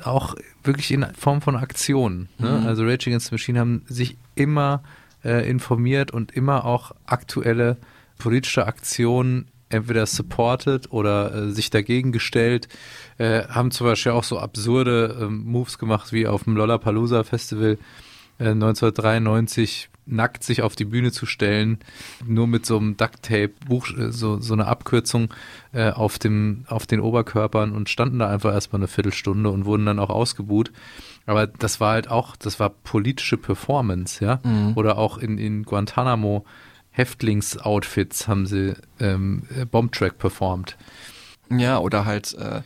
[0.03, 0.35] auch
[0.65, 2.29] wirklich in Form von Aktionen.
[2.39, 2.61] Ne?
[2.61, 2.67] Mhm.
[2.67, 4.83] Also Rage Against the Machine haben sich immer
[5.25, 7.77] äh, informiert und immer auch aktuelle
[8.19, 12.69] politische Aktionen entweder supported oder äh, sich dagegen gestellt,
[13.19, 17.79] äh, haben zum Beispiel auch so absurde ähm, Moves gemacht wie auf dem Lollapalooza Festival
[18.39, 21.78] äh, 1993 nackt sich auf die Bühne zu stellen,
[22.27, 25.32] nur mit so einem Ducktape, Buch, äh, so, so eine Abkürzung
[25.73, 29.87] äh, auf, dem, auf den Oberkörpern und standen da einfach erstmal eine Viertelstunde und wurden
[29.87, 30.73] dann auch ausgebuht.
[31.27, 34.41] Aber das war halt auch, das war politische Performance, ja.
[34.43, 34.73] Mhm.
[34.77, 36.45] Oder auch in, in Guantanamo
[36.91, 40.77] Häftlingsoutfits haben sie ähm, äh, Bombtrack performt.
[41.51, 42.63] Ja, oder halt äh,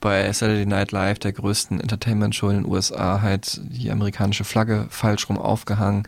[0.00, 5.28] bei Saturday Night Live, der größten Entertainment-Show in den USA, halt die amerikanische Flagge falsch
[5.28, 6.04] rum aufgehangen.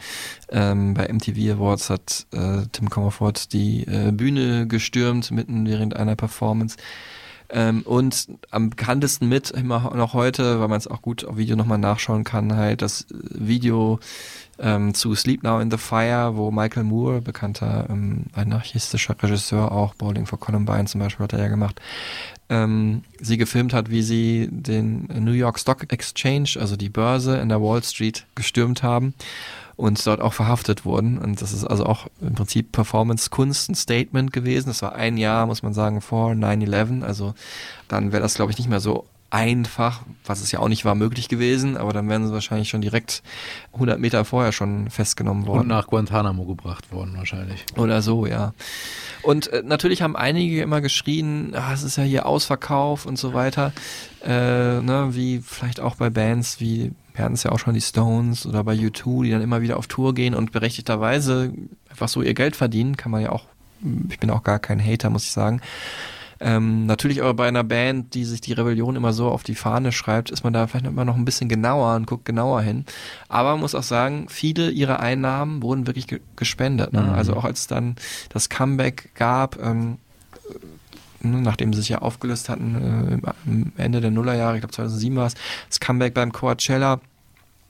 [0.49, 6.15] Ähm, bei MTV Awards hat äh, Tim Comerford die äh, Bühne gestürmt, mitten während einer
[6.15, 6.77] Performance.
[7.53, 11.55] Ähm, und am bekanntesten mit, immer noch heute, weil man es auch gut auf Video
[11.55, 14.01] nochmal nachschauen kann, halt das Video
[14.59, 19.95] ähm, zu Sleep Now in the Fire, wo Michael Moore, bekannter ähm, anarchistischer Regisseur, auch
[19.95, 21.81] Bowling for Columbine zum Beispiel hat er ja gemacht,
[22.49, 27.51] ähm, sie gefilmt hat, wie sie den New York Stock Exchange, also die Börse in
[27.51, 29.13] der Wall Street, gestürmt haben
[29.77, 31.19] und dort auch verhaftet wurden.
[31.19, 34.69] Und das ist also auch im Prinzip Performance-Kunst, ein Statement gewesen.
[34.69, 37.03] Das war ein Jahr, muss man sagen, vor 9-11.
[37.03, 37.35] Also
[37.89, 40.95] dann wäre das, glaube ich, nicht mehr so einfach, was es ja auch nicht war,
[40.95, 43.23] möglich gewesen, aber dann wären sie wahrscheinlich schon direkt
[43.73, 45.61] 100 Meter vorher schon festgenommen worden.
[45.61, 47.65] Und nach Guantanamo gebracht worden wahrscheinlich.
[47.77, 48.53] Oder so, ja.
[49.23, 53.33] Und äh, natürlich haben einige immer geschrien, ah, es ist ja hier Ausverkauf und so
[53.33, 53.73] weiter.
[54.23, 57.81] Äh, ne, wie vielleicht auch bei Bands wie, wir hatten es ja auch schon die
[57.81, 61.53] Stones oder bei U2, die dann immer wieder auf Tour gehen und berechtigterweise
[61.91, 63.45] einfach so ihr Geld verdienen, kann man ja auch,
[64.09, 65.61] ich bin auch gar kein Hater, muss ich sagen.
[66.43, 69.93] Ähm, natürlich aber bei einer Band, die sich die Rebellion immer so auf die Fahne
[69.93, 72.85] schreibt, ist man da vielleicht immer noch ein bisschen genauer und guckt genauer hin.
[73.29, 76.93] Aber man muss auch sagen, viele ihrer Einnahmen wurden wirklich ge gespendet.
[76.93, 77.03] Ne?
[77.03, 77.11] Mhm.
[77.11, 77.95] Also auch als es dann
[78.31, 79.99] das Comeback gab, ähm,
[81.23, 85.27] nachdem sie sich ja aufgelöst hatten, äh, am Ende der Nullerjahre, ich glaube 2007 war
[85.27, 85.35] es,
[85.69, 87.01] das Comeback beim Coachella,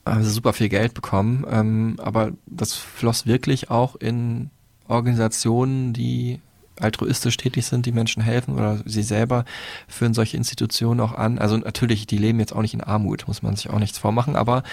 [0.05, 4.49] haben sie super viel Geld bekommen, ähm, aber das floss wirklich auch in
[4.87, 6.39] Organisationen, die
[6.83, 9.45] altruistisch tätig sind, die Menschen helfen oder sie selber
[9.87, 11.39] führen solche Institutionen auch an.
[11.39, 14.35] Also natürlich, die leben jetzt auch nicht in Armut, muss man sich auch nichts vormachen,
[14.35, 14.63] aber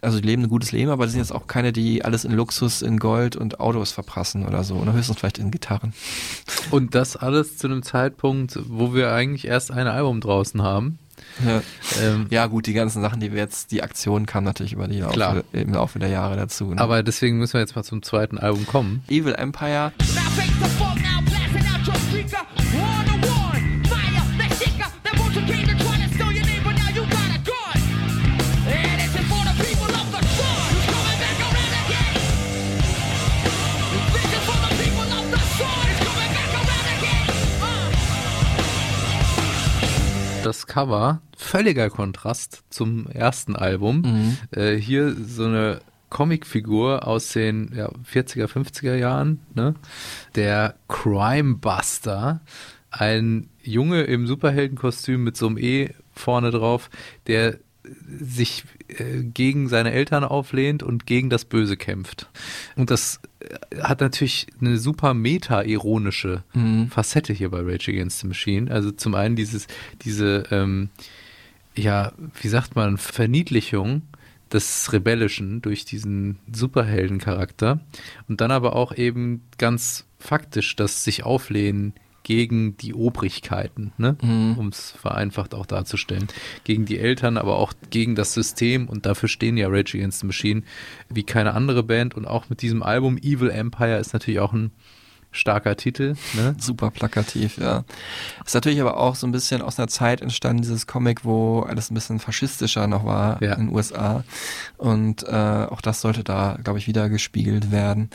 [0.00, 2.32] also die leben ein gutes Leben, aber die sind jetzt auch keine, die alles in
[2.32, 5.92] Luxus, in Gold und Autos verprassen oder so, oder höchstens vielleicht in Gitarren.
[6.70, 10.98] Und das alles zu einem Zeitpunkt, wo wir eigentlich erst ein Album draußen haben.
[11.44, 11.62] Ja.
[12.00, 15.00] Ähm, ja gut, die ganzen Sachen, die wir jetzt, die Aktion kam natürlich über die.
[15.00, 16.66] Laufe, im Laufe der Jahre dazu.
[16.74, 16.80] Ne?
[16.80, 19.02] aber deswegen müssen wir jetzt mal zum zweiten Album kommen.
[19.08, 21.29] Evil Empire Now
[40.42, 44.00] Das Cover, völliger Kontrast zum ersten Album.
[44.00, 44.36] Mhm.
[44.50, 45.80] Äh, hier so eine
[46.10, 49.74] Comicfigur aus den ja, 40er, 50er Jahren, ne?
[50.34, 52.40] Der Crime Buster,
[52.90, 56.90] ein Junge im Superheldenkostüm mit so einem E vorne drauf,
[57.26, 57.58] der
[58.18, 62.28] sich äh, gegen seine Eltern auflehnt und gegen das Böse kämpft.
[62.76, 66.88] Und das äh, hat natürlich eine super meta-ironische Mhm.
[66.88, 68.70] Facette hier bei Rage Against the Machine.
[68.70, 69.66] Also zum einen dieses,
[70.02, 70.90] diese, ähm,
[71.74, 72.12] ja,
[72.42, 74.02] wie sagt man, Verniedlichung
[74.52, 77.80] des Rebellischen durch diesen Superheldencharakter
[78.28, 84.16] und dann aber auch eben ganz faktisch das sich auflehnen gegen die Obrigkeiten, ne?
[84.22, 84.56] Mhm.
[84.58, 86.28] um es vereinfacht auch darzustellen.
[86.64, 90.26] Gegen die Eltern, aber auch gegen das System und dafür stehen ja Rage Against the
[90.26, 90.62] Machine
[91.08, 94.70] wie keine andere Band und auch mit diesem Album Evil Empire ist natürlich auch ein
[95.32, 96.14] starker Titel.
[96.34, 96.54] Ne?
[96.58, 97.84] Super plakativ, ja.
[98.44, 101.90] Ist natürlich aber auch so ein bisschen aus einer Zeit entstanden, dieses Comic, wo alles
[101.90, 103.54] ein bisschen faschistischer noch war Ja.
[103.54, 104.24] in den USA.
[104.76, 108.10] Und äh, auch das sollte da, glaube ich, wieder gespiegelt werden.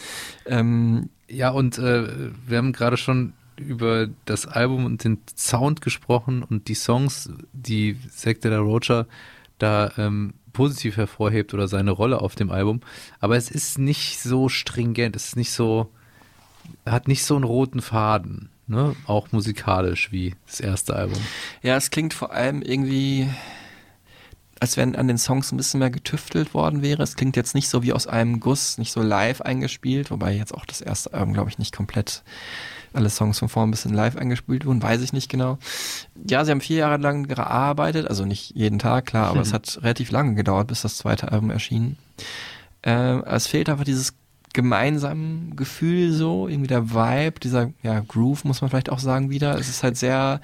[0.46, 2.08] Ähm, Ja, und äh,
[2.48, 7.98] wir haben gerade schon über das Album und den Sound gesprochen und die Songs, die
[8.14, 9.06] Zack de la Rocha
[9.58, 12.82] da ähm, positiv hervorhebt oder seine Rolle auf dem Album.
[13.22, 15.90] Aber es ist nicht so stringent, es ist nicht so,
[16.86, 18.96] hat nicht so einen roten Faden, ne?
[19.08, 21.20] Auch musikalisch wie das erste Album.
[21.62, 23.30] ja, es klingt vor allem irgendwie,
[24.60, 27.04] als wenn an den Songs ein bisschen mehr getüftelt worden wäre.
[27.04, 30.54] Es klingt jetzt nicht so wie aus einem Guss, nicht so live eingespielt, wobei jetzt
[30.54, 32.24] auch das erste Album, glaube ich, nicht komplett
[32.96, 35.58] alle Songs von vorn bis in live eingespielt wurden, weiß ich nicht genau.
[36.28, 39.80] Ja, sie haben vier Jahre lang gearbeitet, also nicht jeden Tag, klar, aber es hat
[39.82, 41.98] relativ lange gedauert, bis das zweite Album erschien.
[42.84, 44.14] Ähm, es fehlt einfach dieses
[44.56, 49.60] gemeinsame Gefühl so, irgendwie der Vibe, dieser ja, Groove, muss man vielleicht auch sagen, wieder.
[49.60, 50.40] Es ist halt sehr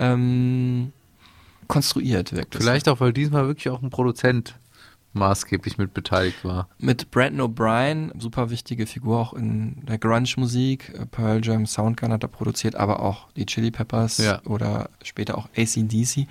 [0.00, 0.92] ähm,
[1.68, 2.60] konstruiert, wirkt es.
[2.60, 4.58] Vielleicht auch, weil diesmal wirklich auch ein Produzent
[5.12, 6.68] maßgeblich mit beteiligt war.
[6.78, 10.92] Mit Brandon O'Brien, super wichtige Figur auch in der Grunge-Musik.
[11.12, 14.42] Pearl Jam, Soundgarden hat er produziert, aber auch die Chili Peppers Ja.
[14.44, 16.26] oder später auch ACDC.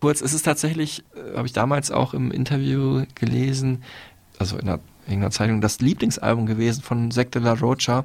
[0.00, 3.82] Kurz, es ist tatsächlich, äh, habe ich damals auch im Interview gelesen,
[4.38, 4.80] also in einer,
[5.14, 8.04] in einer Zeitung, das Lieblingsalbum gewesen von Zack de la Rocha.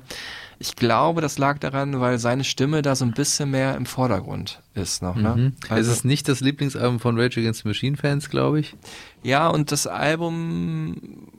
[0.59, 4.61] Ich glaube, das lag daran, weil seine Stimme da so ein bisschen mehr im Vordergrund
[4.73, 5.15] ist noch.
[5.15, 5.35] Ne?
[5.35, 5.53] Mhm.
[5.69, 8.75] Also- es ist nicht das Lieblingsalbum von Rage Against the Machine Fans, glaube ich.
[9.21, 10.95] Ja, und das Album,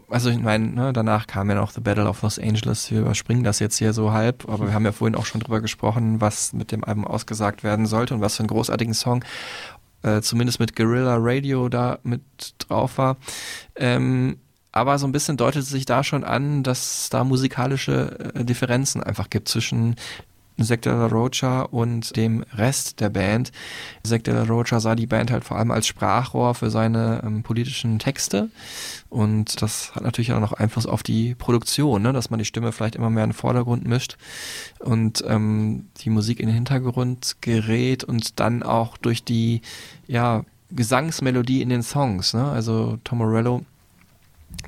[0.08, 2.90] also ich meine, ne, danach kam ja noch The Battle of Los Angeles.
[2.90, 5.60] Wir überspringen das jetzt hier so halb, aber wir haben ja vorhin auch schon drüber
[5.60, 9.24] gesprochen, was mit dem Album ausgesagt werden sollte und was für einen großartigen Song
[10.02, 12.22] äh, zumindest mit Guerrilla Radio da mit
[12.58, 13.16] drauf war.
[13.74, 14.38] Ähm,
[14.72, 19.02] aber so ein bisschen deutet sich da schon an, dass es da musikalische äh, Differenzen
[19.02, 19.96] einfach gibt zwischen
[20.58, 23.52] de la Rocha und dem Rest der Band.
[24.04, 27.98] De la Rocha sah die Band halt vor allem als Sprachrohr für seine ähm, politischen
[27.98, 28.50] Texte
[29.08, 32.12] und das hat natürlich auch noch Einfluss auf die Produktion, ne?
[32.12, 34.16] dass man die Stimme vielleicht immer mehr in den Vordergrund mischt
[34.80, 39.62] und ähm, die Musik in den Hintergrund gerät und dann auch durch die
[40.08, 42.34] ja, Gesangsmelodie in den Songs.
[42.34, 42.44] Ne?
[42.44, 43.64] Also Tom Morello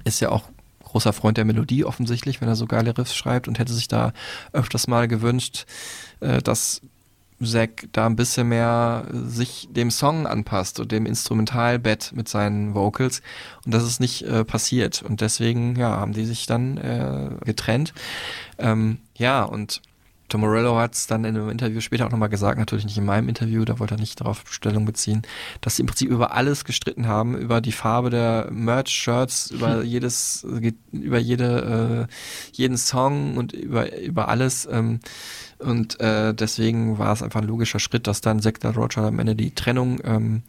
[0.04, 0.44] ist ja auch
[0.84, 4.12] großer Freund der Melodie offensichtlich, wenn er so geile Riffs schreibt und hätte sich da
[4.52, 5.66] öfters mal gewünscht,
[6.20, 6.82] äh, dass
[7.42, 13.22] Zack da ein bisschen mehr sich dem Song anpasst und dem Instrumentalbett mit seinen Vocals.
[13.64, 15.02] Und das ist nicht äh, passiert.
[15.02, 17.94] Und deswegen ja haben die sich dann äh, getrennt.
[18.58, 19.80] Ähm, ja und
[20.30, 23.04] Tom Morello hat es dann in einem Interview später auch nochmal gesagt, natürlich nicht in
[23.04, 25.22] meinem Interview, da wollte er nicht darauf Stellung beziehen,
[25.60, 30.46] dass sie im Prinzip über alles gestritten haben, über die Farbe der Merch-Shirts, über jedes,
[30.92, 32.14] über jede, äh,
[32.52, 34.68] jeden Song und über, über alles.
[34.70, 35.00] Ähm,
[35.58, 39.34] und äh, deswegen war es einfach ein logischer Schritt, dass dann la Rocha am Ende
[39.34, 40.42] die Trennung ähm,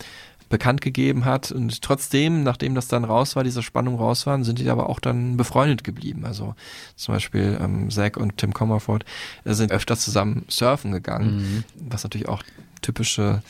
[0.51, 1.51] bekannt gegeben hat.
[1.51, 4.99] Und trotzdem, nachdem das dann raus war, diese Spannung raus waren, sind die aber auch
[4.99, 6.25] dann befreundet geblieben.
[6.25, 6.53] Also
[6.95, 9.03] zum Beispiel ähm, Zack und Tim Comerford
[9.43, 12.43] äh, sind öfter zusammen surfen gegangen, was natürlich auch
[12.83, 13.41] typische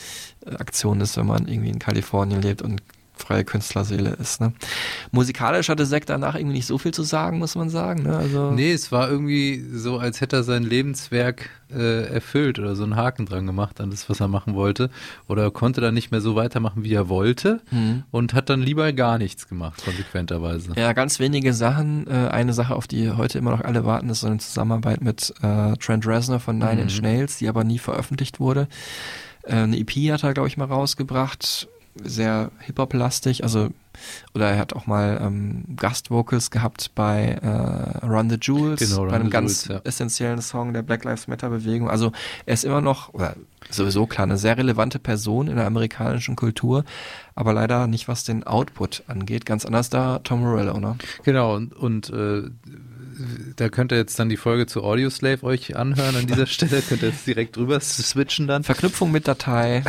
[0.45, 2.81] äh, Aktion ist, wenn man irgendwie in Kalifornien lebt und
[3.21, 4.41] freie Künstlerseele ist.
[4.41, 4.53] Ne?
[5.11, 8.03] Musikalisch hatte Zack danach irgendwie nicht so viel zu sagen, muss man sagen.
[8.03, 8.15] Ne?
[8.17, 12.83] Also, Nee, es war irgendwie so, als hätte er sein Lebenswerk äh, erfüllt oder so
[12.83, 14.89] einen Haken dran gemacht an das, was er machen wollte.
[15.29, 18.03] Oder er konnte dann nicht mehr so weitermachen, wie er wollte Mhm.
[18.11, 20.73] und hat dann lieber gar nichts gemacht, konsequenterweise.
[20.75, 22.07] Ja, ganz wenige Sachen.
[22.07, 25.33] Äh, eine Sache, auf die heute immer noch alle warten, ist so eine Zusammenarbeit mit
[25.41, 26.79] äh, Trent Reznor von Nine Mhm.
[26.81, 28.67] Inch Nails, die aber nie veröffentlicht wurde.
[29.43, 31.67] Äh, eine EP hat er, glaube ich, mal rausgebracht.
[31.95, 33.69] Sehr Hip-Hop-lastig, also
[34.33, 39.13] oder er hat auch mal ähm, Gastvocals gehabt bei äh, Run the Jewels, Genau, bei
[39.13, 39.89] einem the ganz Jewels, ja.
[39.89, 41.89] essentiellen Song der Black Lives Matter Bewegung.
[41.89, 42.11] Also
[42.45, 43.35] er ist immer noch, oder
[43.69, 46.85] sowieso klar, eine sehr relevante Person in der amerikanischen Kultur,
[47.35, 49.45] aber leider nicht, was den Output angeht.
[49.45, 50.97] Ganz anders da Tom Morello, ne?
[51.23, 52.43] Genau, und, und äh,
[53.55, 57.01] da könnt ihr jetzt dann die Folge zu Audioslave euch anhören an dieser Stelle, könnt
[57.03, 58.63] ihr jetzt direkt drüber switchen dann.
[58.63, 59.83] Verknüpfung mit Datei.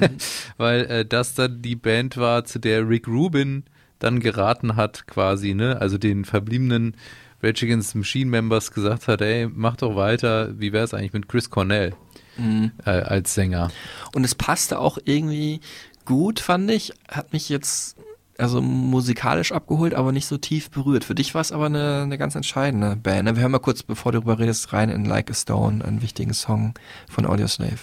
[0.56, 3.64] weil äh, das dann die Band war, zu der Rick Rubin
[3.98, 5.80] dann geraten hat, quasi, ne?
[5.80, 6.96] Also den verbliebenen
[7.42, 11.28] Rage Against the Machine Members gesagt hat, ey, mach doch weiter, wie wär's eigentlich mit
[11.28, 11.94] Chris Cornell
[12.38, 12.72] Mhm.
[12.84, 13.70] äh, als Sänger?
[14.14, 15.60] Und es passte auch irgendwie
[16.04, 16.92] gut, fand ich.
[17.08, 17.95] Hat mich jetzt
[18.38, 21.04] also musikalisch abgeholt, aber nicht so tief berührt.
[21.04, 23.24] Für dich war es aber eine, eine ganz entscheidende Band.
[23.24, 23.36] ne?
[23.36, 26.34] Wir hören mal kurz, bevor du darüber redest, rein in Like a Stone, einen wichtigen
[26.34, 26.74] Song
[27.08, 27.78] von Audioslave.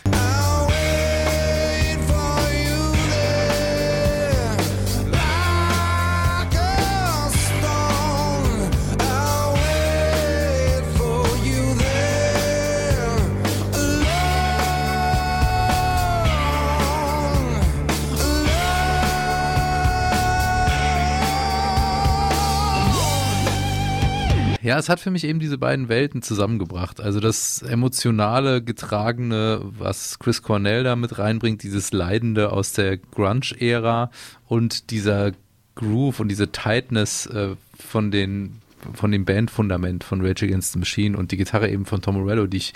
[24.64, 27.02] Ja, es hat für mich eben diese beiden Welten zusammengebracht.
[27.02, 34.10] Also das emotionale, getragene, was Chris Cornell da mit reinbringt, dieses Leidende aus der Grunge-Ära
[34.48, 35.34] und dieser
[35.76, 38.62] Groove und diese Tightness äh, von den
[38.94, 42.48] von dem Bandfundament von Rage Against the Machine und die Gitarre eben von Tom Morello,
[42.48, 42.74] die ich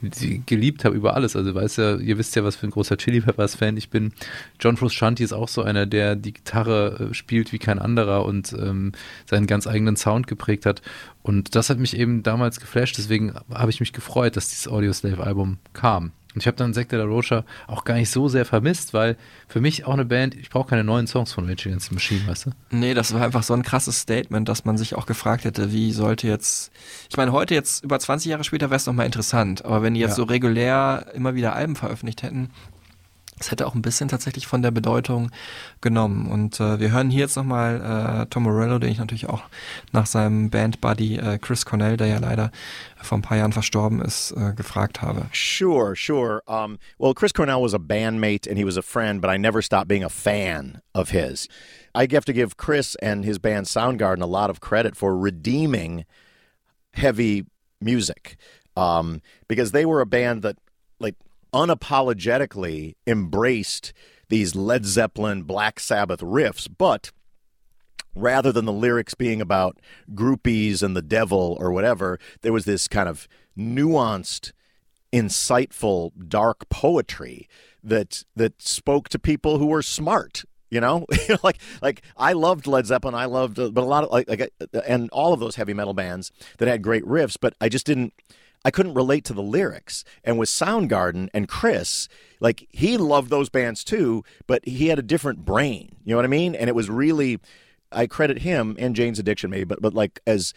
[0.00, 1.36] die geliebt habe über alles.
[1.36, 4.12] Also weiß ja, ihr wisst ja, was für ein großer Chili Peppers Fan ich bin.
[4.58, 8.52] John Frusciante ist auch so einer, der die Gitarre äh, spielt wie kein anderer und
[8.52, 8.92] ähm,
[9.26, 10.82] seinen ganz eigenen Sound geprägt hat.
[11.22, 14.92] Und das hat mich eben damals geflasht, deswegen habe ich mich gefreut, dass dieses Audio
[14.92, 16.12] Slave Album kam.
[16.34, 19.16] Und ich habe dann Sekte der Rocha auch gar nicht so sehr vermisst, weil
[19.48, 22.26] für mich auch eine Band, ich brauche keine neuen Songs von Rage Against the Machine,
[22.26, 22.50] weißt du?
[22.70, 25.92] Nee, das war einfach so ein krasses Statement, dass man sich auch gefragt hätte, wie
[25.92, 26.70] sollte jetzt,
[27.08, 30.00] ich meine, heute jetzt über 20 Jahre später wäre es nochmal interessant, aber wenn die
[30.00, 30.16] jetzt Ja.
[30.16, 32.50] so regulär immer wieder Alben veröffentlicht hätten,
[33.40, 35.30] das hätte auch ein bisschen tatsächlich von der Bedeutung
[35.80, 36.30] genommen.
[36.30, 39.42] Und äh, wir hören hier jetzt nochmal äh, Tom Morello, den ich natürlich auch
[39.92, 42.52] nach seinem Bandbuddy äh, Chris Cornell, der ja leider
[43.00, 45.24] vor ein paar Jahren verstorben ist, äh, gefragt habe.
[45.32, 46.42] Sure, sure.
[46.46, 49.62] Um, well, Chris Cornell was a bandmate and he was a friend, but I never
[49.62, 51.48] stopped being a fan of his.
[51.94, 56.04] I have to give Chris and his band Soundgarden a lot of credit for redeeming
[56.92, 57.46] heavy
[57.80, 58.36] music
[58.76, 60.58] um, because they were a band that,
[60.98, 61.14] like,
[61.52, 63.92] unapologetically embraced
[64.28, 67.10] these Led Zeppelin, Black Sabbath riffs, but
[68.14, 69.78] rather than the lyrics being about
[70.14, 73.28] groupies and the devil or whatever, there was this kind of
[73.58, 74.52] nuanced,
[75.12, 77.48] insightful, dark poetry
[77.82, 80.44] that that spoke to people who were smart.
[80.70, 81.06] You know,
[81.42, 84.52] like like I loved Led Zeppelin, I loved, but a lot of like like,
[84.86, 88.14] and all of those heavy metal bands that had great riffs, but I just didn't.
[88.64, 90.04] I couldn't relate to the lyrics.
[90.22, 92.08] And with Soundgarden and Chris,
[92.40, 95.96] like he loved those bands too, but he had a different brain.
[96.04, 96.54] You know what I mean?
[96.54, 97.38] And it was really
[97.92, 100.52] I credit him and Jane's Addiction maybe, but but like as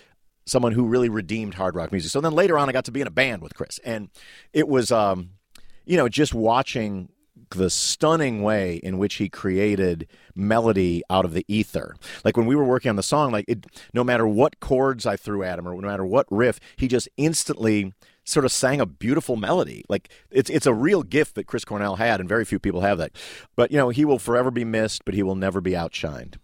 [0.45, 2.11] someone who really redeemed hard rock music.
[2.11, 3.79] So then later on I got to be in a band with Chris.
[3.85, 4.09] And
[4.51, 5.31] it was um
[5.85, 7.09] you know, just watching
[7.49, 11.95] the stunning way in which he created melody out of the ether.
[12.23, 15.15] Like when we were working on the song, like it, no matter what chords I
[15.15, 17.93] threw at him or no matter what riff, he just instantly
[18.23, 19.83] sort of sang a beautiful melody.
[19.89, 22.97] Like it's it's a real gift that Chris Cornell had, and very few people have
[22.97, 23.11] that.
[23.55, 26.35] But you know, he will forever be missed, but he will never be outshined.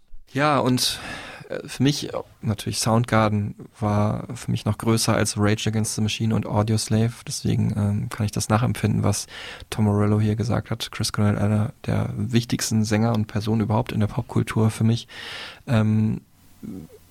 [0.62, 1.29] Und äh,
[1.66, 6.36] für mich äh, natürlich Soundgarden war für mich noch größer als Rage Against the Machine
[6.36, 7.14] und Audio Slave.
[7.28, 9.28] Deswegen ähm, kann ich das nachempfinden, was
[9.70, 10.92] Tom Morello hier gesagt hat.
[10.92, 15.08] Chris Cornell, einer der wichtigsten Sänger und Personen überhaupt in der Popkultur für mich.
[15.68, 16.22] Ähm,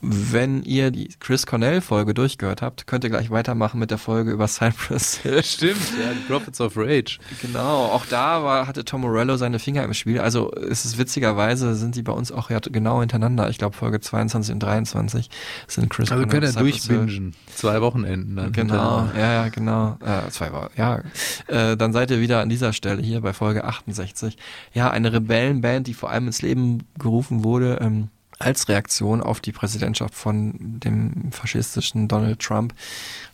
[0.01, 4.47] wenn ihr die Chris Cornell-Folge durchgehört habt, könnt ihr gleich weitermachen mit der Folge über
[4.49, 5.43] Cypress Hill.
[5.43, 7.19] Stimmt, ja, die Prophets of Rage.
[7.43, 10.21] Genau, auch da war, hatte Tom Morello seine Finger im Spiel.
[10.21, 13.51] Also es ist witzigerweise, sind die bei uns auch ja genau hintereinander.
[13.51, 15.31] Ich glaube Folge 22 und 23
[15.67, 17.35] sind Chris Also Cornell könnt ihr durchbingen.
[17.55, 18.53] Zwei Wochenenden dann.
[18.53, 19.99] Genau, ja, ja, genau.
[20.05, 21.03] Äh, zwei Wochen, ja.
[21.49, 24.37] Äh, dann seid ihr wieder an dieser Stelle hier bei Folge 68.
[24.73, 28.09] Ja, eine Rebellenband, die vor allem ins Leben gerufen wurde, ähm,
[28.39, 32.75] als Reaktion auf die Präsidentschaft von dem faschistischen Donald Trump.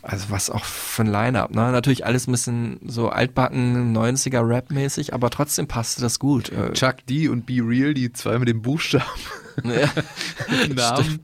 [0.03, 1.73] Also was auch für ein Line-Up, ne?
[1.73, 6.51] Natürlich alles ein bisschen so altbacken, 90er Rap-mäßig, aber trotzdem passte das gut.
[6.51, 9.05] Äh, Chuck D und Be Real, die zwei mit dem Buchstaben.
[9.63, 9.89] ja.
[10.75, 11.21] Namen.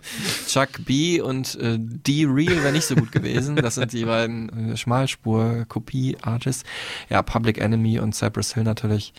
[0.46, 3.56] Chuck B und äh, D-Real wäre nicht so gut gewesen.
[3.56, 6.64] Das sind die beiden äh, Schmalspur-Kopie-Artists.
[7.08, 9.12] Ja, Public Enemy und Cypress Hill natürlich.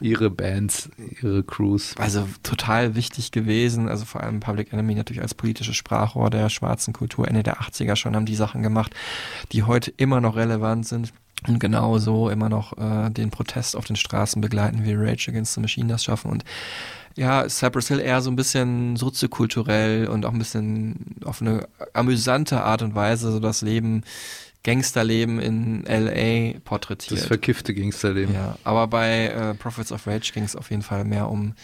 [0.00, 1.94] Ihre Bands, ihre Crews.
[1.98, 3.88] Also total wichtig gewesen.
[3.88, 7.96] Also vor allem Public Enemy natürlich als politisches Sprachrohr der schwarzen Kultur Ende der 80er
[7.96, 8.94] schon haben die Sachen gemacht,
[9.52, 11.12] die heute immer noch relevant sind.
[11.46, 15.60] Und genauso immer noch äh, den Protest auf den Straßen begleiten, wie Rage Against the
[15.60, 16.32] Machine das schaffen.
[16.32, 16.44] Und
[17.14, 22.62] ja, Cypress Hill eher so ein bisschen soziokulturell und auch ein bisschen auf eine amüsante
[22.62, 24.02] Art und Weise so das Leben,
[24.64, 26.58] Gangsterleben in L.A.
[26.60, 27.20] porträtiert.
[27.20, 28.34] Das verkiffte Gangsterleben.
[28.34, 31.54] Ja, aber bei äh, Prophets of Rage ging es auf jeden Fall mehr um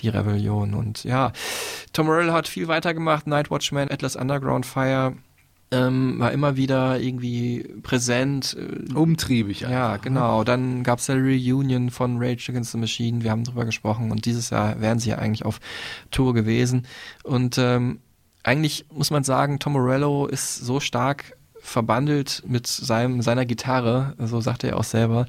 [0.00, 0.74] die Rebellion.
[0.74, 1.32] Und ja,
[1.92, 5.14] Tom Morello hat viel weitergemacht, Night Watchman, Atlas Underground Fire.
[5.70, 8.56] Ähm, war immer wieder irgendwie präsent.
[8.56, 10.44] äh, Umtriebig Ja, einfach, genau.
[10.44, 13.24] Dann gab es ja Reunion von Rage Against the Machine.
[13.24, 15.58] Wir haben drüber gesprochen und dieses Jahr wären sie ja eigentlich auf
[16.12, 16.86] Tour gewesen.
[17.24, 17.98] Und ähm,
[18.44, 24.40] eigentlich muss man sagen, Tom Morello ist so stark verbandelt mit seinem, seiner Gitarre, so
[24.40, 25.26] sagt er auch selber,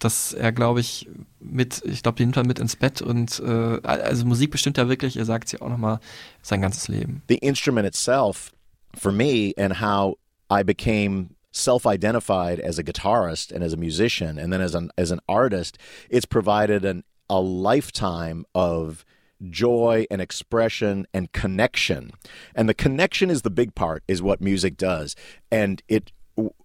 [0.00, 1.08] dass er, glaube ich,
[1.38, 5.16] mit, ich glaube, die nimmt mit ins Bett und äh, also Musik bestimmt er wirklich,
[5.16, 6.00] er sagt sie auch nochmal,
[6.42, 7.22] sein ganzes Leben.
[7.28, 8.52] The instrument itself,
[8.94, 10.18] for me, and how
[10.50, 15.12] I became self-identified as a guitarist and as a musician, and then as an as
[15.12, 15.78] an artist,
[16.10, 19.04] it's provided an a lifetime of
[19.50, 22.10] joy and expression and connection.
[22.54, 25.14] And the connection is the big part, is what music does.
[25.50, 26.12] And it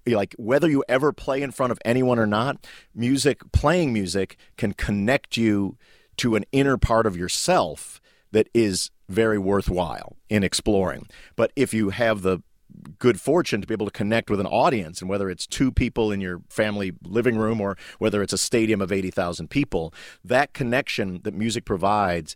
[0.06, 4.73] like whether you ever play in front of anyone or not, music playing music can
[4.73, 5.77] connect you
[6.18, 11.07] to an inner part of yourself that is very worthwhile in exploring.
[11.35, 12.41] But if you have the
[12.99, 16.12] good fortune to be able to connect with an audience, and whether it's two people
[16.12, 19.94] in your family living room or whether it's a stadium of 80,000 people,
[20.24, 22.36] that connection that music provides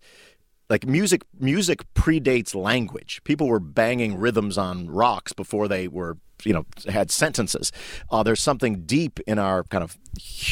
[0.69, 3.21] like music music predates language.
[3.23, 7.71] People were banging rhythms on rocks before they were you know had sentences.
[8.09, 9.97] Uh, there's something deep in our kind of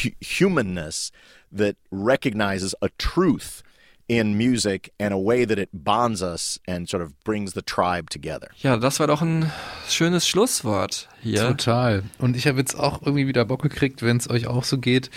[0.02, 1.10] hu- humanness
[1.50, 3.62] that recognizes a truth
[4.06, 8.10] in music and a way that it bonds us and sort of brings the tribe
[8.10, 9.50] together Ja, das war doch ein
[9.88, 11.48] schönes Schlusswort hier.
[11.48, 12.02] Total.
[12.18, 15.10] Und ich habe jetzt auch irgendwie wieder Bock gekriegt, wenn es euch auch so geht,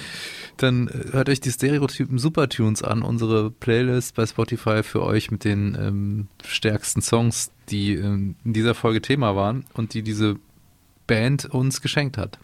[0.57, 5.43] dann äh, hört euch die Stereotypen Supertunes an, unsere Playlist bei Spotify für euch mit
[5.43, 10.37] den ähm, stärksten Songs, die ähm, in dieser Folge Thema waren und die diese
[11.07, 12.37] Band uns geschenkt hat.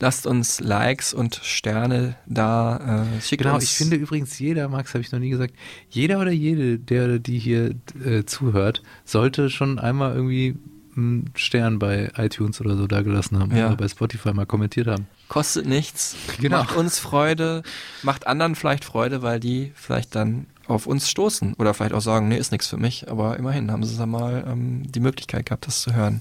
[0.00, 3.04] Lasst uns Likes und Sterne da.
[3.30, 5.54] Äh, Genau, ich finde übrigens jeder, Max, habe ich noch nie gesagt,
[5.90, 7.74] jeder oder jede, der oder die hier
[8.04, 10.56] äh, zuhört, sollte schon einmal irgendwie
[10.96, 13.66] einen Stern bei iTunes oder so da gelassen haben Ja.
[13.68, 15.06] oder bei Spotify mal kommentiert haben.
[15.28, 16.58] kostet nichts, Genau.
[16.58, 17.62] macht uns Freude,
[18.02, 22.26] macht anderen vielleicht Freude, weil die vielleicht dann auf uns stoßen oder vielleicht auch sagen,
[22.28, 25.66] nee, ist nichts für mich, aber immerhin haben sie dann mal ähm, die Möglichkeit gehabt,
[25.68, 26.20] das zu hören.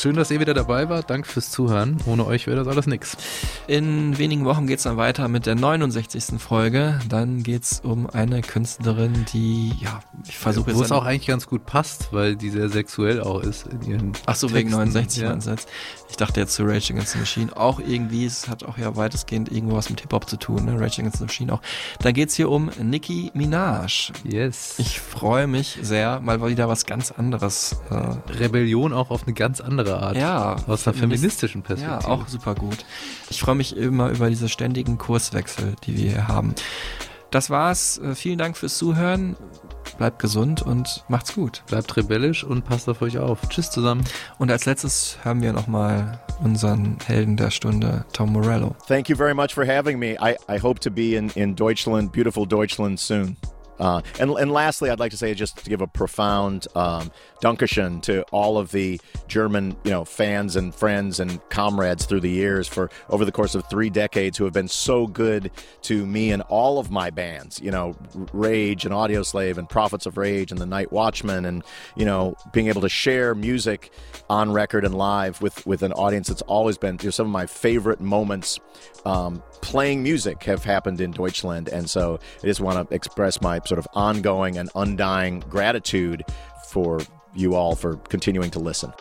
[0.00, 1.10] Schön, dass ihr wieder dabei wart.
[1.10, 1.98] Danke fürs Zuhören.
[2.06, 3.18] Ohne euch wäre das alles nix.
[3.66, 6.40] In wenigen Wochen geht's dann weiter mit der 69.
[6.40, 6.98] Folge.
[7.10, 11.46] Dann geht's um eine Künstlerin, die, ja, ich versuche Wo jetzt es auch eigentlich ganz
[11.46, 14.78] gut passt, weil die sehr sexuell auch ist in ihren Ach so, wegen Texten.
[14.78, 15.34] 69 Ja.
[15.34, 15.68] jetzt.
[16.10, 17.56] Ich dachte jetzt zu Rage Against the Machine.
[17.56, 20.72] Auch irgendwie, es hat auch ja weitestgehend irgendwo was mit Hip-Hop zu tun, ne?
[20.78, 21.62] Rage Against the Machine auch.
[22.00, 24.12] Da geht's hier um Nicki Minaj.
[24.24, 24.74] Yes.
[24.78, 27.76] Ich freue mich sehr, mal wieder was ganz anderes.
[27.90, 30.16] Äh, Rebellion auch auf eine ganz andere Art.
[30.16, 30.56] ja.
[30.66, 32.02] Aus einer Feminist- feministischen Perspektive.
[32.02, 32.84] Ja, auch super gut.
[33.30, 36.54] Ich freue mich immer über diese ständigen Kurswechsel, die wir hier haben.
[37.30, 37.98] Das war's.
[37.98, 39.36] Äh, Vielen Dank fürs Zuhören.
[40.00, 41.62] Bleibt gesund und macht's gut.
[41.66, 43.46] Bleibt rebellisch und passt auf euch auf.
[43.50, 44.02] Tschüss zusammen.
[44.38, 48.74] Und als letztes hören wir nochmal unseren Helden der Stunde, Tom Morello.
[48.88, 50.12] Thank you very much for having me.
[50.12, 53.36] I, I hope to be in, in Deutschland, beautiful Deutschland soon.
[53.80, 58.24] Uh, and, and lastly, I'd like to say just to give a profound um, to
[58.30, 62.90] all of the German, you know, fans and friends and comrades through the years for
[63.08, 65.50] over the course of three decades who have been so good
[65.82, 67.60] to me and all of my bands.
[67.60, 67.96] You know,
[68.32, 71.64] Rage and Audio Slave and Prophets of Rage and the Night Watchman, and
[71.96, 73.90] you know, being able to share music
[74.28, 77.32] on record and live with with an audience that's always been you know, some of
[77.32, 78.60] my favorite moments
[79.04, 81.68] um, playing music have happened in Deutschland.
[81.68, 86.24] And so I just want to express my sort of ongoing and undying gratitude
[86.68, 87.00] for
[87.36, 88.92] you all for continuing to listen.